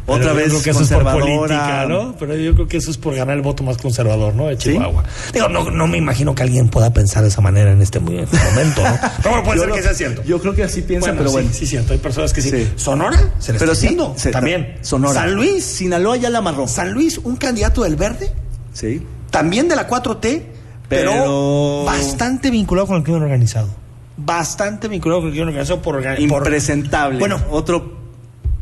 Otra 0.06 0.28
yo 0.32 0.36
vez 0.36 0.48
creo 0.50 0.63
que 0.63 0.69
eso 0.72 0.82
es 0.82 0.89
por 0.89 1.04
política, 1.04 1.86
¿no? 1.88 2.15
Pero 2.17 2.36
yo 2.36 2.54
creo 2.56 2.67
que 2.67 2.78
eso 2.78 2.91
es 2.91 2.98
por 2.98 3.15
ganar 3.15 3.36
el 3.38 3.41
voto 3.41 3.63
más 3.63 3.78
conservador, 3.78 4.34
¿no? 4.36 4.48
De 4.48 4.58
Chihuahua. 4.58 5.04
Digo, 5.34 5.48
no, 5.48 5.72
no 5.72 5.88
me 5.88 5.98
imagino 5.98 6.36
que 6.36 6.43
alguien 6.43 6.67
pueda 6.67 6.91
pensar 6.91 7.24
de 7.24 7.30
esa 7.30 7.39
manera 7.41 7.72
en 7.72 7.82
este, 7.82 8.00
en 8.00 8.19
este 8.19 8.38
momento, 8.38 8.84
¿no? 8.84 9.00
Pero 9.24 9.30
bueno, 9.30 9.43
puede 9.43 9.58
Yo 9.58 9.62
ser 9.62 9.69
lo- 9.69 9.76
que 9.76 9.82
sea 9.84 9.93
cierto. 9.93 10.24
Yo 10.24 10.39
creo 10.41 10.54
que 10.56 10.63
así 10.63 10.82
piensa, 10.82 11.08
Bueno, 11.08 11.17
pero 11.19 11.30
sí, 11.30 11.34
bueno. 11.36 11.50
Sí, 11.54 11.67
cierto. 11.67 11.93
Hay 11.93 12.00
personas 12.00 12.34
que 12.34 12.41
sí. 12.41 12.50
Sí. 12.52 12.72
Sonora 12.76 13.32
se 13.39 13.54
le 13.54 13.60
Pero 13.60 13.72
está 13.72 13.88
sí, 13.88 13.98
se- 14.17 14.32
también. 14.32 14.76
Sonora. 14.82 15.13
San 15.22 15.34
Luis. 15.36 15.63
Sinaloa 15.63 16.17
ya 16.17 16.30
la 16.30 16.39
amarró. 16.39 16.67
San 16.67 16.91
Luis, 16.91 17.19
un 17.24 17.36
candidato 17.38 17.84
del 17.84 17.96
verde, 17.96 18.32
Sí. 18.74 19.02
también 19.30 19.67
de 19.69 19.76
la 19.78 19.88
4T, 19.88 20.41
pero, 20.89 21.12
Pero- 21.12 21.84
bastante 21.86 22.50
vinculado 22.52 22.88
con 22.88 22.98
el 22.98 23.04
crimen 23.04 23.24
organizado. 23.24 23.69
Bastante 24.17 24.88
vinculado 24.88 25.21
con 25.21 25.28
el 25.30 25.34
crimen 25.34 25.49
organizado 25.49 25.82
por... 25.82 26.02
por- 26.04 26.19
Impresentable. 26.19 27.19
Bueno, 27.19 27.41
otro. 27.52 27.97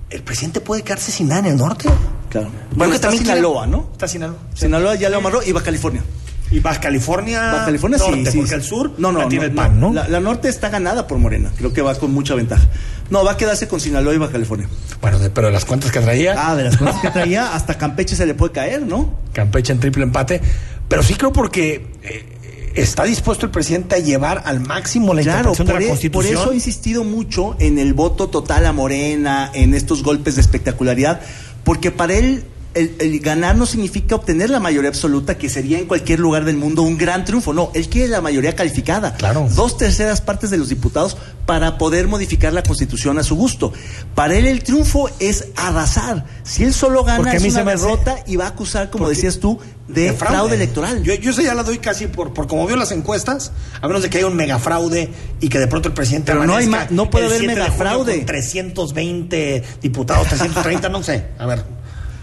el 0.09 0.23
presidente 0.23 0.61
puede 0.61 0.83
quedarse 0.83 1.11
sin 1.11 1.27
nada 1.27 1.39
en 1.41 1.45
el 1.47 1.57
norte. 1.57 1.89
Claro. 2.29 2.47
Creo 2.49 2.67
Bueno, 2.75 2.91
que 2.91 2.95
está 2.95 3.07
también 3.09 3.25
Sinaloa, 3.25 3.63
quiere- 3.65 3.71
¿no? 3.77 3.89
Está 3.91 4.07
Sinaloa. 4.07 4.37
Sinaloa 4.53 4.95
ya 4.95 5.09
lo 5.09 5.17
amarró 5.17 5.43
y 5.43 5.51
Baja 5.51 5.65
California. 5.65 6.01
Y 6.49 6.59
Baja 6.59 6.79
California. 6.81 7.39
Baja 7.51 7.65
California 7.65 7.97
norte, 7.97 8.25
sí, 8.25 8.31
sí. 8.31 8.37
Porque 8.39 8.55
el 8.55 8.63
sur 8.63 8.91
no, 8.97 9.11
no, 9.13 9.19
la 9.19 9.27
tiene 9.29 9.45
no, 9.45 9.49
el 9.51 9.55
PAN, 9.55 9.79
¿no? 9.79 9.93
La, 9.93 10.07
la 10.09 10.19
norte 10.19 10.49
está 10.49 10.67
ganada 10.69 11.07
por 11.07 11.17
Morena. 11.17 11.49
Creo 11.57 11.71
que 11.71 11.81
va 11.81 11.95
con 11.95 12.11
mucha 12.13 12.35
ventaja. 12.35 12.63
No, 13.09 13.23
va 13.23 13.31
a 13.33 13.37
quedarse 13.37 13.67
con 13.69 13.79
Sinaloa 13.79 14.13
y 14.13 14.17
Baja 14.17 14.33
California. 14.33 14.67
Bueno, 15.01 15.19
de- 15.19 15.29
pero 15.29 15.47
de 15.47 15.53
las 15.53 15.63
cuentas 15.65 15.91
que 15.91 15.99
traía. 16.01 16.35
Ah, 16.37 16.55
de 16.55 16.63
las 16.65 16.75
cosas 16.77 16.99
que 17.01 17.09
traía, 17.09 17.53
hasta 17.55 17.77
Campeche 17.77 18.15
se 18.17 18.25
le 18.25 18.33
puede 18.33 18.51
caer, 18.51 18.81
¿no? 18.81 19.17
Campeche 19.31 19.71
en 19.71 19.79
triple 19.79 20.03
empate. 20.03 20.41
Pero 20.89 21.03
sí 21.03 21.13
creo 21.15 21.31
porque 21.31 21.93
eh, 22.03 22.37
está 22.75 23.03
dispuesto 23.03 23.45
el 23.45 23.51
presidente 23.51 23.95
a 23.95 23.99
llevar 23.99 24.43
al 24.45 24.59
máximo 24.59 25.13
la 25.13 25.21
Claro, 25.21 25.49
interpretación 25.51 25.67
de 25.67 25.73
la 25.73 25.79
e- 25.79 25.83
por 25.83 25.89
Constitución. 25.91 26.33
eso 26.41 26.51
he 26.51 26.55
insistido 26.55 27.03
mucho 27.03 27.55
en 27.59 27.79
el 27.79 27.93
voto 27.93 28.27
total 28.29 28.65
a 28.65 28.73
Morena, 28.73 29.51
en 29.53 29.73
estos 29.73 30.03
golpes 30.03 30.35
de 30.35 30.41
espectacularidad, 30.41 31.21
porque 31.63 31.91
para 31.91 32.13
él 32.15 32.45
el, 32.73 32.95
el 32.99 33.19
ganar 33.19 33.55
no 33.55 33.65
significa 33.65 34.15
obtener 34.15 34.49
la 34.49 34.59
mayoría 34.59 34.89
absoluta, 34.89 35.37
que 35.37 35.49
sería 35.49 35.77
en 35.79 35.85
cualquier 35.85 36.19
lugar 36.19 36.45
del 36.45 36.57
mundo 36.57 36.81
un 36.83 36.97
gran 36.97 37.25
triunfo. 37.25 37.53
No, 37.53 37.71
él 37.73 37.89
quiere 37.89 38.07
la 38.07 38.21
mayoría 38.21 38.55
calificada. 38.55 39.13
Claro. 39.15 39.47
Dos 39.53 39.77
terceras 39.77 40.21
partes 40.21 40.49
de 40.49 40.57
los 40.57 40.69
diputados 40.69 41.17
para 41.45 41.77
poder 41.77 42.07
modificar 42.07 42.53
la 42.53 42.63
constitución 42.63 43.17
a 43.19 43.23
su 43.23 43.35
gusto. 43.35 43.73
Para 44.15 44.35
él 44.35 44.45
el 44.47 44.63
triunfo 44.63 45.09
es 45.19 45.47
arrasar. 45.55 46.25
Si 46.43 46.63
él 46.63 46.73
solo 46.73 47.03
gana 47.03 47.17
Porque 47.17 47.37
es 47.37 47.43
una 47.43 47.51
se 47.53 47.63
me 47.65 47.71
hace- 47.73 47.83
derrota 47.85 48.15
y 48.25 48.35
va 48.37 48.45
a 48.45 48.49
acusar, 48.49 48.89
como 48.89 49.05
Porque- 49.05 49.15
decías 49.17 49.39
tú, 49.39 49.59
de, 49.87 50.13
fraude. 50.13 50.55
electoral. 50.55 51.03
Yo, 51.03 51.13
yo 51.15 51.31
esa 51.31 51.41
ya 51.41 51.53
la 51.53 51.63
doy 51.63 51.79
casi 51.79 52.07
por, 52.07 52.33
por 52.33 52.47
como 52.47 52.65
veo 52.65 52.77
las 52.77 52.91
encuestas, 52.93 53.51
a 53.81 53.87
menos 53.87 54.01
de 54.01 54.09
que 54.09 54.19
haya 54.19 54.27
un 54.27 54.37
megafraude 54.37 55.09
y 55.41 55.49
que 55.49 55.59
de 55.59 55.67
pronto 55.67 55.89
el 55.89 55.93
presidente 55.93 56.31
Pero 56.31 56.45
no 56.45 56.55
hay 56.55 56.69
no 56.91 57.09
puede 57.09 57.25
el 57.25 57.31
haber 57.33 57.39
7 57.41 57.55
de 57.55 57.61
junio 57.61 57.73
megafraude. 57.77 58.15
con 58.17 58.25
320 58.25 59.63
diputados, 59.81 60.27
330, 60.29 60.89
no 60.89 61.03
sé. 61.03 61.25
A 61.37 61.45
ver, 61.45 61.63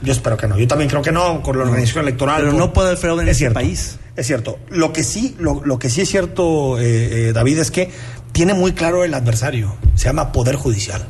yo 0.02 0.12
espero 0.12 0.36
que 0.36 0.46
no. 0.46 0.58
Yo 0.58 0.66
también 0.68 0.88
creo 0.90 1.02
que 1.02 1.12
no, 1.12 1.42
con 1.42 1.56
la 1.58 1.64
organización 1.64 2.04
electoral. 2.04 2.36
Pero 2.40 2.50
por- 2.52 2.60
no 2.60 2.72
puede 2.72 2.88
haber 2.88 2.98
fraude 3.00 3.22
en 3.22 3.28
es 3.28 3.32
este 3.32 3.38
cierto, 3.44 3.54
país. 3.54 3.98
Es 4.16 4.26
cierto. 4.26 4.58
Lo 4.70 4.92
que 4.92 5.04
sí, 5.04 5.36
lo, 5.38 5.62
lo 5.64 5.78
que 5.78 5.90
sí 5.90 6.00
es 6.02 6.08
cierto, 6.08 6.78
eh, 6.78 7.28
eh, 7.28 7.32
David, 7.32 7.58
es 7.58 7.70
que 7.70 7.90
tiene 8.32 8.54
muy 8.54 8.72
claro 8.72 9.04
el 9.04 9.14
adversario. 9.14 9.74
Se 9.94 10.04
llama 10.06 10.32
Poder 10.32 10.56
Judicial. 10.56 11.06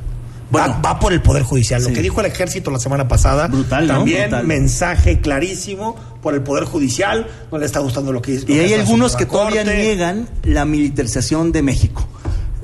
va, 0.55 0.67
va 0.85 0.99
por 0.99 1.13
el 1.13 1.21
Poder 1.23 1.43
Judicial. 1.43 1.83
Lo 1.83 1.93
que 1.93 2.01
dijo 2.03 2.21
el 2.21 2.27
ejército 2.27 2.71
la 2.71 2.79
semana 2.79 3.07
pasada. 3.09 3.49
Brutal, 3.49 3.87
¿no? 3.87 3.95
También 3.95 4.23
Brutal. 4.31 4.47
mensaje 4.47 5.21
clarísimo 5.21 5.97
por 6.23 6.35
el 6.35 6.43
Poder 6.43 6.65
Judicial. 6.65 7.27
No 7.53 7.59
le 7.59 7.67
está 7.67 7.81
gustando 7.81 8.13
lo 8.13 8.23
que 8.23 8.33
dice. 8.33 8.45
Y 8.53 8.59
hay 8.59 8.73
algunos 8.75 9.17
que 9.17 9.27
todavía 9.27 9.65
niegan 9.65 10.29
la 10.45 10.65
militarización 10.65 11.53
de 11.53 11.63
México 11.63 12.07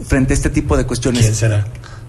frente 0.07 0.33
a 0.33 0.37
este 0.37 0.51
tipo 0.51 0.77
de 0.77 0.85
cuestiones. 0.87 1.23
¿Quién 1.23 1.35
será? 1.35 1.67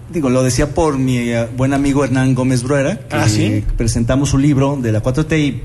Digo, 0.08 0.30
lo 0.30 0.42
decía 0.42 0.68
por 0.74 0.98
mi 0.98 1.18
eh, 1.18 1.46
buen 1.56 1.72
amigo 1.74 2.04
Hernán 2.04 2.34
Gómez 2.34 2.62
Bruera, 2.62 2.96
que 3.08 3.16
Ah, 3.16 3.28
¿sí? 3.28 3.64
presentamos 3.76 4.30
su 4.30 4.38
libro 4.38 4.78
de 4.80 4.92
la 4.92 5.02
4T 5.02 5.38
y 5.38 5.62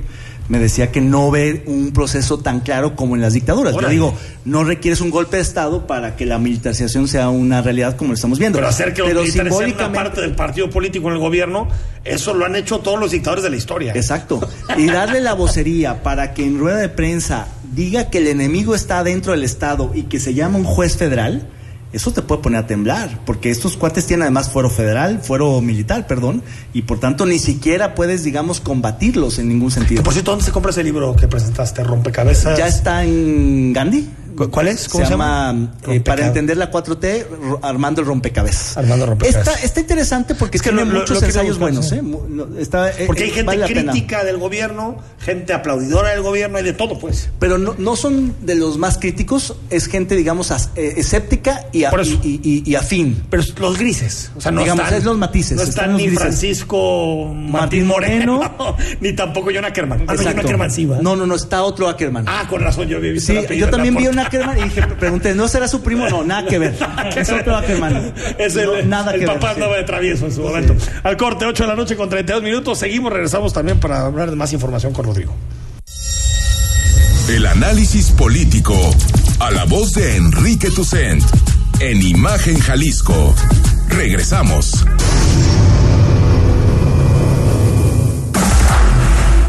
me 0.49 0.57
decía 0.59 0.91
que 0.91 0.99
no 0.99 1.29
ve 1.31 1.63
un 1.67 1.91
proceso 1.91 2.39
tan 2.39 2.59
claro 2.59 2.95
como 2.95 3.15
en 3.15 3.21
las 3.21 3.33
dictaduras. 3.33 3.73
Órale. 3.75 3.95
Yo 3.95 4.07
digo, 4.07 4.17
no 4.43 4.63
requieres 4.63 4.99
un 4.99 5.11
golpe 5.11 5.37
de 5.37 5.43
Estado 5.43 5.85
para 5.85 6.15
que 6.15 6.25
la 6.25 6.39
militarización 6.39 7.07
sea 7.07 7.29
una 7.29 7.61
realidad 7.61 7.95
como 7.95 8.09
lo 8.09 8.15
estamos 8.15 8.39
viendo. 8.39 8.57
Pero 8.57 8.67
hacer 8.67 8.93
que 8.93 9.03
militares 9.03 9.31
sean 9.33 9.47
una 9.47 9.55
simbólicamente- 9.55 9.93
parte 9.95 10.21
del 10.21 10.35
partido 10.35 10.69
político 10.71 11.07
en 11.07 11.13
el 11.13 11.19
gobierno, 11.19 11.67
eso 12.03 12.33
lo 12.33 12.45
han 12.45 12.55
hecho 12.55 12.79
todos 12.79 12.99
los 12.99 13.11
dictadores 13.11 13.43
de 13.43 13.49
la 13.51 13.55
historia. 13.55 13.93
Exacto. 13.95 14.41
Y 14.75 14.87
darle 14.87 15.21
la 15.21 15.33
vocería 15.35 16.01
para 16.01 16.33
que 16.33 16.43
en 16.43 16.57
rueda 16.59 16.77
de 16.77 16.89
prensa 16.89 17.47
diga 17.73 18.09
que 18.09 18.17
el 18.17 18.27
enemigo 18.27 18.73
está 18.75 19.03
dentro 19.03 19.31
del 19.33 19.43
Estado 19.43 19.91
y 19.93 20.03
que 20.03 20.19
se 20.19 20.33
llama 20.33 20.57
un 20.57 20.65
juez 20.65 20.97
federal, 20.97 21.47
eso 21.93 22.11
te 22.11 22.21
puede 22.21 22.41
poner 22.41 22.63
a 22.63 22.67
temblar, 22.67 23.19
porque 23.25 23.49
estos 23.49 23.77
cuates 23.77 24.05
tienen 24.05 24.23
además 24.23 24.49
fuero 24.49 24.69
federal, 24.69 25.19
fuero 25.21 25.59
militar, 25.61 26.07
perdón, 26.07 26.43
y 26.73 26.83
por 26.83 26.99
tanto 26.99 27.25
ni 27.25 27.39
siquiera 27.39 27.95
puedes, 27.95 28.23
digamos, 28.23 28.61
combatirlos 28.61 29.39
en 29.39 29.49
ningún 29.49 29.71
sentido. 29.71 30.01
Que 30.01 30.05
por 30.05 30.13
cierto, 30.13 30.31
¿dónde 30.31 30.45
se 30.45 30.51
compra 30.51 30.71
ese 30.71 30.83
libro 30.83 31.15
que 31.15 31.27
presentaste? 31.27 31.83
¿Rompecabezas? 31.83 32.57
Ya 32.57 32.67
está 32.67 33.03
en 33.03 33.73
Gandhi. 33.73 34.09
¿Cu- 34.35 34.49
¿Cuál 34.49 34.67
es? 34.69 34.87
¿Cómo 34.89 35.03
se, 35.03 35.07
se 35.07 35.11
llama, 35.11 35.47
llama? 35.47 35.93
eh, 35.93 35.99
para 36.01 36.25
entender 36.27 36.57
la 36.57 36.71
4T, 36.71 37.25
Ro- 37.29 37.59
Armando 37.61 38.01
el 38.01 38.07
Rompecabezas. 38.07 38.77
Armando 38.77 39.05
Rompecabezas. 39.05 39.47
Está, 39.47 39.65
está 39.65 39.79
interesante 39.79 40.35
porque 40.35 40.57
Es 40.57 40.61
que 40.63 40.69
tiene 40.69 40.85
lo- 40.85 40.91
lo- 40.93 40.99
muchos 41.01 41.15
lo 41.21 41.27
quiero 41.27 41.27
ensayos 41.41 41.59
buscar, 41.59 42.01
buenos. 42.01 42.57
¿eh? 42.57 42.61
Está, 42.61 42.89
eh, 42.91 43.03
Porque 43.07 43.23
hay 43.23 43.29
eh, 43.29 43.33
gente 43.33 43.45
vale 43.57 43.65
crítica 43.65 44.23
del 44.23 44.37
gobierno, 44.37 44.97
gente 45.19 45.53
aplaudidora 45.53 46.09
del 46.09 46.21
gobierno, 46.21 46.57
hay 46.57 46.63
de 46.63 46.73
todo, 46.73 46.97
pues. 46.99 47.29
Pero 47.39 47.57
no, 47.57 47.75
no 47.77 47.95
son 47.95 48.33
de 48.41 48.55
los 48.55 48.77
más 48.77 48.97
críticos, 48.97 49.55
es 49.69 49.87
gente, 49.87 50.15
digamos, 50.15 50.51
as- 50.51 50.69
eh, 50.75 50.93
escéptica 50.97 51.65
y, 51.71 51.83
a- 51.83 51.91
y, 52.23 52.39
y- 52.43 52.63
y 52.71 52.75
afín. 52.75 53.23
Pero 53.29 53.43
los 53.59 53.77
grises, 53.77 54.31
o 54.35 54.41
sea, 54.41 54.51
no 54.51 54.61
Digamos, 54.61 54.83
están, 54.85 54.97
es 54.99 55.03
los 55.05 55.17
matices, 55.17 55.57
No 55.57 55.63
están 55.63 55.95
ni 55.95 56.03
grises. 56.07 56.19
Francisco 56.19 57.27
Martín, 57.33 57.51
Martín 57.51 57.87
Moreno, 57.87 58.37
Moreno. 58.37 58.75
ni 59.01 59.13
tampoco 59.13 59.49
John 59.53 59.65
Ackerman. 59.65 59.99
Ah, 60.01 60.03
no, 60.03 60.07
John 60.13 60.19
Exacto. 60.19 60.41
Ackerman 60.41 60.71
sí, 60.71 60.85
¿va? 60.85 60.99
No, 61.01 61.15
no, 61.15 61.25
no, 61.25 61.35
está 61.35 61.63
otro 61.63 61.87
Ackerman. 61.87 62.25
Ah, 62.27 62.45
con 62.49 62.61
razón, 62.61 62.87
yo 62.87 62.97
había 62.97 63.11
visto 63.11 63.31
Sí, 63.33 63.37
el 63.37 63.57
yo 63.57 63.69
también 63.69 63.95
vi 63.95 64.03
portada. 64.05 64.20
Ackerman 64.21 64.57
y 64.59 64.63
dije, 64.63 64.81
pregunté, 64.99 65.35
¿no 65.35 65.47
será 65.47 65.67
su 65.67 65.81
primo? 65.81 66.07
No, 66.09 66.23
nada 66.23 66.47
que 66.47 66.57
ver. 66.59 66.75
es 67.15 67.29
otro 67.29 67.55
Ackerman. 67.55 68.13
Es 68.37 68.55
el, 68.55 68.65
No, 68.65 68.81
nada 68.83 69.11
el 69.13 69.19
que 69.19 69.25
ver, 69.25 69.35
papá 69.35 69.49
sí. 69.49 69.53
andaba 69.55 69.77
de 69.77 69.83
travieso 69.83 70.25
en 70.25 70.33
su 70.33 70.41
momento. 70.41 70.75
Al 71.03 71.17
corte, 71.17 71.45
8 71.45 71.63
de 71.63 71.69
la 71.69 71.75
noche 71.75 71.95
con 71.95 72.09
32 72.09 72.43
minutos. 72.43 72.79
Seguimos, 72.79 73.11
regresamos 73.11 73.53
también 73.53 73.79
para 73.79 74.05
hablar 74.05 74.29
de 74.29 74.35
más 74.35 74.53
información 74.53 74.93
con 74.93 75.05
Rodrigo. 75.05 75.33
El 77.29 77.45
análisis 77.45 78.11
político. 78.11 78.75
A 79.39 79.51
la 79.51 79.65
voz 79.65 79.91
de 79.93 80.15
Enrique 80.17 80.69
Tucent. 80.71 81.23
En 81.79 82.01
Imagen 82.01 82.59
Jalisco. 82.59 83.33
Regresamos. 83.89 84.85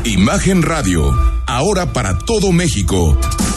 Imagen 0.05 0.63
Radio. 0.63 1.11
Ahora 1.47 1.93
para 1.93 2.19
todo 2.19 2.53
México. 2.53 3.19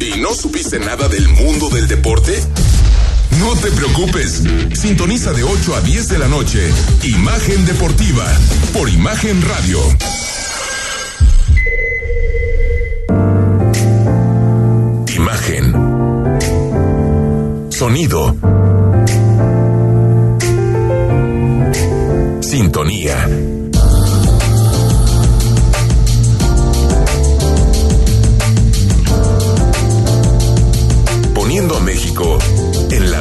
y 0.00 0.18
no 0.18 0.34
supiste 0.34 0.78
nada 0.78 1.08
del 1.08 1.28
mundo 1.28 1.68
del 1.68 1.86
deporte. 1.86 2.42
No 3.38 3.54
te 3.56 3.70
preocupes, 3.70 4.42
sintoniza 4.72 5.32
de 5.32 5.42
8 5.44 5.76
a 5.76 5.80
10 5.80 6.08
de 6.08 6.18
la 6.18 6.28
noche 6.28 6.70
Imagen 7.02 7.64
Deportiva 7.66 8.24
por 8.72 8.88
Imagen 8.88 9.42
Radio. 9.42 9.80
Imagen. 15.14 15.74
Sonido. 17.70 18.36
Sintonía. 22.40 23.59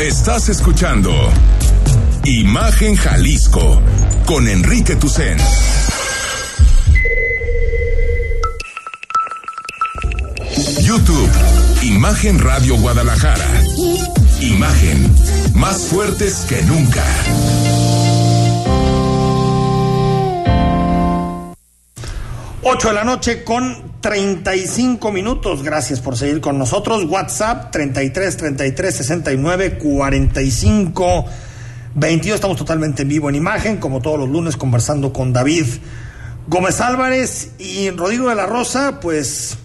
Estás 0.00 0.48
escuchando 0.48 1.12
Imagen 2.24 2.96
Jalisco 2.96 3.82
con 4.24 4.48
Enrique 4.48 4.96
Tucen. 4.96 5.36
YouTube, 10.80 11.30
Imagen 11.82 12.38
Radio 12.38 12.76
Guadalajara. 12.76 13.46
Imagen, 14.40 15.14
más 15.54 15.82
fuertes 15.82 16.46
que 16.48 16.62
nunca. 16.62 17.04
Ocho 22.62 22.88
de 22.88 22.94
la 22.94 23.04
noche 23.04 23.44
con 23.44 23.89
35 24.00 25.12
minutos. 25.12 25.62
Gracias 25.62 26.00
por 26.00 26.16
seguir 26.16 26.40
con 26.40 26.58
nosotros. 26.58 27.04
WhatsApp 27.04 27.70
33 27.70 28.36
33 28.36 28.94
69 28.96 29.78
45 29.78 31.24
22. 31.94 32.34
Estamos 32.34 32.56
totalmente 32.56 33.02
en 33.02 33.08
vivo 33.08 33.28
en 33.28 33.34
imagen, 33.36 33.76
como 33.76 34.00
todos 34.00 34.18
los 34.18 34.28
lunes, 34.28 34.56
conversando 34.56 35.12
con 35.12 35.32
David 35.32 35.66
Gómez 36.46 36.80
Álvarez 36.80 37.52
y 37.58 37.90
Rodrigo 37.90 38.28
de 38.28 38.34
la 38.36 38.46
Rosa. 38.46 39.00
Pues 39.00 39.58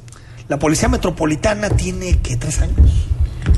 la 0.48 0.60
Policía 0.60 0.90
Metropolitana 0.90 1.70
tiene 1.70 2.20
que 2.20 2.36
tres 2.36 2.60
años. 2.60 2.76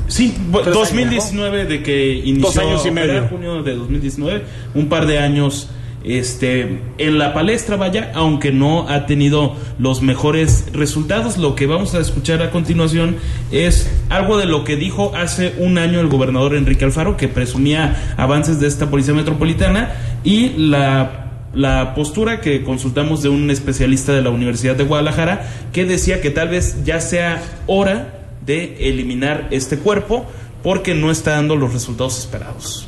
Sí, 0.06 0.34
Tres 0.62 0.74
2019 0.74 1.64
de 1.66 1.82
que 1.82 2.12
inició 2.14 2.46
Dos 2.46 2.58
años 2.58 2.86
y 2.86 2.90
medio. 2.90 3.28
junio 3.28 3.62
de 3.62 3.74
2019, 3.74 4.44
un 4.74 4.88
par 4.88 5.06
de 5.06 5.18
años 5.18 5.68
este 6.04 6.80
en 6.98 7.18
la 7.18 7.34
palestra 7.34 7.76
vaya, 7.76 8.12
aunque 8.14 8.52
no 8.52 8.88
ha 8.88 9.06
tenido 9.06 9.56
los 9.78 10.02
mejores 10.02 10.66
resultados. 10.72 11.38
Lo 11.38 11.54
que 11.54 11.66
vamos 11.66 11.94
a 11.94 12.00
escuchar 12.00 12.42
a 12.42 12.50
continuación 12.50 13.16
es 13.50 13.90
algo 14.08 14.38
de 14.38 14.46
lo 14.46 14.64
que 14.64 14.76
dijo 14.76 15.12
hace 15.16 15.54
un 15.58 15.78
año 15.78 16.00
el 16.00 16.08
gobernador 16.08 16.54
Enrique 16.54 16.84
Alfaro, 16.84 17.16
que 17.16 17.28
presumía 17.28 18.14
avances 18.16 18.60
de 18.60 18.68
esta 18.68 18.90
policía 18.90 19.14
metropolitana 19.14 19.92
y 20.24 20.50
la 20.56 21.24
la 21.54 21.94
postura 21.94 22.40
que 22.40 22.62
consultamos 22.62 23.22
de 23.22 23.30
un 23.30 23.50
especialista 23.50 24.12
de 24.12 24.22
la 24.22 24.30
Universidad 24.30 24.76
de 24.76 24.84
Guadalajara 24.84 25.48
que 25.72 25.86
decía 25.86 26.20
que 26.20 26.30
tal 26.30 26.48
vez 26.50 26.84
ya 26.84 27.00
sea 27.00 27.42
hora 27.66 28.18
de 28.44 28.88
eliminar 28.88 29.48
este 29.50 29.78
cuerpo 29.78 30.26
porque 30.62 30.94
no 30.94 31.10
está 31.10 31.32
dando 31.32 31.56
los 31.56 31.72
resultados 31.72 32.18
esperados. 32.18 32.87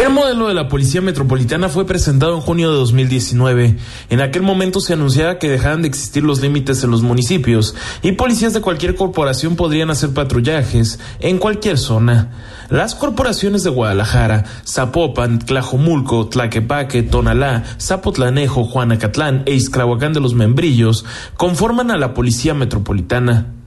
El 0.00 0.08
modelo 0.08 0.48
de 0.48 0.54
la 0.54 0.66
Policía 0.66 1.02
Metropolitana 1.02 1.68
fue 1.68 1.84
presentado 1.84 2.34
en 2.34 2.40
junio 2.40 2.70
de 2.70 2.78
2019. 2.78 3.76
En 4.08 4.20
aquel 4.22 4.40
momento 4.40 4.80
se 4.80 4.94
anunciaba 4.94 5.38
que 5.38 5.50
dejaran 5.50 5.82
de 5.82 5.88
existir 5.88 6.24
los 6.24 6.40
límites 6.40 6.82
en 6.82 6.90
los 6.90 7.02
municipios 7.02 7.74
y 8.00 8.12
policías 8.12 8.54
de 8.54 8.62
cualquier 8.62 8.94
corporación 8.94 9.56
podrían 9.56 9.90
hacer 9.90 10.14
patrullajes 10.14 10.98
en 11.20 11.36
cualquier 11.36 11.76
zona. 11.76 12.30
Las 12.70 12.94
corporaciones 12.94 13.62
de 13.62 13.68
Guadalajara, 13.68 14.46
Zapopan, 14.66 15.38
Tlajomulco, 15.38 16.30
Tlaquepaque, 16.30 17.02
Tonalá, 17.02 17.64
Zapotlanejo, 17.78 18.64
Juanacatlán 18.64 19.42
e 19.44 19.52
Izclahuacán 19.52 20.14
de 20.14 20.20
los 20.20 20.32
Membrillos 20.32 21.04
conforman 21.36 21.90
a 21.90 21.98
la 21.98 22.14
Policía 22.14 22.54
Metropolitana. 22.54 23.59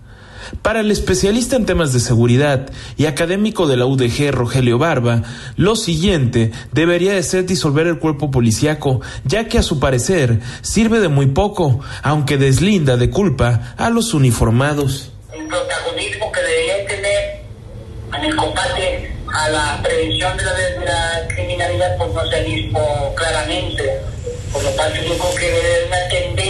Para 0.62 0.80
el 0.82 0.92
especialista 0.92 1.56
en 1.56 1.66
temas 1.66 1.94
de 1.94 2.00
seguridad 2.00 2.70
y 2.98 3.06
académico 3.06 3.68
de 3.68 3.78
la 3.78 3.86
UDG 3.86 4.32
Rogelio 4.32 4.78
Barba, 4.78 5.24
lo 5.56 5.76
siguiente 5.76 6.52
debería 6.72 7.14
de 7.14 7.24
ser 7.24 7.46
disolver 7.46 7.88
el 7.88 8.00
cuerpo 8.00 8.32
policiaco, 8.32 9.02
ya 9.26 9.48
que 9.48 9.58
a 9.58 9.64
su 9.64 9.80
parecer 9.80 10.40
sirve 10.62 11.00
de 11.00 11.08
muy 11.08 11.28
poco, 11.28 11.80
aunque 12.02 12.38
deslinda 12.38 12.98
de 12.98 13.10
culpa 13.10 13.74
a 13.78 13.90
los 13.90 14.14
uniformados. 14.14 15.12
el 15.34 15.48
protagonismo 15.48 16.32
que 16.32 16.42
deberían 16.42 16.88
tener 16.88 17.42
en 18.18 18.24
el 18.24 18.36
combate 18.36 19.16
a 19.34 19.50
la 19.50 19.80
prevención 19.84 20.38
de 20.38 20.44
la, 20.44 20.54
de 20.54 20.86
la 20.86 21.28
criminalidad 21.28 21.98
pues 21.98 22.14
no 22.14 22.30
se 22.30 22.36
ha 22.36 22.44
visto 22.44 22.80
claramente. 23.16 24.02
Por 24.52 24.64
lo 24.64 24.70
tanto, 24.72 25.02
yo 25.02 25.18
creo 25.18 25.36
que 25.36 25.46
debe 25.52 25.88
una 25.88 26.08
tendencia 26.10 26.43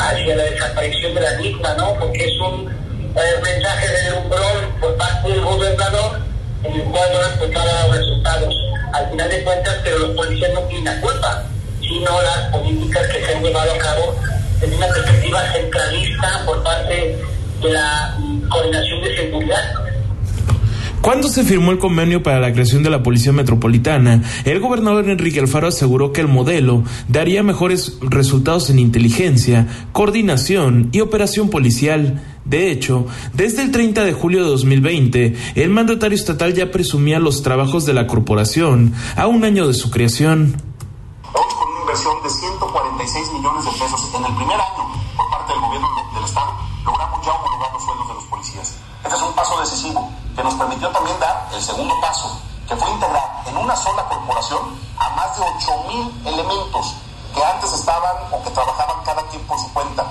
hacia 0.00 0.36
la 0.36 0.44
desaparición 0.44 1.14
de 1.14 1.20
la 1.20 1.32
misma, 1.38 1.74
¿no? 1.74 1.94
Porque 1.98 2.24
es 2.24 2.40
un 2.40 2.68
eh, 2.68 3.40
mensaje 3.42 3.88
de 3.88 4.18
umbrón 4.18 4.74
por 4.80 4.96
parte 4.96 5.28
del 5.28 5.40
gobernador 5.40 6.20
en 6.64 6.72
el 6.72 6.82
cual 6.82 7.08
no 7.12 7.60
ha 7.60 7.64
dado 7.64 7.92
resultados. 7.92 8.54
Al 8.92 9.10
final 9.10 9.28
de 9.28 9.44
cuentas, 9.44 9.76
pero 9.84 9.98
los 9.98 10.10
policías 10.16 10.52
no 10.52 10.60
tienen 10.62 10.84
la 10.84 11.00
culpa, 11.00 11.44
sino 11.80 12.22
las 12.22 12.38
políticas 12.50 13.06
que 13.08 13.24
se 13.24 13.34
han 13.34 13.42
llevado 13.42 13.72
a 13.72 13.78
cabo 13.78 14.16
desde 14.60 14.76
una 14.76 14.88
perspectiva 14.88 15.52
centralista 15.52 16.42
por 16.44 16.62
parte 16.62 17.18
de 17.62 17.70
la 17.70 18.14
mm, 18.18 18.48
coordinación 18.48 19.02
de 19.02 19.16
seguridad. 19.16 19.59
Cuando 21.00 21.30
se 21.30 21.44
firmó 21.44 21.70
el 21.72 21.78
convenio 21.78 22.22
para 22.22 22.40
la 22.40 22.52
creación 22.52 22.82
de 22.82 22.90
la 22.90 23.02
Policía 23.02 23.32
Metropolitana, 23.32 24.22
el 24.44 24.60
gobernador 24.60 25.08
Enrique 25.08 25.40
Alfaro 25.40 25.68
aseguró 25.68 26.12
que 26.12 26.20
el 26.20 26.28
modelo 26.28 26.84
daría 27.08 27.42
mejores 27.42 27.96
resultados 28.02 28.68
en 28.68 28.78
inteligencia, 28.78 29.66
coordinación 29.92 30.90
y 30.92 31.00
operación 31.00 31.48
policial. 31.48 32.22
De 32.44 32.70
hecho, 32.70 33.06
desde 33.32 33.62
el 33.62 33.70
30 33.70 34.04
de 34.04 34.12
julio 34.12 34.44
de 34.44 34.50
2020, 34.50 35.36
el 35.54 35.70
mandatario 35.70 36.16
estatal 36.16 36.52
ya 36.52 36.70
presumía 36.70 37.18
los 37.18 37.42
trabajos 37.42 37.86
de 37.86 37.94
la 37.94 38.06
corporación 38.06 38.92
a 39.16 39.26
un 39.26 39.44
año 39.44 39.66
de 39.66 39.72
su 39.72 39.90
creación. 39.90 40.54
Con 41.32 41.70
una 41.70 41.80
inversión 41.80 42.12
de 42.22 42.28
146 42.28 43.26
millones 43.38 43.64
de 43.64 43.70
pesos 43.70 44.10
en 44.14 44.24
el 44.26 44.36
primer 44.36 44.56
año 44.56 44.79
que 50.40 50.44
nos 50.44 50.54
permitió 50.54 50.88
también 50.88 51.20
dar 51.20 51.48
el 51.54 51.60
segundo 51.60 51.94
paso, 52.00 52.40
que 52.66 52.74
fue 52.74 52.90
integrar 52.90 53.22
en 53.46 53.56
una 53.58 53.76
sola 53.76 54.04
corporación 54.08 54.60
a 54.96 55.14
más 55.14 55.36
de 55.36 55.42
8 55.42 55.70
mil 55.92 56.32
elementos 56.32 56.96
que 57.34 57.44
antes 57.44 57.72
estaban 57.74 58.16
o 58.32 58.42
que 58.42 58.50
trabajaban 58.50 59.04
cada 59.04 59.28
quien 59.28 59.42
por 59.42 59.58
su 59.58 59.70
cuenta. 59.74 60.10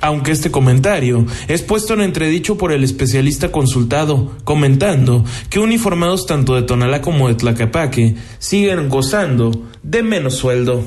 Aunque 0.00 0.30
este 0.30 0.52
comentario 0.52 1.26
es 1.48 1.62
puesto 1.62 1.94
en 1.94 2.02
entredicho 2.02 2.56
por 2.56 2.70
el 2.70 2.84
especialista 2.84 3.50
consultado, 3.50 4.36
comentando 4.44 5.24
que 5.50 5.58
uniformados 5.58 6.26
tanto 6.26 6.54
de 6.54 6.62
Tonalá 6.62 7.00
como 7.00 7.26
de 7.26 7.34
Tlaquepaque 7.34 8.14
siguen 8.38 8.88
gozando 8.88 9.50
de 9.82 10.04
menos 10.04 10.36
sueldo. 10.36 10.84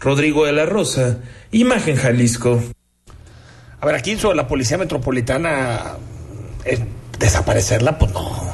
Rodrigo 0.00 0.44
de 0.44 0.52
la 0.52 0.66
Rosa, 0.66 1.18
Imagen 1.52 1.94
Jalisco. 1.94 2.60
A 3.80 3.86
ver, 3.86 3.94
aquí 3.94 4.16
sobre 4.16 4.36
la 4.36 4.48
Policía 4.48 4.76
Metropolitana, 4.76 5.98
eh, 6.64 6.78
desaparecerla, 7.20 7.96
pues 7.98 8.12
no. 8.12 8.50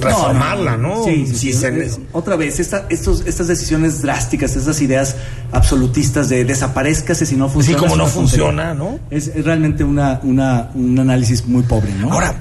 Reformarla, 0.00 0.76
¿no? 0.76 1.02
Sí, 1.04 1.26
sí, 1.26 1.34
Si 1.34 1.52
sí. 1.54 1.58
se- 1.58 2.00
Otra 2.12 2.36
vez, 2.36 2.60
esta, 2.60 2.84
estos, 2.90 3.24
estas 3.24 3.46
decisiones 3.46 4.02
drásticas, 4.02 4.54
estas 4.54 4.82
ideas 4.82 5.16
absolutistas 5.52 6.28
de 6.28 6.44
desaparezcase 6.44 7.24
si 7.24 7.36
no 7.36 7.48
funciona. 7.48 7.78
como 7.78 7.92
es 7.92 7.98
no 7.98 8.06
funciona, 8.06 8.74
¿no? 8.74 8.98
Es, 9.10 9.28
es 9.28 9.44
realmente 9.46 9.84
una, 9.84 10.20
una, 10.24 10.68
un 10.74 10.98
análisis 10.98 11.46
muy 11.46 11.62
pobre, 11.62 11.94
¿no? 11.94 12.12
Ahora, 12.12 12.34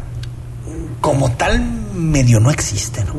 como 1.00 1.32
tal 1.32 1.64
medio 1.94 2.42
no 2.42 2.52
existe, 2.52 3.06
¿no? 3.06 3.14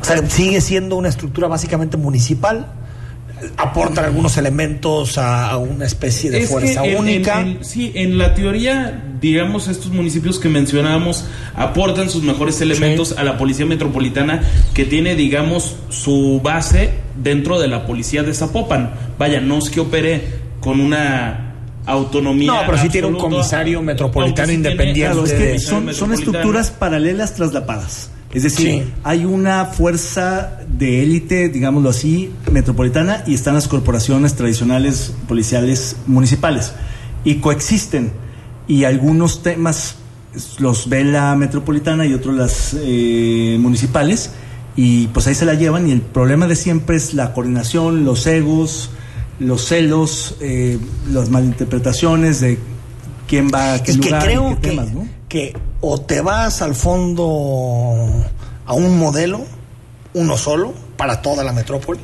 O 0.00 0.04
sea, 0.04 0.28
sigue 0.28 0.60
siendo 0.60 0.96
una 0.96 1.08
estructura 1.10 1.46
básicamente 1.46 1.96
municipal. 1.96 2.72
Aportan 3.56 4.04
algunos 4.04 4.36
elementos 4.36 5.16
a, 5.18 5.50
a 5.50 5.56
una 5.58 5.84
especie 5.86 6.30
de 6.30 6.38
Es 6.38 6.44
que 6.48 6.52
fuerza 6.52 6.84
en- 6.84 6.98
única. 6.98 7.40
en- 7.40 7.46
en- 7.58 7.64
sí, 7.64 7.92
en 7.94 8.18
la 8.18 8.34
teoría, 8.34 9.02
digamos, 9.20 9.68
estos 9.68 9.90
municipios 9.92 10.38
que 10.38 10.48
mencionábamos 10.48 11.24
aportan 11.54 12.10
sus 12.10 12.22
mejores 12.22 12.60
elementos 12.60 13.14
a 13.18 13.24
la 13.24 13.36
policía 13.38 13.66
metropolitana 13.66 14.42
que 14.74 14.84
tiene, 14.84 15.14
digamos, 15.16 15.76
su 15.88 16.40
base 16.42 16.90
dentro 17.22 17.58
de 17.60 17.68
la 17.68 17.86
policía 17.86 18.22
de 18.22 18.34
Zapopan. 18.34 18.90
Vaya, 19.18 19.40
no 19.40 19.58
es 19.58 19.70
que 19.70 19.80
opere 19.80 20.22
con 20.60 20.80
una 20.80 21.54
autonomía. 21.86 22.52
No, 22.52 22.60
pero 22.66 22.78
sí 22.78 22.88
tiene 22.88 23.08
un 23.08 23.16
comisario 23.18 23.82
metropolitano 23.82 24.46
tiene- 24.48 24.54
independiente. 24.54 25.00
Claro, 25.12 25.24
es 25.24 25.32
que 25.32 25.58
son, 25.58 25.88
estructuras 25.88 26.70
paralelas 26.70 27.34
traslapadas. 27.34 28.10
Es 28.32 28.44
decir, 28.44 28.84
Sí. 28.84 28.92
hay 29.02 29.24
una 29.24 29.64
fuerza 29.66 30.60
de 30.68 31.02
élite, 31.02 31.48
digámoslo 31.48 31.90
así, 31.90 32.30
metropolitana 32.50 33.24
y 33.26 33.34
están 33.34 33.54
las 33.54 33.66
corporaciones 33.66 34.34
tradicionales 34.34 35.12
policiales 35.26 35.96
municipales 36.06 36.72
y 37.24 37.36
coexisten. 37.36 38.12
Y 38.68 38.84
algunos 38.84 39.42
temas 39.42 39.96
los 40.58 40.88
ve 40.88 41.02
la 41.02 41.34
metropolitana 41.34 42.06
y 42.06 42.14
otros 42.14 42.36
las 42.36 42.76
eh, 42.78 43.56
municipales 43.58 44.30
y 44.76 45.08
pues 45.08 45.26
ahí 45.26 45.34
se 45.34 45.44
la 45.44 45.54
llevan 45.54 45.88
y 45.88 45.92
el 45.92 46.00
problema 46.00 46.46
de 46.46 46.54
siempre 46.54 46.96
es 46.96 47.14
la 47.14 47.32
coordinación, 47.34 48.04
los 48.04 48.26
egos, 48.28 48.90
los 49.40 49.64
celos, 49.66 50.36
eh, 50.40 50.78
las 51.12 51.30
malinterpretaciones 51.30 52.40
de 52.40 52.58
quién 53.26 53.48
va 53.52 53.74
a 53.74 53.82
qué 53.82 53.92
y 53.92 53.96
lugar 53.96 54.20
que 54.20 54.26
creo 54.26 54.52
y 54.52 54.54
qué 54.54 54.60
que, 54.60 54.68
temas, 54.68 54.92
¿no? 54.92 55.19
Que 55.30 55.56
o 55.80 55.98
te 56.00 56.20
vas 56.20 56.60
al 56.60 56.74
fondo 56.74 58.08
a 58.66 58.74
un 58.74 58.98
modelo, 58.98 59.46
uno 60.12 60.36
solo, 60.36 60.74
para 60.96 61.22
toda 61.22 61.44
la 61.44 61.52
metrópoli, 61.52 62.00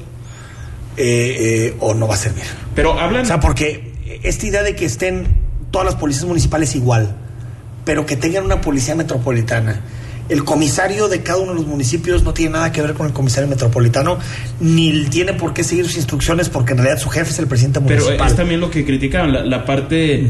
eh, 0.97 1.37
eh, 1.67 1.77
o 1.81 1.93
no 1.93 2.07
va 2.09 2.15
a 2.15 2.19
servir. 2.19 2.45
Pero 2.75 2.99
hablan... 2.99 3.25
O 3.25 3.27
sea, 3.27 3.41
porque 3.41 4.21
esta 4.23 4.47
idea 4.47 4.63
de 4.63 4.77
que 4.77 4.87
estén 4.87 5.27
todas 5.73 5.85
las 5.85 5.97
policías 5.97 6.25
municipales 6.25 6.75
igual, 6.77 7.17
pero 7.85 8.07
que 8.07 8.17
tengan 8.17 8.45
una 8.45 8.61
policía 8.61 8.95
metropolitana. 8.95 9.81
El 10.29 10.45
comisario 10.45 11.09
de 11.09 11.23
cada 11.23 11.39
uno 11.39 11.53
de 11.53 11.59
los 11.59 11.67
municipios 11.67 12.23
no 12.25 12.35
tiene 12.35 12.53
nada 12.53 12.73
que 12.73 12.83
ver 12.83 12.95
con 12.95 13.07
el 13.07 13.13
comisario 13.13 13.49
metropolitano, 13.49 14.19
ni 14.61 15.05
tiene 15.07 15.35
por 15.35 15.53
qué 15.55 15.63
seguir 15.63 15.85
sus 15.87 15.97
instrucciones, 15.97 16.49
porque 16.49 16.73
en 16.73 16.79
realidad 16.79 16.99
su 17.01 17.09
jefe 17.11 17.31
es 17.31 17.39
el 17.39 17.47
presidente 17.47 17.81
Pero 17.81 18.03
municipal. 18.03 18.29
es 18.29 18.37
también 18.37 18.61
lo 18.61 18.71
que 18.71 18.85
criticaban, 18.85 19.33
la, 19.33 19.45
la 19.45 19.65
parte, 19.65 20.27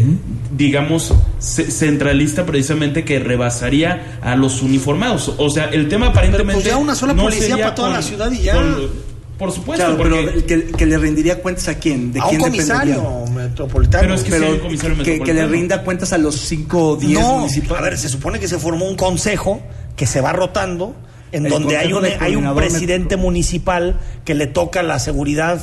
digamos, 0.57 1.15
ce- 1.41 1.71
centralista 1.71 2.45
precisamente 2.47 3.05
que 3.05 3.19
rebasaría 3.19 4.19
a 4.23 4.37
los 4.37 4.63
uniformados. 4.63 5.33
O 5.39 5.49
sea, 5.51 5.67
el 5.67 5.89
tema 5.89 6.09
aparentemente... 6.09 6.55
pues 6.55 6.65
ya 6.67 6.77
una 6.77 6.95
sola 6.95 7.13
no 7.15 7.23
policía 7.23 7.57
para 7.57 7.75
toda 7.75 7.89
con- 7.89 7.97
la 7.97 8.03
ciudad 8.03 8.31
y 8.33 8.43
ya. 8.43 8.55
con- 8.55 9.07
por 9.39 9.53
supuesto, 9.53 9.85
Claro, 9.85 9.99
porque... 9.99 10.31
pero 10.47 10.47
que, 10.47 10.73
que 10.73 10.87
le 10.87 10.97
rendiría 10.97 11.43
cuentas 11.43 11.69
a 11.69 11.75
quién, 11.79 12.11
de 12.11 12.21
a 12.21 12.27
un 12.27 12.39
comisario 12.39 13.25
metropolitano. 13.35 14.01
Pero 14.03 14.15
es 14.15 14.23
que 14.23 14.31
sí 14.39 14.43
hay 14.45 14.53
un 14.53 14.59
comisario 14.61 14.97
que, 15.05 15.21
que 15.21 15.35
le 15.35 15.47
rinda 15.47 15.83
cuentas 15.83 16.15
a 16.15 16.19
los 16.19 16.37
5 16.37 16.89
o 16.93 16.97
10 16.97 17.21
no, 17.21 17.39
municipales. 17.41 17.79
a 17.79 17.83
ver, 17.85 17.99
se 17.99 18.09
supone 18.09 18.39
que 18.41 18.49
se 18.49 18.59
formó 18.59 18.87
un 18.87 18.97
consejo 18.97 19.61
que 19.97 20.07
se 20.07 20.21
va 20.21 20.33
rotando, 20.33 20.95
en 21.33 21.47
El 21.47 21.51
donde 21.53 21.77
hay 21.77 21.93
un, 21.93 22.05
hay 22.21 22.37
un 22.37 22.55
presidente 22.55 23.17
municipal 23.17 23.99
que 24.25 24.35
le 24.35 24.47
toca 24.47 24.83
la 24.83 24.99
seguridad 24.99 25.61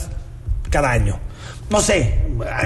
cada 0.70 0.92
año. 0.92 1.20
No 1.70 1.80
sé, 1.82 2.20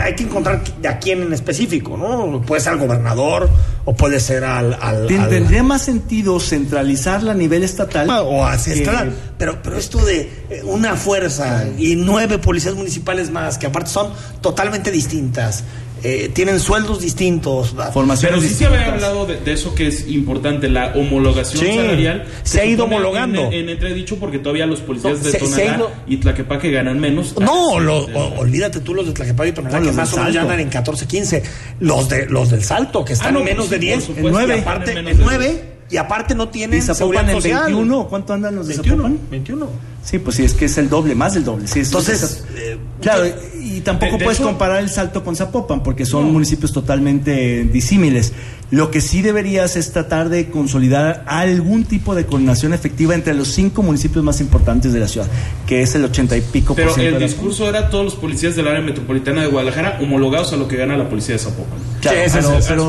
hay 0.03 0.15
que 0.15 0.24
encontrar 0.24 0.61
a 0.89 0.97
quién 0.97 1.22
en 1.22 1.32
específico, 1.32 1.95
¿no? 1.95 2.41
Puede 2.41 2.61
ser 2.61 2.74
al 2.74 2.80
gobernador 2.80 3.49
o 3.86 3.95
puede 3.95 4.20
ser 4.20 4.43
al... 4.43 4.74
al- 4.82 5.07
Ten- 5.07 5.22
al- 5.22 5.30
Tendría 5.30 5.63
más 5.63 5.84
sentido 5.84 6.39
centralizarla 6.39 7.32
a 7.32 7.36
nivel 7.36 7.63
estatal. 7.63 8.09
Ah, 8.09 8.24
o 8.24 8.45
que- 8.63 8.74
estatal. 8.74 9.13
Pero, 9.38 9.61
pero 9.61 9.78
esto 9.78 10.03
de 10.03 10.22
eh, 10.49 10.61
una 10.65 10.95
fuerza 10.95 11.65
y 11.78 11.95
nueve 11.95 12.39
policías 12.39 12.74
municipales 12.76 13.30
más, 13.30 13.57
que 13.57 13.68
aparte 13.68 13.91
son 13.91 14.11
totalmente 14.41 14.91
distintas, 14.91 15.63
eh, 16.09 16.29
tienen 16.33 16.59
sueldos 16.61 17.01
distintos. 17.01 17.75
Pero 18.21 18.41
sí 18.41 18.49
se 18.49 18.65
había 18.65 18.93
hablado 18.93 19.25
de, 19.25 19.37
de 19.41 19.51
eso 19.51 19.75
que 19.75 19.87
es 19.87 20.07
importante, 20.07 20.69
la 20.69 20.93
homologación 20.95 21.65
Sí, 21.65 21.75
salarial. 21.75 22.25
se 22.43 22.61
ha 22.61 22.65
ido 22.65 22.85
homologando. 22.85 23.47
En, 23.47 23.53
en 23.53 23.69
entredicho 23.69 24.15
porque 24.17 24.39
todavía 24.39 24.65
los 24.67 24.79
policías 24.79 25.17
No, 25.17 25.23
de 25.25 25.31
se- 25.31 25.39
se 25.39 25.45
Tonalá 25.45 25.75
ido- 25.77 25.91
y 26.07 26.17
Tlaquepaque 26.17 26.71
ganan 26.71 26.97
menos. 26.99 27.35
No, 27.39 27.79
lo- 27.79 28.05
o- 28.05 28.39
olvídate 28.39 28.79
tú 28.79 28.93
los 28.93 29.05
de 29.05 29.11
Tlaquepaque 29.11 29.49
y 29.49 29.51
Tonalá, 29.51 29.79
No, 29.79 29.85
que 29.87 29.91
más 29.91 30.13
o 30.13 30.17
menos 30.17 30.33
ya 30.33 30.41
andan 30.43 30.59
en 30.61 30.69
14, 30.69 31.05
15. 31.07 31.43
Los, 31.81 32.07
de, 32.07 32.25
los 32.27 32.49
del 32.51 32.63
Salto, 32.63 33.03
que 33.03 33.13
están 33.13 33.27
Ah, 33.27 33.31
no, 33.31 33.39
en 33.39 33.45
menos 33.45 33.67
pues 33.67 33.69
de 33.71 33.75
sí, 33.77 33.85
10. 33.87 33.95
por 33.97 34.15
supuesto, 34.15 34.27
en 34.27 34.33
nueve. 34.33 34.55
Y 34.57 34.61
aparte, 34.61 34.91
Ganan 34.93 35.05
menos 35.05 35.11
en 35.11 35.17
de 35.17 35.23
9. 35.37 35.63
Y 35.89 35.95
aparte 35.95 36.35
no 36.35 36.49
tienen 36.49 36.79
¿Y 36.79 36.81
Zapopan 36.81 36.97
seguridad 36.97 37.29
en 37.29 37.35
social. 37.35 37.63
21? 37.67 38.07
¿Cuánto 38.09 38.33
andan 38.33 38.55
los 38.55 38.67
de 38.67 38.73
21, 38.75 39.03
Zapopan? 39.03 39.19
21. 39.31 39.69
Sí, 40.03 40.19
pues 40.19 40.35
sí, 40.35 40.43
es 40.43 40.53
que 40.53 40.65
es 40.65 40.77
el 40.77 40.89
doble, 40.89 41.15
más 41.15 41.33
del 41.33 41.45
doble. 41.45 41.65
Sí, 41.67 41.79
es- 41.79 41.87
Entonces, 41.87 42.23
es- 42.23 42.43
eh, 42.57 42.77
claro, 43.01 43.25
yo- 43.25 43.31
y 43.78 43.82
tampoco 43.82 44.13
de- 44.13 44.18
de 44.20 44.24
puedes 44.26 44.39
eso- 44.39 44.47
comparar 44.47 44.82
el 44.82 44.89
Salto 44.89 45.24
con 45.24 45.36
Zapopan, 45.36 45.84
porque 45.84 46.05
son 46.05 46.32
municipios 46.32 46.72
totalmente 46.74 47.63
disímiles. 47.65 48.34
Lo 48.70 48.91
que 48.91 48.99
sí 48.99 49.22
deberías 49.22 49.78
es 49.78 49.93
tratar 49.93 50.28
de 50.28 50.49
consolidar 50.49 51.24
algún 51.26 51.86
tipo 51.86 52.15
de 52.15 52.26
coordinación 52.26 52.74
efectiva 52.74 53.15
entre 53.15 53.34
los 53.34 53.47
cinco 53.47 53.82
municipios 53.82 54.26
más 54.26 54.41
importantes 54.41 54.91
de 54.91 54.99
la 54.99 55.07
ciudad, 55.07 55.28
que 55.65 55.82
es 55.84 55.95
el 55.95 56.03
ochenta 56.03 56.36
y 56.36 56.41
pico 56.41 56.76
Pero 56.76 56.89
por 56.89 56.95
ciento 56.95 57.15
el 57.15 57.22
de 57.22 57.28
la- 57.28 57.32
discurso 57.32 57.70
era 57.70 57.89
todos 57.89 58.03
los 58.03 58.15
policías 58.15 58.57
del 58.57 58.68
área 58.68 58.82
metropolitana 58.82 59.41
de 59.41 59.47
Guadalajara 59.47 59.99
homologados 60.01 60.51
a 60.51 60.57
lo 60.57 60.68
que 60.68 60.76
gana 60.76 60.97
la 60.97 61.07
policía 61.07 61.36
de 61.36 61.39
Zapopan. 61.39 61.80
Claro, 62.01 62.18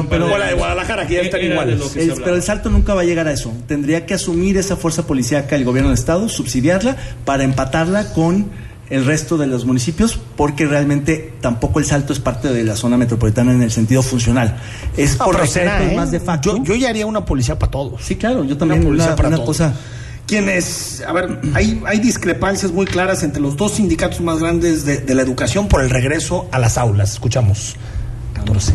pero- 0.08 0.28
de- 0.28 0.38
la 0.38 0.46
de 0.48 0.54
Guadalajara, 0.54 1.06
que 1.06 1.14
ya 1.14 1.20
están 1.20 1.40
de 1.40 1.46
iguales. 1.46 1.96
El- 1.96 2.12
pero 2.14 2.34
el 2.34 2.42
salto 2.42 2.70
nunca 2.70 2.94
va 2.94 3.02
a 3.02 3.04
llegar 3.04 3.28
a 3.28 3.32
eso. 3.32 3.52
Tendría 3.68 4.04
que 4.04 4.14
asumir 4.14 4.56
esa 4.56 4.76
fuerza 4.76 5.06
policíaca 5.06 5.54
el 5.54 5.64
gobierno 5.64 5.90
del 5.90 5.98
estado, 5.98 6.28
subsidiarla 6.28 6.96
para 7.24 7.44
empatarla 7.44 8.12
con 8.14 8.46
el 8.90 9.04
resto 9.04 9.36
de 9.36 9.46
los 9.46 9.64
municipios, 9.64 10.18
porque 10.36 10.66
realmente 10.66 11.34
tampoco 11.40 11.78
el 11.78 11.84
salto 11.84 12.12
es 12.12 12.20
parte 12.20 12.48
de 12.52 12.64
la 12.64 12.74
zona 12.76 12.96
metropolitana 12.96 13.52
en 13.52 13.62
el 13.62 13.70
sentido 13.70 14.02
funcional. 14.02 14.56
Es 14.96 15.16
por 15.16 15.46
será, 15.46 15.82
¿eh? 15.84 15.94
más 15.94 16.10
de 16.10 16.20
facto. 16.20 16.56
Yo, 16.56 16.64
yo 16.64 16.74
ya 16.74 16.88
haría 16.88 17.06
una 17.06 17.24
policía 17.24 17.58
para 17.58 17.70
todos. 17.70 18.02
sí, 18.02 18.16
claro, 18.16 18.44
yo 18.44 18.56
también 18.56 18.80
Una 18.80 18.88
policía 18.88 19.06
una, 19.08 19.16
para 19.16 19.28
una 19.28 19.36
todos. 19.36 19.48
cosa. 19.48 19.74
Quienes, 20.26 21.02
a 21.06 21.12
ver, 21.12 21.40
hay, 21.54 21.82
hay 21.86 22.00
discrepancias 22.00 22.70
muy 22.70 22.84
claras 22.84 23.22
entre 23.22 23.40
los 23.40 23.56
dos 23.56 23.72
sindicatos 23.72 24.20
más 24.20 24.38
grandes 24.38 24.84
de, 24.84 24.98
de 24.98 25.14
la 25.14 25.22
educación 25.22 25.68
por 25.68 25.82
el 25.82 25.88
regreso 25.88 26.48
a 26.52 26.58
las 26.58 26.76
aulas. 26.76 27.12
Escuchamos. 27.12 27.76
14. 28.34 28.74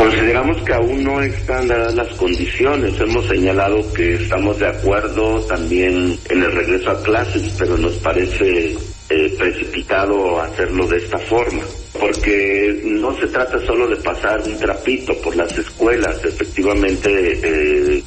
Consideramos 0.00 0.56
que 0.62 0.72
aún 0.72 1.04
no 1.04 1.20
están 1.20 1.68
dadas 1.68 1.94
las 1.94 2.08
condiciones. 2.14 2.98
Hemos 2.98 3.26
señalado 3.26 3.92
que 3.92 4.14
estamos 4.14 4.58
de 4.58 4.66
acuerdo 4.66 5.42
también 5.42 6.18
en 6.30 6.42
el 6.42 6.52
regreso 6.52 6.92
a 6.92 7.02
clases, 7.02 7.54
pero 7.58 7.76
nos 7.76 7.92
parece 7.96 8.78
eh, 9.10 9.34
precipitado 9.36 10.40
hacerlo 10.40 10.86
de 10.86 10.96
esta 10.96 11.18
forma. 11.18 11.62
Porque 12.00 12.80
no 12.82 13.14
se 13.20 13.26
trata 13.26 13.60
solo 13.66 13.86
de 13.88 13.96
pasar 13.96 14.40
un 14.40 14.58
trapito 14.58 15.14
por 15.20 15.36
las 15.36 15.52
escuelas. 15.58 16.24
Efectivamente, 16.24 17.38
eh, 17.42 18.02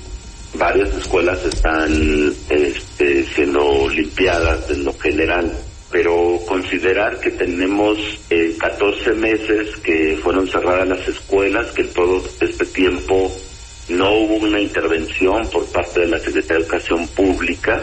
varias 0.55 0.91
escuelas 0.95 1.45
están 1.45 2.33
este, 2.49 3.23
siendo 3.35 3.87
limpiadas 3.87 4.67
en 4.71 4.83
lo 4.83 4.93
general 4.93 5.53
pero 5.93 6.39
considerar 6.47 7.19
que 7.19 7.29
tenemos 7.29 7.99
eh, 8.31 8.55
14 8.59 9.13
meses 9.13 9.77
que 9.83 10.19
fueron 10.23 10.47
cerradas 10.47 10.87
las 10.87 11.07
escuelas, 11.07 11.67
que 11.71 11.83
en 11.83 11.93
todo 11.93 12.23
este 12.41 12.65
tiempo 12.65 13.31
no 13.89 14.11
hubo 14.11 14.37
una 14.37 14.59
intervención 14.59 15.47
por 15.51 15.65
parte 15.67 15.99
de 15.99 16.07
la 16.07 16.17
Secretaría 16.17 16.57
de 16.57 16.63
Educación 16.63 17.07
Pública. 17.09 17.79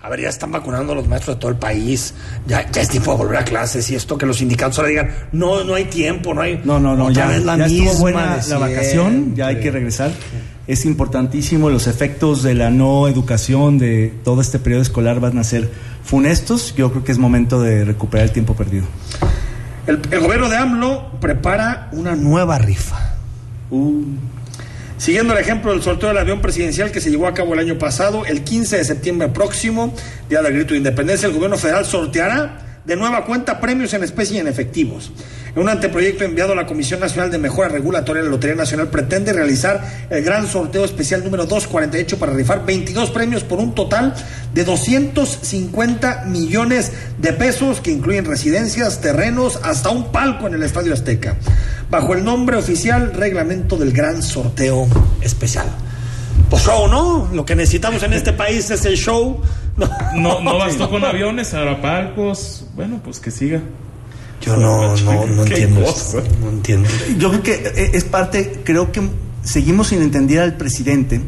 A 0.00 0.08
ver, 0.08 0.22
ya 0.22 0.30
están 0.30 0.50
vacunando 0.50 0.94
a 0.94 0.96
los 0.96 1.06
maestros 1.06 1.36
de 1.36 1.40
todo 1.40 1.50
el 1.52 1.58
país. 1.58 2.14
Ya, 2.46 2.68
ya 2.70 2.82
es 2.82 2.88
tiempo 2.88 3.12
de 3.12 3.18
volver 3.18 3.36
a 3.36 3.44
clases 3.44 3.88
y 3.90 3.94
esto 3.94 4.18
que 4.18 4.26
los 4.26 4.38
sindicatos 4.38 4.78
ahora 4.78 4.88
digan, 4.88 5.10
no, 5.30 5.62
no 5.62 5.74
hay 5.74 5.84
tiempo, 5.84 6.34
no 6.34 6.40
hay. 6.40 6.60
No, 6.64 6.80
no, 6.80 6.96
no, 6.96 7.10
ya, 7.12 7.28
vez 7.28 7.44
la 7.44 7.56
ya 7.56 7.66
misma 7.66 7.92
buena 7.92 8.40
la 8.48 8.58
vacación, 8.58 9.36
ya 9.36 9.46
hay 9.46 9.60
que 9.60 9.70
regresar. 9.70 10.10
Es 10.66 10.84
importantísimo, 10.84 11.70
los 11.70 11.86
efectos 11.86 12.42
de 12.42 12.54
la 12.54 12.70
no 12.70 13.08
educación 13.08 13.78
de 13.78 14.12
todo 14.24 14.40
este 14.40 14.58
periodo 14.58 14.82
escolar 14.82 15.20
van 15.20 15.38
a 15.38 15.44
ser 15.44 15.70
funestos. 16.08 16.74
Yo 16.74 16.90
creo 16.90 17.04
que 17.04 17.12
es 17.12 17.18
momento 17.18 17.60
de 17.60 17.84
recuperar 17.84 18.26
el 18.26 18.32
tiempo 18.32 18.54
perdido. 18.54 18.86
El, 19.86 20.00
el 20.10 20.20
gobierno 20.20 20.48
de 20.48 20.56
AMLO 20.56 21.12
prepara 21.20 21.88
una 21.92 22.16
nueva 22.16 22.58
rifa. 22.58 23.14
Uh. 23.70 24.02
Siguiendo 24.96 25.32
el 25.32 25.38
ejemplo 25.38 25.70
del 25.70 25.82
sorteo 25.82 26.08
del 26.08 26.18
avión 26.18 26.40
presidencial 26.40 26.90
que 26.90 27.00
se 27.00 27.10
llevó 27.10 27.28
a 27.28 27.34
cabo 27.34 27.54
el 27.54 27.60
año 27.60 27.78
pasado, 27.78 28.24
el 28.26 28.42
15 28.42 28.78
de 28.78 28.84
septiembre 28.84 29.28
próximo, 29.28 29.94
Día 30.28 30.42
del 30.42 30.54
Grito 30.54 30.72
de 30.72 30.78
Independencia, 30.78 31.28
el 31.28 31.34
gobierno 31.34 31.56
federal 31.56 31.84
sorteará 31.84 32.67
de 32.88 32.96
nueva 32.96 33.26
cuenta 33.26 33.60
premios 33.60 33.92
en 33.92 34.02
especie 34.02 34.38
y 34.38 34.40
en 34.40 34.48
efectivos. 34.48 35.12
En 35.54 35.60
un 35.60 35.68
anteproyecto 35.68 36.24
enviado 36.24 36.52
a 36.52 36.56
la 36.56 36.64
Comisión 36.64 37.00
Nacional 37.00 37.30
de 37.30 37.36
Mejora 37.36 37.68
Regulatoria, 37.68 38.22
la 38.22 38.30
Lotería 38.30 38.56
Nacional 38.56 38.88
pretende 38.88 39.34
realizar 39.34 40.06
el 40.08 40.24
gran 40.24 40.46
sorteo 40.46 40.86
especial 40.86 41.22
número 41.22 41.44
248 41.44 42.18
para 42.18 42.32
rifar 42.32 42.64
22 42.64 43.10
premios 43.10 43.44
por 43.44 43.58
un 43.58 43.74
total 43.74 44.14
de 44.54 44.64
250 44.64 46.24
millones 46.28 46.92
de 47.18 47.34
pesos 47.34 47.82
que 47.82 47.90
incluyen 47.90 48.24
residencias, 48.24 49.02
terrenos, 49.02 49.60
hasta 49.62 49.90
un 49.90 50.10
palco 50.10 50.46
en 50.46 50.54
el 50.54 50.62
Estadio 50.62 50.94
Azteca, 50.94 51.36
bajo 51.90 52.14
el 52.14 52.24
nombre 52.24 52.56
oficial 52.56 53.12
Reglamento 53.12 53.76
del 53.76 53.92
Gran 53.92 54.22
Sorteo 54.22 54.88
Especial. 55.20 55.66
Pues 56.48 56.62
show, 56.62 56.88
¿no? 56.88 57.28
Lo 57.34 57.44
que 57.44 57.54
necesitamos 57.54 58.02
en 58.02 58.14
este 58.14 58.32
país 58.32 58.70
es 58.70 58.86
el 58.86 58.96
show. 58.96 59.42
No, 60.14 60.40
no 60.40 60.58
bastó 60.58 60.90
con 60.90 61.04
aviones, 61.04 61.54
ahora 61.54 61.80
palcos. 61.80 62.66
Bueno, 62.74 63.00
pues 63.02 63.20
que 63.20 63.30
siga. 63.30 63.62
Yo 64.40 64.56
no, 64.56 64.96
no, 64.96 65.26
no 65.26 65.44
entiendo. 65.44 65.80
No 66.42 66.50
entiendo. 66.50 66.88
Yo 67.18 67.30
creo 67.30 67.42
que 67.42 67.54
eh, 67.54 67.90
es 67.94 68.04
parte, 68.04 68.60
creo 68.64 68.92
que 68.92 69.02
seguimos 69.42 69.88
sin 69.88 70.02
entender 70.02 70.40
al 70.40 70.56
presidente, 70.56 71.20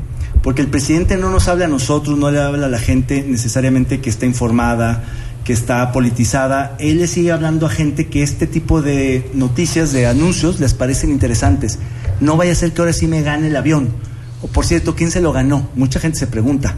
porque 0.43 0.63
el 0.63 0.69
presidente 0.69 1.17
no 1.17 1.31
nos 1.31 1.49
habla 1.49 1.65
a 1.65 1.69
nosotros, 1.69 2.19
no 2.19 2.31
le 2.31 2.41
habla 2.41 2.67
a 2.67 2.69
la 2.69 2.79
gente 2.79 3.25
necesariamente 3.27 4.01
que 4.01 4.11
está 4.11 4.27
informada, 4.27 5.05
que 5.45 5.53
está 5.53 5.91
politizada. 5.93 6.77
Él 6.79 6.99
le 6.99 7.07
sigue 7.07 7.33
hablando 7.33 7.67
a 7.67 7.71
gente 7.71 8.09
que 8.09 8.23
este 8.23 8.47
tipo 8.47 8.83
de 8.83 9.31
noticias, 9.35 9.93
de 9.93 10.07
anuncios, 10.07 10.61
les 10.61 10.75
parecen 10.75 11.11
interesantes. 11.11 11.79
No 12.21 12.37
vaya 12.37 12.53
a 12.53 12.55
ser 12.55 12.73
que 12.73 12.83
ahora 12.83 12.93
sí 12.93 13.07
me 13.07 13.23
gane 13.23 13.49
el 13.49 13.57
avión. 13.57 13.89
O 14.43 14.47
por 14.47 14.65
cierto, 14.65 14.95
¿quién 14.95 15.11
se 15.11 15.21
lo 15.21 15.33
ganó? 15.33 15.69
Mucha 15.75 16.01
gente 16.01 16.19
se 16.19 16.27
pregunta. 16.27 16.77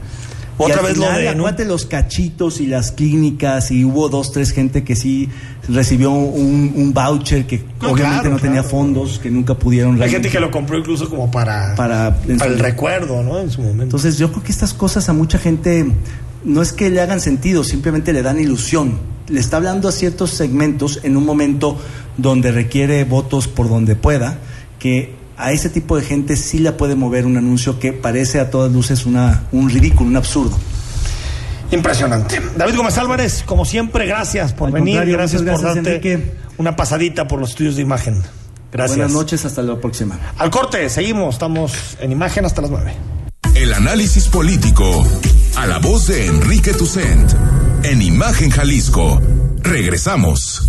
Otra 0.58 0.76
Y 0.76 0.78
al 0.78 0.84
vez 0.84 0.96
lo 0.96 1.04
final, 1.04 1.18
de, 1.18 1.24
¿no? 1.24 1.30
acuérdate 1.30 1.64
los 1.64 1.86
cachitos 1.86 2.60
y 2.60 2.66
las 2.66 2.92
clínicas 2.92 3.70
y 3.70 3.84
hubo 3.84 4.08
dos, 4.08 4.32
tres 4.32 4.52
gente 4.52 4.84
que 4.84 4.96
sí 4.96 5.28
recibió 5.68 6.10
un, 6.10 6.72
un 6.74 6.92
voucher 6.92 7.46
que 7.46 7.58
No, 7.80 7.92
obviamente 7.92 8.20
claro, 8.20 8.30
no 8.30 8.38
tenía 8.38 8.60
claro. 8.60 8.68
fondos, 8.68 9.18
que 9.18 9.30
nunca 9.30 9.54
pudieron 9.54 10.00
Hay 10.00 10.10
gente 10.10 10.28
que 10.28 10.40
lo 10.40 10.50
compró 10.50 10.78
incluso 10.78 11.08
como 11.08 11.30
para, 11.30 11.74
para, 11.74 12.16
para 12.38 12.50
el 12.50 12.58
recuerdo, 12.58 13.22
¿no? 13.22 13.38
En 13.38 13.50
su 13.50 13.60
momento. 13.60 13.84
Entonces 13.84 14.18
yo 14.18 14.30
creo 14.30 14.42
que 14.42 14.52
estas 14.52 14.74
cosas 14.74 15.08
a 15.08 15.12
mucha 15.12 15.38
gente 15.38 15.90
no 16.44 16.62
es 16.62 16.72
que 16.72 16.90
le 16.90 17.00
hagan 17.00 17.20
sentido, 17.20 17.64
simplemente 17.64 18.12
le 18.12 18.22
dan 18.22 18.40
ilusión. 18.40 18.98
Le 19.28 19.40
está 19.40 19.56
hablando 19.56 19.88
a 19.88 19.92
ciertos 19.92 20.30
segmentos 20.30 21.00
en 21.02 21.16
un 21.16 21.24
momento 21.24 21.78
donde 22.16 22.52
requiere 22.52 23.04
votos 23.04 23.48
por 23.48 23.68
donde 23.68 23.96
pueda, 23.96 24.38
que 24.78 25.14
a 25.36 25.52
ese 25.52 25.68
tipo 25.68 25.96
de 25.96 26.02
gente 26.02 26.36
sí 26.36 26.58
la 26.58 26.76
puede 26.76 26.94
mover 26.94 27.26
un 27.26 27.36
anuncio 27.36 27.78
que 27.78 27.92
parece 27.92 28.40
a 28.40 28.50
todas 28.50 28.72
luces 28.72 29.06
una, 29.06 29.44
un 29.52 29.70
ridículo, 29.70 30.08
un 30.08 30.16
absurdo. 30.16 30.58
Impresionante. 31.70 32.40
David 32.56 32.76
Gómez 32.76 32.98
Álvarez, 32.98 33.42
como 33.46 33.64
siempre, 33.64 34.06
gracias 34.06 34.52
por 34.52 34.66
Al 34.68 34.74
venir, 34.74 35.04
gracias, 35.06 35.42
muchas 35.42 35.54
por 35.56 35.62
gracias, 35.62 35.84
darte 35.84 36.08
Enrique. 36.08 36.32
una 36.58 36.76
pasadita 36.76 37.26
por 37.26 37.40
los 37.40 37.50
estudios 37.50 37.76
de 37.76 37.82
imagen. 37.82 38.22
Gracias. 38.70 38.96
Buenas 38.96 39.12
noches, 39.12 39.44
hasta 39.44 39.62
la 39.62 39.78
próxima. 39.80 40.18
Al 40.38 40.50
corte, 40.50 40.88
seguimos, 40.90 41.34
estamos 41.34 41.96
en 42.00 42.12
imagen 42.12 42.44
hasta 42.44 42.62
las 42.62 42.70
nueve. 42.70 42.94
El 43.54 43.72
análisis 43.74 44.28
político 44.28 45.06
a 45.56 45.66
la 45.66 45.78
voz 45.78 46.06
de 46.08 46.26
Enrique 46.26 46.72
Tucent 46.72 47.30
en 47.84 48.02
Imagen 48.02 48.50
Jalisco. 48.50 49.20
Regresamos. 49.62 50.68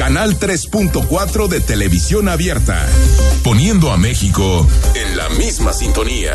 Canal 0.00 0.38
3.4 0.38 1.48
de 1.48 1.60
televisión 1.60 2.30
abierta, 2.30 2.88
poniendo 3.44 3.92
a 3.92 3.98
México 3.98 4.66
en 4.94 5.14
la 5.14 5.28
misma 5.28 5.74
sintonía. 5.74 6.32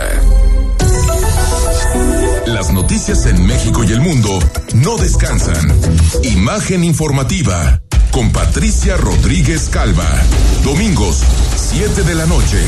Las 2.46 2.72
noticias 2.72 3.26
en 3.26 3.44
México 3.44 3.84
y 3.84 3.92
el 3.92 4.02
mundo 4.02 4.38
no 4.76 4.98
descansan. 4.98 5.76
Imagen 6.22 6.84
informativa 6.84 7.82
con 8.12 8.32
Patricia 8.32 8.98
Rodríguez 8.98 9.68
Calva. 9.70 10.08
Domingos, 10.64 11.24
7 11.56 12.04
de 12.04 12.14
la 12.14 12.28
noche. 12.28 12.60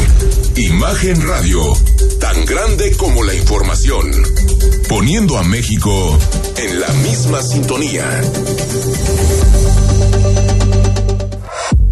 Imagen 0.56 1.28
Radio, 1.28 1.62
tan 2.20 2.44
grande 2.44 2.98
como 2.98 3.24
la 3.24 3.36
información. 3.36 4.12
Poniendo 4.90 5.38
a 5.38 5.44
México 5.44 6.18
en 6.58 6.80
la 6.80 6.88
misma 6.88 7.44
sintonía. 7.44 8.20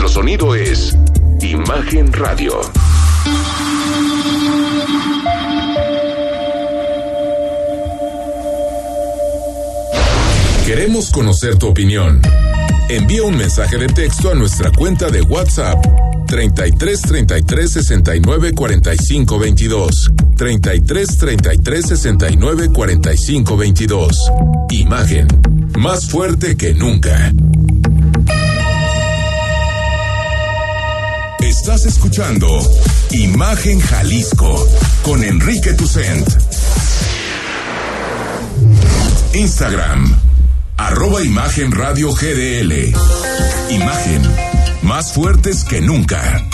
Nuestro 0.00 0.22
sonido 0.22 0.54
es 0.54 0.96
Imagen 1.42 2.10
Radio. 2.10 2.58
Queremos 10.64 11.10
conocer 11.10 11.56
tu 11.58 11.66
opinión. 11.66 12.22
Envía 12.88 13.24
un 13.24 13.36
mensaje 13.36 13.76
de 13.76 13.88
texto 13.88 14.30
a 14.30 14.34
nuestra 14.34 14.72
cuenta 14.72 15.10
de 15.10 15.20
WhatsApp 15.20 15.84
33 16.28 17.02
33 17.02 17.70
69 17.70 18.54
45 18.54 19.38
22 19.38 20.10
33 20.34 21.18
33 21.18 21.86
69 21.86 22.70
45 22.72 23.56
22 23.58 24.30
Imagen 24.70 25.28
más 25.78 26.10
fuerte 26.10 26.56
que 26.56 26.74
nunca. 26.74 27.32
Estás 31.80 31.96
escuchando 31.96 32.46
Imagen 33.10 33.80
Jalisco 33.80 34.68
con 35.02 35.24
Enrique 35.24 35.72
Tucent. 35.72 36.28
Instagram, 39.32 40.14
arroba 40.76 41.22
Imagen 41.22 41.72
Radio 41.72 42.12
GDL. 42.12 42.92
Imagen, 43.70 44.22
más 44.82 45.14
fuertes 45.14 45.64
que 45.64 45.80
nunca. 45.80 46.46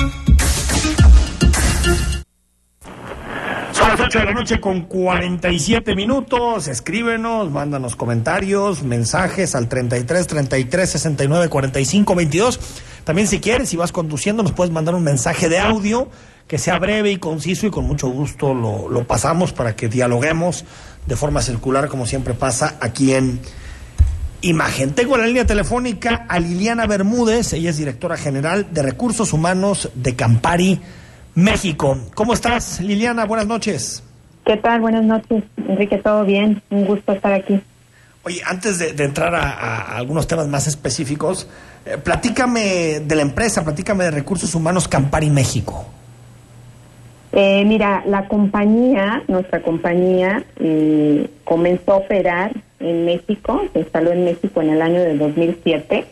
Son 3.72 3.88
las 3.88 3.98
8 3.98 4.18
de 4.20 4.24
la 4.26 4.32
noche 4.32 4.60
con 4.60 4.82
47 4.82 5.96
minutos. 5.96 6.68
Escríbenos, 6.68 7.50
mándanos 7.50 7.96
comentarios, 7.96 8.84
mensajes 8.84 9.56
al 9.56 9.68
33 9.68 10.24
33 10.24 10.88
69 10.88 11.48
45 11.48 12.14
22. 12.14 12.60
También 13.06 13.28
si 13.28 13.38
quieres, 13.38 13.68
si 13.68 13.76
vas 13.76 13.92
conduciendo, 13.92 14.42
nos 14.42 14.50
puedes 14.50 14.72
mandar 14.72 14.96
un 14.96 15.04
mensaje 15.04 15.48
de 15.48 15.60
audio 15.60 16.08
que 16.48 16.58
sea 16.58 16.80
breve 16.80 17.12
y 17.12 17.18
conciso 17.18 17.68
y 17.68 17.70
con 17.70 17.86
mucho 17.86 18.08
gusto 18.08 18.52
lo, 18.52 18.88
lo 18.88 19.04
pasamos 19.04 19.52
para 19.52 19.76
que 19.76 19.86
dialoguemos 19.86 20.64
de 21.06 21.14
forma 21.14 21.40
circular 21.40 21.86
como 21.86 22.04
siempre 22.04 22.34
pasa 22.34 22.78
aquí 22.80 23.12
en 23.12 23.38
Imagen. 24.40 24.92
Tengo 24.92 25.14
en 25.14 25.20
la 25.20 25.26
línea 25.28 25.46
telefónica 25.46 26.26
a 26.28 26.40
Liliana 26.40 26.88
Bermúdez, 26.88 27.52
ella 27.52 27.70
es 27.70 27.76
directora 27.76 28.16
general 28.16 28.66
de 28.72 28.82
Recursos 28.82 29.32
Humanos 29.32 29.88
de 29.94 30.16
Campari, 30.16 30.80
México. 31.36 31.96
¿Cómo 32.12 32.32
estás, 32.32 32.80
Liliana? 32.80 33.24
Buenas 33.24 33.46
noches. 33.46 34.02
¿Qué 34.44 34.56
tal? 34.56 34.80
Buenas 34.80 35.04
noches, 35.04 35.44
Enrique, 35.68 35.98
¿todo 35.98 36.24
bien? 36.24 36.60
Un 36.70 36.86
gusto 36.86 37.12
estar 37.12 37.32
aquí. 37.32 37.62
Oye, 38.26 38.42
antes 38.44 38.80
de, 38.80 38.92
de 38.92 39.04
entrar 39.04 39.32
a, 39.36 39.96
algunos 39.96 40.26
temas 40.26 40.48
más 40.48 40.66
específicos, 40.66 41.48
eh, 41.84 41.96
platícame 41.96 42.98
de 42.98 43.14
la 43.14 43.22
empresa, 43.22 43.62
platícame 43.62 44.02
de 44.02 44.10
Recursos 44.10 44.52
Humanos 44.56 44.88
Campari 44.88 45.30
México. 45.30 45.86
Eh, 47.30 47.64
mira, 47.64 48.02
la 48.04 48.26
compañía, 48.26 49.22
nuestra 49.28 49.62
compañía, 49.62 50.42
eh, 50.58 51.30
comenzó 51.44 51.92
a 51.92 51.96
operar 51.98 52.50
en 52.80 53.04
México, 53.04 53.62
se 53.72 53.78
instaló 53.78 54.10
en 54.10 54.24
México 54.24 54.60
en 54.60 54.70
el 54.70 54.82
año 54.82 54.98
de 54.98 55.16
2007, 55.16 56.04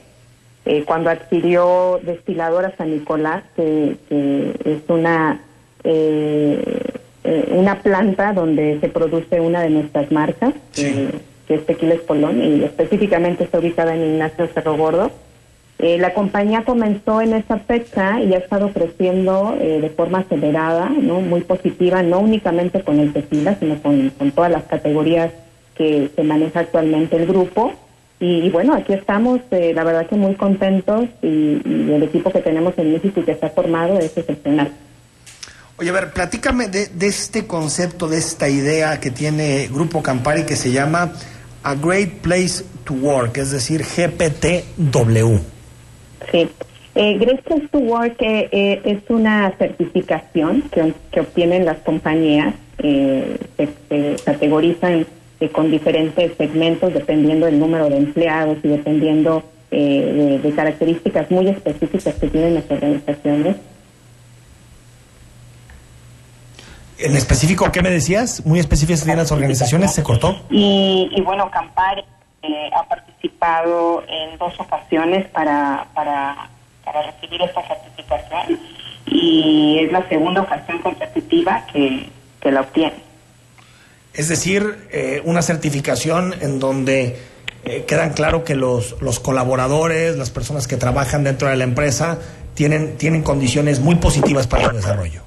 eh, 0.66 0.84
cuando 0.84 1.10
adquirió 1.10 1.98
Destiladora 2.04 2.76
San 2.76 2.92
Nicolás, 2.92 3.42
que, 3.56 3.96
que 4.08 4.54
es 4.64 4.88
una, 4.88 5.40
eh, 5.82 6.80
eh, 7.24 7.48
una 7.50 7.82
planta 7.82 8.32
donde 8.32 8.78
se 8.80 8.88
produce 8.88 9.40
una 9.40 9.62
de 9.62 9.70
nuestras 9.70 10.12
marcas, 10.12 10.54
eh, 10.76 11.10
que 11.46 11.54
es 11.54 11.66
Tequila 11.66 11.94
Espolón, 11.94 12.42
y 12.42 12.64
específicamente 12.64 13.44
está 13.44 13.58
ubicada 13.58 13.94
en 13.94 14.14
Ignacio 14.14 14.46
Cerro 14.54 14.76
Gordo. 14.76 15.10
Eh, 15.78 15.98
la 15.98 16.14
compañía 16.14 16.64
comenzó 16.64 17.20
en 17.20 17.34
esa 17.34 17.58
fecha 17.58 18.20
y 18.20 18.32
ha 18.32 18.38
estado 18.38 18.72
creciendo 18.72 19.56
eh, 19.60 19.80
de 19.80 19.90
forma 19.90 20.20
acelerada, 20.20 20.88
no 20.88 21.20
muy 21.20 21.40
positiva, 21.40 22.02
no 22.02 22.20
únicamente 22.20 22.82
con 22.82 23.00
el 23.00 23.12
tequila, 23.12 23.56
sino 23.58 23.82
con, 23.82 24.10
con 24.10 24.30
todas 24.30 24.52
las 24.52 24.64
categorías 24.64 25.32
que 25.74 26.10
se 26.14 26.22
maneja 26.22 26.60
actualmente 26.60 27.16
el 27.16 27.26
grupo. 27.26 27.72
y, 28.20 28.48
bueno, 28.50 28.74
aquí 28.74 28.92
estamos, 28.92 29.40
eh, 29.50 29.72
la 29.74 29.84
verdad 29.84 30.06
que 30.06 30.14
muy 30.14 30.34
contentos 30.36 31.06
y, 31.20 31.60
el 31.92 32.02
equipo 32.04 32.30
que 32.30 32.40
tenemos 32.40 32.72
en 32.78 32.92
México 32.92 33.20
y 33.20 33.24
que 33.24 33.32
está 33.32 33.50
formado 33.50 33.98
es 33.98 34.16
excepcional. 34.16 34.72
Oye, 35.76 35.90
a 35.90 35.92
ver, 35.92 36.12
platícame 36.12 36.68
de, 36.68 36.86
de 36.86 37.06
este 37.08 37.46
concepto, 37.46 38.08
de 38.08 38.18
esta 38.18 38.48
idea 38.48 39.00
que 39.00 39.10
tiene 39.10 39.68
Grupo 39.70 40.02
Campari 40.02 40.44
que 40.44 40.54
se 40.54 40.70
llama 40.70 41.12
A 41.64 41.74
Great 41.74 42.20
Place 42.20 42.62
to 42.84 42.94
Work, 42.94 43.38
es 43.38 43.50
decir, 43.50 43.82
GPTW. 43.82 45.38
Sí. 46.30 46.48
Eh, 46.94 47.18
Great 47.18 47.42
Place 47.42 47.68
to 47.72 47.78
Work 47.78 48.20
eh, 48.20 48.48
eh, 48.52 48.80
es 48.84 48.98
una 49.08 49.50
certificación 49.58 50.62
que, 50.70 50.92
que 51.10 51.20
obtienen 51.20 51.64
las 51.64 51.78
compañías, 51.78 52.54
eh, 52.78 53.38
se, 53.56 54.16
categorizan 54.24 55.06
con 55.52 55.70
diferentes 55.70 56.36
segmentos 56.36 56.94
dependiendo 56.94 57.46
del 57.46 57.58
número 57.58 57.88
de 57.88 57.96
empleados 57.96 58.58
y 58.62 58.68
dependiendo 58.68 59.42
de, 59.70 60.38
de, 60.42 60.50
características 60.52 61.30
muy 61.30 61.48
específicas 61.48 62.14
que 62.14 62.28
tienen 62.28 62.54
las 62.54 62.70
organizaciones. 62.70 63.56
En 66.98 67.16
específico, 67.16 67.70
¿qué 67.72 67.82
me 67.82 67.90
decías? 67.90 68.44
Muy 68.46 68.60
específicas 68.60 69.02
tienen 69.02 69.18
las 69.18 69.32
organizaciones, 69.32 69.92
¿se 69.92 70.02
cortó? 70.02 70.36
Y, 70.50 71.10
y 71.12 71.20
bueno, 71.22 71.50
Campari 71.50 72.04
ha 72.76 72.88
participado 72.88 74.04
en 74.06 74.38
dos 74.38 74.52
ocasiones 74.60 75.26
para, 75.30 75.86
para 75.94 76.50
para 76.84 77.02
recibir 77.02 77.40
esta 77.42 77.62
certificación 77.66 78.60
y 79.06 79.78
es 79.80 79.92
la 79.92 80.06
segunda 80.08 80.42
ocasión 80.42 80.78
consecutiva 80.78 81.66
que, 81.72 82.08
que 82.40 82.52
la 82.52 82.60
obtiene. 82.60 82.94
Es 84.12 84.28
decir, 84.28 84.88
eh, 84.92 85.22
una 85.24 85.42
certificación 85.42 86.34
en 86.40 86.60
donde 86.60 87.18
eh, 87.64 87.84
quedan 87.86 88.12
claro 88.12 88.44
que 88.44 88.54
los, 88.54 89.00
los 89.00 89.18
colaboradores, 89.18 90.16
las 90.16 90.30
personas 90.30 90.68
que 90.68 90.76
trabajan 90.76 91.24
dentro 91.24 91.48
de 91.48 91.56
la 91.56 91.64
empresa, 91.64 92.18
tienen, 92.54 92.96
tienen 92.96 93.22
condiciones 93.22 93.80
muy 93.80 93.96
positivas 93.96 94.46
para 94.46 94.66
el 94.66 94.76
desarrollo. 94.76 95.22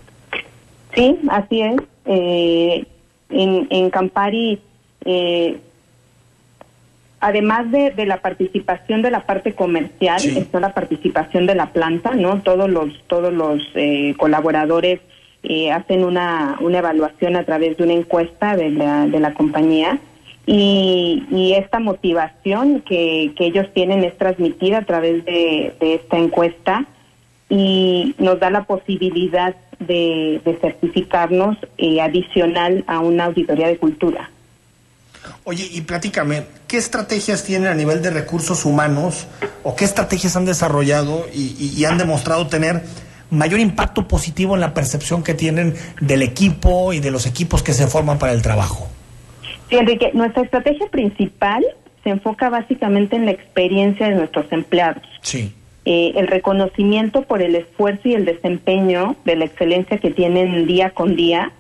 Sí, 0.98 1.18
así 1.30 1.62
es. 1.62 1.76
Eh, 2.06 2.86
en, 3.30 3.68
en 3.70 3.90
Campari 3.90 4.60
eh, 5.06 5.58
además 7.20 7.72
de, 7.72 8.06
la 8.06 8.22
participación 8.22 9.02
de 9.02 9.12
la 9.12 9.26
parte 9.26 9.54
comercial, 9.54 10.22
está 10.24 10.60
la 10.60 10.74
participación 10.74 11.46
de 11.46 11.56
la 11.56 11.68
planta, 11.68 12.12
¿no? 12.12 12.42
Todos 12.42 12.70
los, 12.70 12.90
todos 13.08 13.34
los 13.34 13.64
eh, 13.76 14.14
colaboradores 14.18 15.00
eh, 15.44 15.72
hacen 15.72 16.04
una, 16.04 16.58
una 16.60 16.80
evaluación 16.80 17.36
a 17.36 17.44
través 17.44 17.78
de 17.78 17.84
una 17.84 17.94
encuesta 17.94 18.56
de 18.56 18.70
la, 18.70 19.08
de 19.08 19.20
la 19.20 19.34
compañía 19.34 20.00
y, 20.46 21.24
y 21.32 21.54
esta 21.54 21.80
motivación 21.80 22.82
que, 22.82 23.32
que 23.36 23.46
ellos 23.46 23.68
tienen 23.74 24.04
es 24.04 24.18
transmitida 24.18 24.80
a 24.80 24.86
través 24.86 25.26
de, 25.26 25.74
de 25.80 25.96
esta 25.96 26.18
encuesta 26.18 26.86
y 27.50 28.16
nos 28.18 28.40
da 28.40 28.50
la 28.50 28.66
posibilidad 28.66 29.56
de, 29.80 30.42
de 30.44 30.58
certificarnos 30.60 31.58
eh, 31.78 32.02
adicional 32.02 32.84
a 32.88 33.00
una 33.00 33.26
auditoría 33.26 33.68
de 33.68 33.78
cultura. 33.78 34.30
Oye, 35.44 35.68
y 35.72 35.82
platícame, 35.82 36.44
¿qué 36.68 36.78
estrategias 36.78 37.44
tienen 37.44 37.70
a 37.70 37.74
nivel 37.74 38.02
de 38.02 38.10
recursos 38.10 38.66
humanos 38.66 39.28
o 39.64 39.76
qué 39.76 39.86
estrategias 39.86 40.36
han 40.36 40.46
desarrollado 40.46 41.26
y, 41.34 41.84
han 41.86 41.98
demostrado 41.98 42.48
tener 42.48 42.84
mayor 43.30 43.60
impacto 43.60 44.08
positivo 44.08 44.56
en 44.56 44.62
la 44.62 44.74
percepción 44.74 45.24
que 45.24 45.34
tienen 45.34 45.76
del 46.00 46.22
equipo 46.22 46.94
y 46.94 47.00
de 47.00 47.12
los 47.12 47.26
equipos 47.26 47.64
que 47.64 47.74
se 47.74 47.88
forman 47.88 48.20
para 48.20 48.34
el 48.34 48.42
trabajo? 48.42 48.88
Sí, 49.70 49.76
Enrique, 49.76 50.12
nuestra 50.14 50.44
estrategia 50.44 50.88
principal 50.90 51.66
se 52.04 52.10
enfoca 52.10 52.50
básicamente 52.50 53.18
en 53.18 53.26
la 53.26 53.32
experiencia 53.32 54.08
de 54.08 54.16
nuestros 54.16 54.50
empleados. 54.52 55.04
Sí. 55.22 55.54
Eh, 55.90 56.20
el 56.20 56.28
reconocimiento 56.28 57.22
por 57.22 57.42
el 57.42 57.56
esfuerzo 57.56 58.10
y 58.10 58.14
el 58.14 58.26
desempeño 58.26 59.16
de 59.24 59.38
la 59.38 59.46
excelencia 59.46 60.00
que 60.00 60.12
tienen 60.12 60.68
día 60.68 60.90
con 60.90 61.16
día 61.16 61.54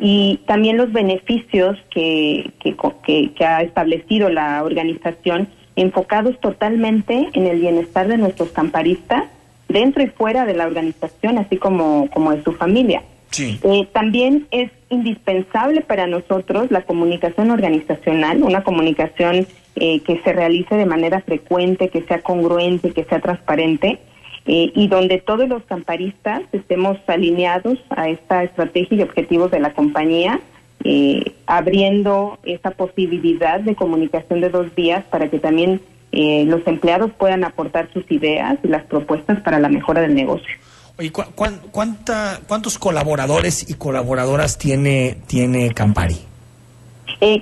y 0.00 0.38
también 0.46 0.76
los 0.76 0.92
beneficios 0.92 1.76
que, 1.90 2.52
que, 2.62 3.44
ha 3.44 3.62
establecido 3.62 4.28
la 4.28 4.62
organización 4.62 5.48
enfocados 5.74 6.38
totalmente 6.38 7.30
en 7.32 7.46
el 7.48 7.58
bienestar 7.58 8.06
de 8.06 8.16
nuestros 8.16 8.50
camparistas 8.50 9.24
dentro 9.66 10.04
y 10.04 10.06
fuera 10.06 10.46
de 10.46 10.54
la 10.54 10.66
organización, 10.66 11.38
así 11.38 11.56
como, 11.56 12.08
como 12.12 12.30
de 12.30 12.44
su 12.44 12.52
familia. 12.52 13.02
Eh, 13.36 13.88
también 13.92 14.46
es 14.52 14.70
indispensable 14.90 15.80
para 15.80 16.06
nosotros 16.06 16.70
la 16.70 16.82
comunicación 16.82 17.50
organizacional, 17.50 18.42
una 18.42 18.62
comunicación 18.62 19.46
eh, 19.76 20.00
que 20.00 20.20
se 20.22 20.32
realice 20.32 20.76
de 20.76 20.86
manera 20.86 21.20
frecuente, 21.20 21.88
que 21.88 22.02
sea 22.02 22.22
congruente, 22.22 22.92
que 22.92 23.04
sea 23.04 23.20
transparente 23.20 23.98
eh, 24.46 24.72
y 24.74 24.88
donde 24.88 25.18
todos 25.18 25.48
los 25.48 25.62
camparistas 25.64 26.42
estemos 26.52 26.98
alineados 27.06 27.78
a 27.88 28.10
esta 28.10 28.44
estrategia 28.44 28.98
y 28.98 29.02
objetivos 29.02 29.50
de 29.50 29.58
la 29.58 29.72
compañía, 29.72 30.38
eh, 30.84 31.32
abriendo 31.46 32.38
esa 32.42 32.72
posibilidad 32.72 33.60
de 33.60 33.74
comunicación 33.74 34.42
de 34.42 34.50
dos 34.50 34.74
vías 34.74 35.02
para 35.04 35.30
que 35.30 35.38
también 35.38 35.80
eh, 36.12 36.44
los 36.46 36.66
empleados 36.66 37.10
puedan 37.12 37.42
aportar 37.42 37.88
sus 37.94 38.04
ideas 38.12 38.58
y 38.62 38.68
las 38.68 38.84
propuestas 38.84 39.40
para 39.40 39.58
la 39.58 39.70
mejora 39.70 40.02
del 40.02 40.14
negocio. 40.14 40.54
Oye, 40.98 41.10
cuánta, 41.10 42.40
¿cuántos 42.46 42.78
colaboradores 42.78 43.68
y 43.68 43.74
colaboradoras 43.74 44.58
tiene, 44.58 45.16
tiene 45.26 45.72
Campari? 45.74 46.18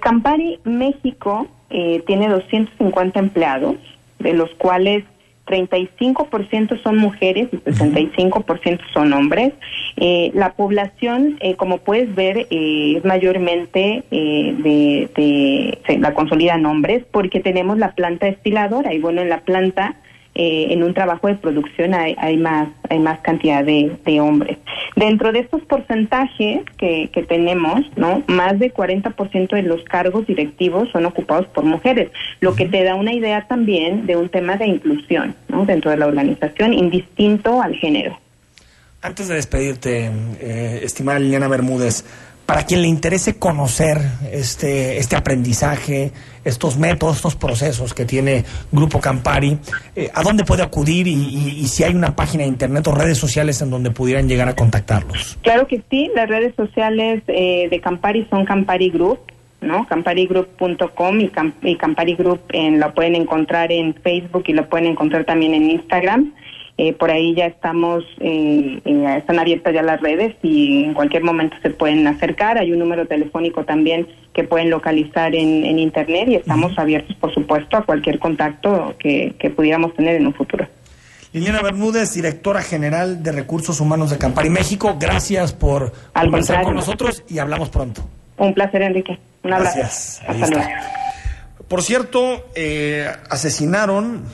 Campari 0.01 0.59
México 0.65 1.49
tiene 1.69 2.29
250 2.29 3.19
empleados, 3.19 3.77
de 4.21 4.33
los 4.33 4.51
cuales 4.55 5.05
35% 5.47 6.83
son 6.83 6.97
mujeres 6.97 7.49
y 7.53 7.57
65% 7.57 8.81
son 8.93 9.13
hombres. 9.13 9.53
Eh, 9.97 10.31
la 10.35 10.55
población, 10.55 11.37
eh, 11.41 11.57
como 11.57 11.79
puedes 11.79 12.15
ver, 12.15 12.47
eh, 12.51 12.95
es 12.97 13.05
mayormente 13.05 14.05
de, 14.11 15.11
de, 15.15 15.99
la 15.99 16.15
consolidan 16.15 16.65
hombres 16.67 17.05
porque 17.11 17.41
tenemos 17.41 17.79
la 17.79 17.95
planta 17.95 18.27
destiladora 18.27 18.95
y 18.95 19.01
bueno, 19.01 19.21
en 19.21 19.29
la 19.29 19.41
planta 19.41 19.97
eh, 20.35 20.69
en 20.71 20.83
un 20.83 20.95
trabajo 20.95 21.29
de 21.29 21.35
producción 21.35 21.95
hay, 21.95 22.15
hay 22.19 22.37
más 22.37 22.69
hay 22.93 22.99
más 22.99 23.21
cantidad 23.21 23.65
de, 23.65 24.21
hombres. 24.21 24.59
Dentro 24.97 25.33
de 25.33 25.41
estos 25.41 25.63
porcentajes 25.63 26.63
que, 26.77 27.09
tenemos, 27.29 27.81
no 27.97 28.23
más 28.27 28.59
de 28.59 28.73
40% 28.73 29.55
de 29.55 29.63
los 29.63 29.83
cargos 29.85 30.27
directivos 30.27 30.91
son 30.91 31.07
ocupados 31.07 31.47
por 31.47 31.65
mujeres, 31.65 32.11
lo 32.41 32.55
que 32.55 32.67
te 32.67 32.85
da 32.85 32.95
una 32.95 33.15
idea 33.15 33.47
también 33.49 34.07
de 34.07 34.17
un 34.17 34.29
tema 34.29 34.57
de 34.57 34.67
inclusión 34.67 35.35
dentro 35.67 35.91
de 35.91 35.97
la 35.97 36.07
organización, 36.07 36.75
indistinto 36.75 37.63
al 37.63 37.75
género. 37.77 38.19
Antes 39.01 39.29
de 39.29 39.35
despedirte, 39.37 40.11
eh, 40.41 40.81
estimada 40.83 41.19
Liliana 41.19 41.49
Bermúdez, 41.49 42.05
para 42.47 42.67
quien 42.67 42.83
le 42.83 42.89
interese 42.89 43.39
conocer 43.39 43.99
este, 44.31 44.99
este 44.99 45.17
aprendizaje, 45.17 46.13
estos 46.45 46.77
métodos, 46.77 47.17
estos 47.17 47.37
procesos 47.37 47.95
que 47.95 48.05
tiene 48.05 48.45
Grupo 48.71 49.01
Campari, 49.01 49.59
eh, 49.97 50.11
¿a 50.15 50.23
dónde 50.23 50.45
puede 50.45 50.63
acudir 50.63 51.07
y, 51.07 51.67
si 51.67 51.85
hay 51.85 51.95
una 51.95 52.15
página 52.15 52.43
de 52.43 52.49
internet 52.49 52.87
o 52.89 52.95
redes 52.95 53.19
sociales 53.19 53.61
en 53.63 53.71
donde 53.71 53.91
pudieran 53.91 54.29
llegar 54.29 54.49
a 54.49 54.55
contactarlos? 54.55 55.39
Claro 55.43 55.67
que 55.67 55.83
sí, 55.91 56.11
las 56.15 56.29
redes 56.29 56.55
sociales 56.57 57.23
eh, 57.29 57.69
de 57.71 57.81
Campari 57.81 58.27
son 58.31 58.45
Campari 58.45 58.91
Group, 58.91 59.21
¿no? 59.61 59.87
camparigroup.com 59.87 61.21
y, 61.21 61.31
y 61.63 61.77
Campari 61.77 62.15
Group 62.15 62.41
en, 62.51 62.81
lo 62.81 62.93
pueden 62.93 63.15
encontrar 63.15 63.73
en 63.73 63.95
Facebook 63.95 64.45
y 64.49 64.53
lo 64.53 64.69
pueden 64.69 64.89
encontrar 64.89 65.25
también 65.25 65.55
en 65.55 65.71
Instagram. 65.71 66.33
Eh, 66.79 66.95
por 66.95 67.11
ahí 67.11 67.35
ya 67.35 67.47
estamos, 67.47 68.03
eh, 68.19 68.81
eh, 68.85 69.15
están 69.19 69.39
abiertas 69.39 69.75
ya 69.75 69.83
las 69.83 70.01
redes 70.01 70.35
y 70.43 70.85
en 70.85 70.95
cualquier 70.95 71.23
momento 71.23 71.55
se 71.61 71.69
pueden 71.69 72.07
acercar. 72.07 72.57
Hay 72.57 72.73
un 72.73 72.79
número 72.79 73.07
telefónico 73.07 73.65
también 73.65 74.09
que 74.33 74.45
pueden 74.45 74.71
localizar 74.71 75.35
en, 75.35 75.79
Internet 75.79 76.29
y 76.29 76.35
estamos 76.37 76.79
abiertos, 76.79 77.15
por 77.17 77.33
supuesto, 77.35 77.77
a 77.77 77.83
cualquier 77.83 78.19
contacto 78.19 78.95
que, 78.99 79.35
pudiéramos 79.55 79.95
tener 79.95 80.17
en 80.17 80.27
un 80.27 80.35
futuro. 80.35 80.67
Liliana 81.35 81.61
Bermúdez, 81.61 82.15
directora 82.15 82.63
general 82.63 83.23
de 83.23 83.33
Recursos 83.33 83.81
Humanos 83.81 84.11
de 84.11 84.19
Campari 84.19 84.49
México, 84.49 84.97
gracias 84.99 85.53
por 85.53 85.93
conversar 86.15 86.65
con 86.65 86.75
nosotros 86.75 87.23
y 87.29 87.39
hablamos 87.39 87.69
pronto. 87.69 88.03
Un 88.39 88.55
placer, 88.55 88.83
Enrique. 88.83 89.19
Un 89.43 89.53
abrazo. 89.53 89.79
Gracias. 89.79 90.23
Hasta 90.27 90.47
luego. 90.49 90.71
Por 91.69 91.83
cierto, 91.83 92.47
asesinaron 93.29 94.25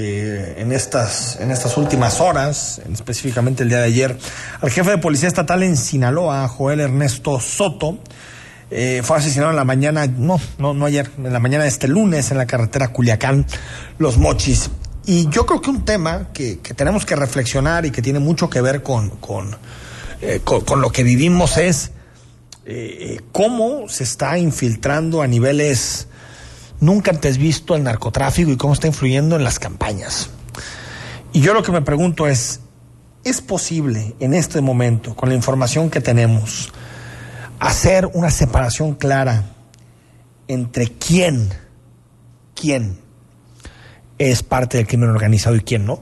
eh, 0.00 0.54
en, 0.58 0.70
estas, 0.70 1.40
en 1.40 1.50
estas 1.50 1.76
últimas 1.76 2.20
horas, 2.20 2.80
específicamente 2.92 3.64
el 3.64 3.68
día 3.68 3.78
de 3.78 3.86
ayer, 3.86 4.16
al 4.60 4.70
jefe 4.70 4.90
de 4.90 4.98
policía 4.98 5.26
estatal 5.26 5.64
en 5.64 5.76
Sinaloa, 5.76 6.46
Joel 6.46 6.78
Ernesto 6.78 7.40
Soto. 7.40 7.98
Eh, 8.70 9.00
fue 9.02 9.16
asesinado 9.16 9.50
en 9.50 9.56
la 9.56 9.64
mañana, 9.64 10.06
no, 10.06 10.40
no, 10.58 10.72
no 10.72 10.86
ayer, 10.86 11.10
en 11.18 11.32
la 11.32 11.40
mañana 11.40 11.64
de 11.64 11.70
este 11.70 11.88
lunes 11.88 12.30
en 12.30 12.38
la 12.38 12.46
carretera 12.46 12.88
Culiacán, 12.88 13.44
Los 13.98 14.18
Mochis. 14.18 14.70
Y 15.04 15.28
yo 15.30 15.46
creo 15.46 15.60
que 15.60 15.70
un 15.70 15.84
tema 15.84 16.28
que, 16.32 16.60
tenemos 16.76 17.04
que 17.04 17.16
reflexionar 17.16 17.84
y 17.84 17.90
que 17.90 18.00
tiene 18.00 18.20
mucho 18.20 18.48
que 18.48 18.60
ver 18.60 18.84
con, 18.84 19.10
con, 19.10 19.56
eh, 20.20 20.42
con, 20.44 20.80
lo 20.80 20.92
que 20.92 21.02
vivimos 21.02 21.56
es 21.56 21.90
cómo 23.32 23.88
se 23.88 24.04
está 24.04 24.36
infiltrando 24.36 25.22
a 25.22 25.26
niveles 25.26 26.06
nunca 26.80 27.10
antes 27.10 27.38
visto 27.38 27.74
el 27.74 27.82
narcotráfico 27.82 28.50
y 28.50 28.56
cómo 28.56 28.74
está 28.74 28.86
influyendo 28.86 29.36
en 29.36 29.44
las 29.44 29.58
campañas. 29.58 30.30
Y 31.32 31.40
yo 31.40 31.54
lo 31.54 31.62
que 31.62 31.72
me 31.72 31.82
pregunto 31.82 32.26
es, 32.26 32.60
¿es 33.24 33.40
posible 33.40 34.14
en 34.20 34.34
este 34.34 34.60
momento, 34.60 35.14
con 35.14 35.28
la 35.28 35.34
información 35.34 35.90
que 35.90 36.00
tenemos, 36.00 36.72
hacer 37.58 38.06
una 38.14 38.30
separación 38.30 38.94
clara 38.94 39.44
entre 40.46 40.88
quién, 40.88 41.50
quién 42.54 42.98
es 44.18 44.42
parte 44.42 44.78
del 44.78 44.86
crimen 44.86 45.10
organizado 45.10 45.56
y 45.56 45.60
quién 45.60 45.84
no? 45.84 46.00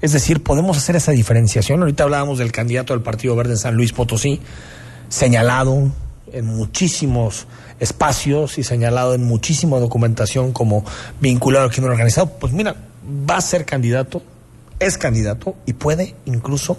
Es 0.00 0.12
decir, 0.12 0.42
podemos 0.42 0.76
hacer 0.76 0.96
esa 0.96 1.12
diferenciación. 1.12 1.80
Ahorita 1.80 2.02
hablábamos 2.02 2.38
del 2.38 2.50
candidato 2.50 2.92
del 2.92 3.02
Partido 3.02 3.36
Verde 3.36 3.52
en 3.52 3.58
San 3.58 3.76
Luis 3.76 3.92
Potosí, 3.92 4.40
señalado 5.08 5.92
en 6.32 6.46
muchísimos 6.46 7.46
espacios 7.80 8.58
y 8.58 8.62
señalado 8.62 9.14
en 9.14 9.24
muchísima 9.24 9.78
documentación 9.78 10.52
como 10.52 10.84
vinculado 11.20 11.64
al 11.64 11.70
crimen 11.70 11.90
organizado. 11.90 12.30
Pues 12.38 12.52
mira, 12.52 12.76
va 13.28 13.36
a 13.36 13.40
ser 13.40 13.64
candidato, 13.64 14.22
es 14.78 14.98
candidato 14.98 15.56
y 15.66 15.72
puede 15.72 16.14
incluso 16.26 16.76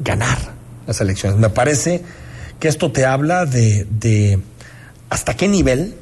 ganar 0.00 0.38
las 0.86 1.00
elecciones. 1.00 1.38
Me 1.38 1.50
parece 1.50 2.02
que 2.58 2.68
esto 2.68 2.92
te 2.92 3.04
habla 3.04 3.46
de, 3.46 4.40
hasta 5.08 5.36
qué 5.36 5.48
nivel, 5.48 5.94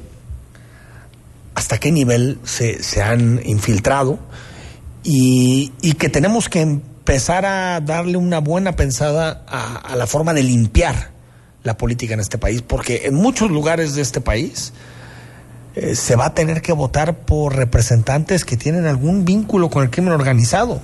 hasta 1.55 1.77
qué 1.79 1.91
nivel 1.91 2.39
se, 2.43 2.83
se 2.83 3.01
han 3.01 3.41
infiltrado 3.45 4.19
y, 5.03 5.71
y, 5.81 5.93
que 5.93 6.09
tenemos 6.09 6.49
que 6.49 6.61
empezar 6.61 7.45
a 7.45 7.79
darle 7.79 8.17
una 8.17 8.39
buena 8.39 8.75
pensada 8.75 9.43
a, 9.47 9.95
la 9.95 10.05
forma 10.05 10.33
de 10.33 10.43
limpiar 10.43 11.11
la 11.63 11.77
política 11.77 12.13
en 12.13 12.19
este 12.19 12.37
país, 12.37 12.61
porque 12.61 13.01
en 13.05 13.15
muchos 13.15 13.51
lugares 13.51 13.95
de 13.95 14.01
este 14.01 14.21
país 14.21 14.73
eh, 15.75 15.95
se 15.95 16.15
va 16.15 16.27
a 16.27 16.33
tener 16.33 16.61
que 16.61 16.73
votar 16.73 17.19
por 17.19 17.55
representantes 17.55 18.45
que 18.45 18.57
tienen 18.57 18.85
algún 18.85 19.25
vínculo 19.25 19.69
con 19.69 19.83
el 19.83 19.89
crimen 19.89 20.13
organizado. 20.13 20.81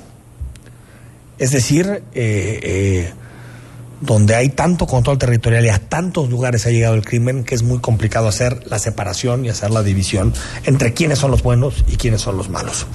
Es 1.37 1.51
decir, 1.51 2.03
eh, 2.13 2.59
eh, 2.63 3.13
donde 4.01 4.35
hay 4.35 4.49
tanto 4.49 4.85
control 4.87 5.17
territorial 5.17 5.65
y 5.65 5.69
a 5.69 5.79
tantos 5.79 6.29
lugares 6.29 6.65
ha 6.65 6.69
llegado 6.69 6.95
el 6.95 7.03
crimen 7.03 7.43
que 7.43 7.55
es 7.55 7.63
muy 7.63 7.79
complicado 7.79 8.27
hacer 8.27 8.67
la 8.67 8.79
separación 8.79 9.45
y 9.45 9.49
hacer 9.49 9.71
la 9.71 9.83
división 9.83 10.33
entre 10.65 10.93
quiénes 10.93 11.19
son 11.19 11.31
los 11.31 11.43
buenos 11.43 11.83
y 11.87 11.97
quiénes 11.97 12.21
son 12.21 12.37
los 12.37 12.49
malos. 12.49 12.85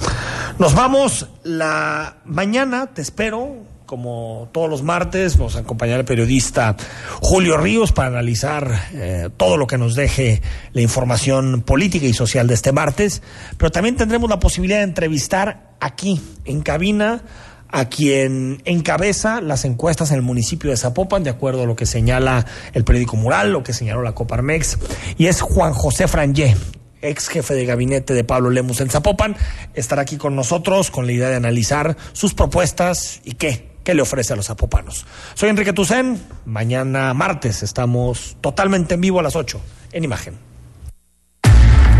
Nos 0.59 0.75
vamos 0.75 1.27
la 1.43 2.17
mañana, 2.25 2.87
te 2.87 3.01
espero, 3.01 3.57
como 3.91 4.47
todos 4.53 4.69
los 4.69 4.83
martes, 4.83 5.37
vamos 5.37 5.57
a 5.57 5.59
acompañar 5.59 5.99
al 5.99 6.05
periodista 6.05 6.77
Julio 7.19 7.57
Ríos 7.57 7.91
para 7.91 8.07
analizar 8.07 8.71
eh, 8.93 9.27
todo 9.35 9.57
lo 9.57 9.67
que 9.67 9.77
nos 9.77 9.95
deje 9.95 10.41
la 10.71 10.79
información 10.79 11.61
política 11.61 12.05
y 12.05 12.13
social 12.13 12.47
de 12.47 12.53
este 12.53 12.71
martes, 12.71 13.21
pero 13.57 13.69
también 13.69 13.97
tendremos 13.97 14.29
la 14.29 14.39
posibilidad 14.39 14.77
de 14.77 14.85
entrevistar 14.85 15.75
aquí, 15.81 16.21
en 16.45 16.61
cabina, 16.61 17.21
a 17.67 17.89
quien 17.89 18.61
encabeza 18.63 19.41
las 19.41 19.65
encuestas 19.65 20.11
en 20.11 20.15
el 20.15 20.21
municipio 20.21 20.69
de 20.69 20.77
Zapopan, 20.77 21.25
de 21.25 21.31
acuerdo 21.31 21.63
a 21.63 21.65
lo 21.65 21.75
que 21.75 21.85
señala 21.85 22.45
el 22.71 22.85
periódico 22.85 23.17
Mural, 23.17 23.51
lo 23.51 23.61
que 23.61 23.73
señaló 23.73 24.03
la 24.03 24.13
Coparmex, 24.13 24.79
y 25.17 25.25
es 25.25 25.41
Juan 25.41 25.73
José 25.73 26.07
Frangé, 26.07 26.55
ex 27.01 27.27
jefe 27.27 27.55
de 27.55 27.65
gabinete 27.65 28.13
de 28.13 28.23
Pablo 28.23 28.51
Lemus 28.51 28.79
en 28.79 28.89
Zapopan, 28.89 29.35
estará 29.73 30.03
aquí 30.03 30.15
con 30.15 30.33
nosotros 30.33 30.91
con 30.91 31.07
la 31.07 31.11
idea 31.11 31.27
de 31.27 31.35
analizar 31.35 31.97
sus 32.13 32.33
propuestas 32.33 33.19
y 33.25 33.33
qué, 33.33 33.70
qué 33.83 33.93
le 33.93 34.01
ofrece 34.01 34.33
a 34.33 34.35
los 34.35 34.47
zapopanos. 34.47 35.05
Soy 35.33 35.49
Enrique 35.49 35.73
Tucen, 35.73 36.21
mañana 36.45 37.13
martes 37.13 37.63
estamos 37.63 38.37
totalmente 38.41 38.95
en 38.95 39.01
vivo 39.01 39.19
a 39.19 39.23
las 39.23 39.35
8 39.35 39.61
en 39.91 40.03
Imagen. 40.03 40.35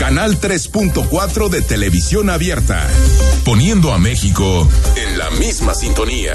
Canal 0.00 0.40
3.4 0.40 1.50
de 1.50 1.60
televisión 1.60 2.30
abierta, 2.30 2.88
poniendo 3.44 3.92
a 3.92 3.98
México 3.98 4.66
en 4.96 5.18
la 5.18 5.28
misma 5.32 5.74
sintonía. 5.74 6.32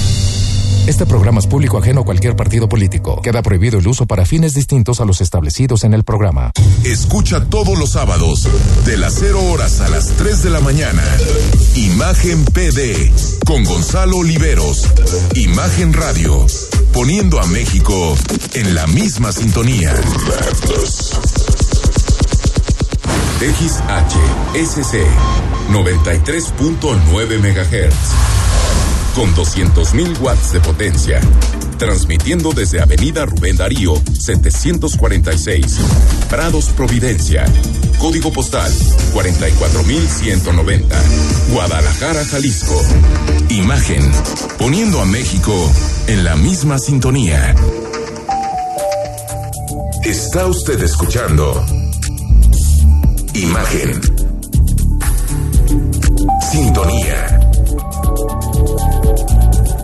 Este 0.87 1.07
programa 1.07 1.39
es 1.39 1.47
público 1.47 1.79
ajeno 1.79 2.03
a 2.03 2.05
cualquier 2.05 2.37
partido 2.37 2.69
político. 2.69 3.23
Queda 3.23 3.41
prohibido 3.41 3.79
el 3.79 3.89
uso 3.89 4.05
para 4.05 4.27
fines 4.27 4.53
distintos 4.53 5.01
a 5.01 5.07
los 5.07 5.23
establecidos 5.23 5.85
en 5.85 5.95
el 5.95 6.05
programa. 6.05 6.53
Escucha 6.85 7.47
todos 7.47 7.79
los 7.79 7.93
sábados, 7.93 8.47
de 8.85 8.99
las 8.99 9.15
0 9.19 9.43
horas 9.45 9.81
a 9.81 9.89
las 9.89 10.09
3 10.19 10.43
de 10.43 10.51
la 10.51 10.61
mañana. 10.61 11.03
Imagen 11.75 12.45
PD, 12.45 13.11
con 13.47 13.65
Gonzalo 13.65 14.19
Oliveros. 14.19 14.87
Imagen 15.35 15.95
Radio, 15.95 16.45
poniendo 16.93 17.41
a 17.41 17.47
México 17.47 18.15
en 18.53 18.75
la 18.75 18.87
misma 18.89 19.33
sintonía. 19.33 19.95
XHSC 23.41 24.97
93.9 25.71 27.39
MHz 27.41 28.44
con 29.15 29.35
200.000 29.35 30.21
watts 30.21 30.53
de 30.53 30.61
potencia, 30.61 31.21
transmitiendo 31.79 32.53
desde 32.53 32.81
Avenida 32.81 33.25
Rubén 33.27 33.57
Darío 33.57 33.95
746, 34.13 35.79
Prados 36.29 36.67
Providencia, 36.71 37.45
código 37.99 38.33
postal 38.33 38.73
44190, 39.13 40.97
Guadalajara, 41.53 42.25
Jalisco. 42.25 42.81
Imagen, 43.51 44.11
poniendo 44.59 45.01
a 45.01 45.05
México 45.05 45.55
en 46.09 46.25
la 46.25 46.35
misma 46.35 46.79
sintonía. 46.79 47.55
Está 50.05 50.47
usted 50.47 50.83
escuchando 50.83 51.65
Imagen. 53.35 54.01
Sintonía. 56.53 57.44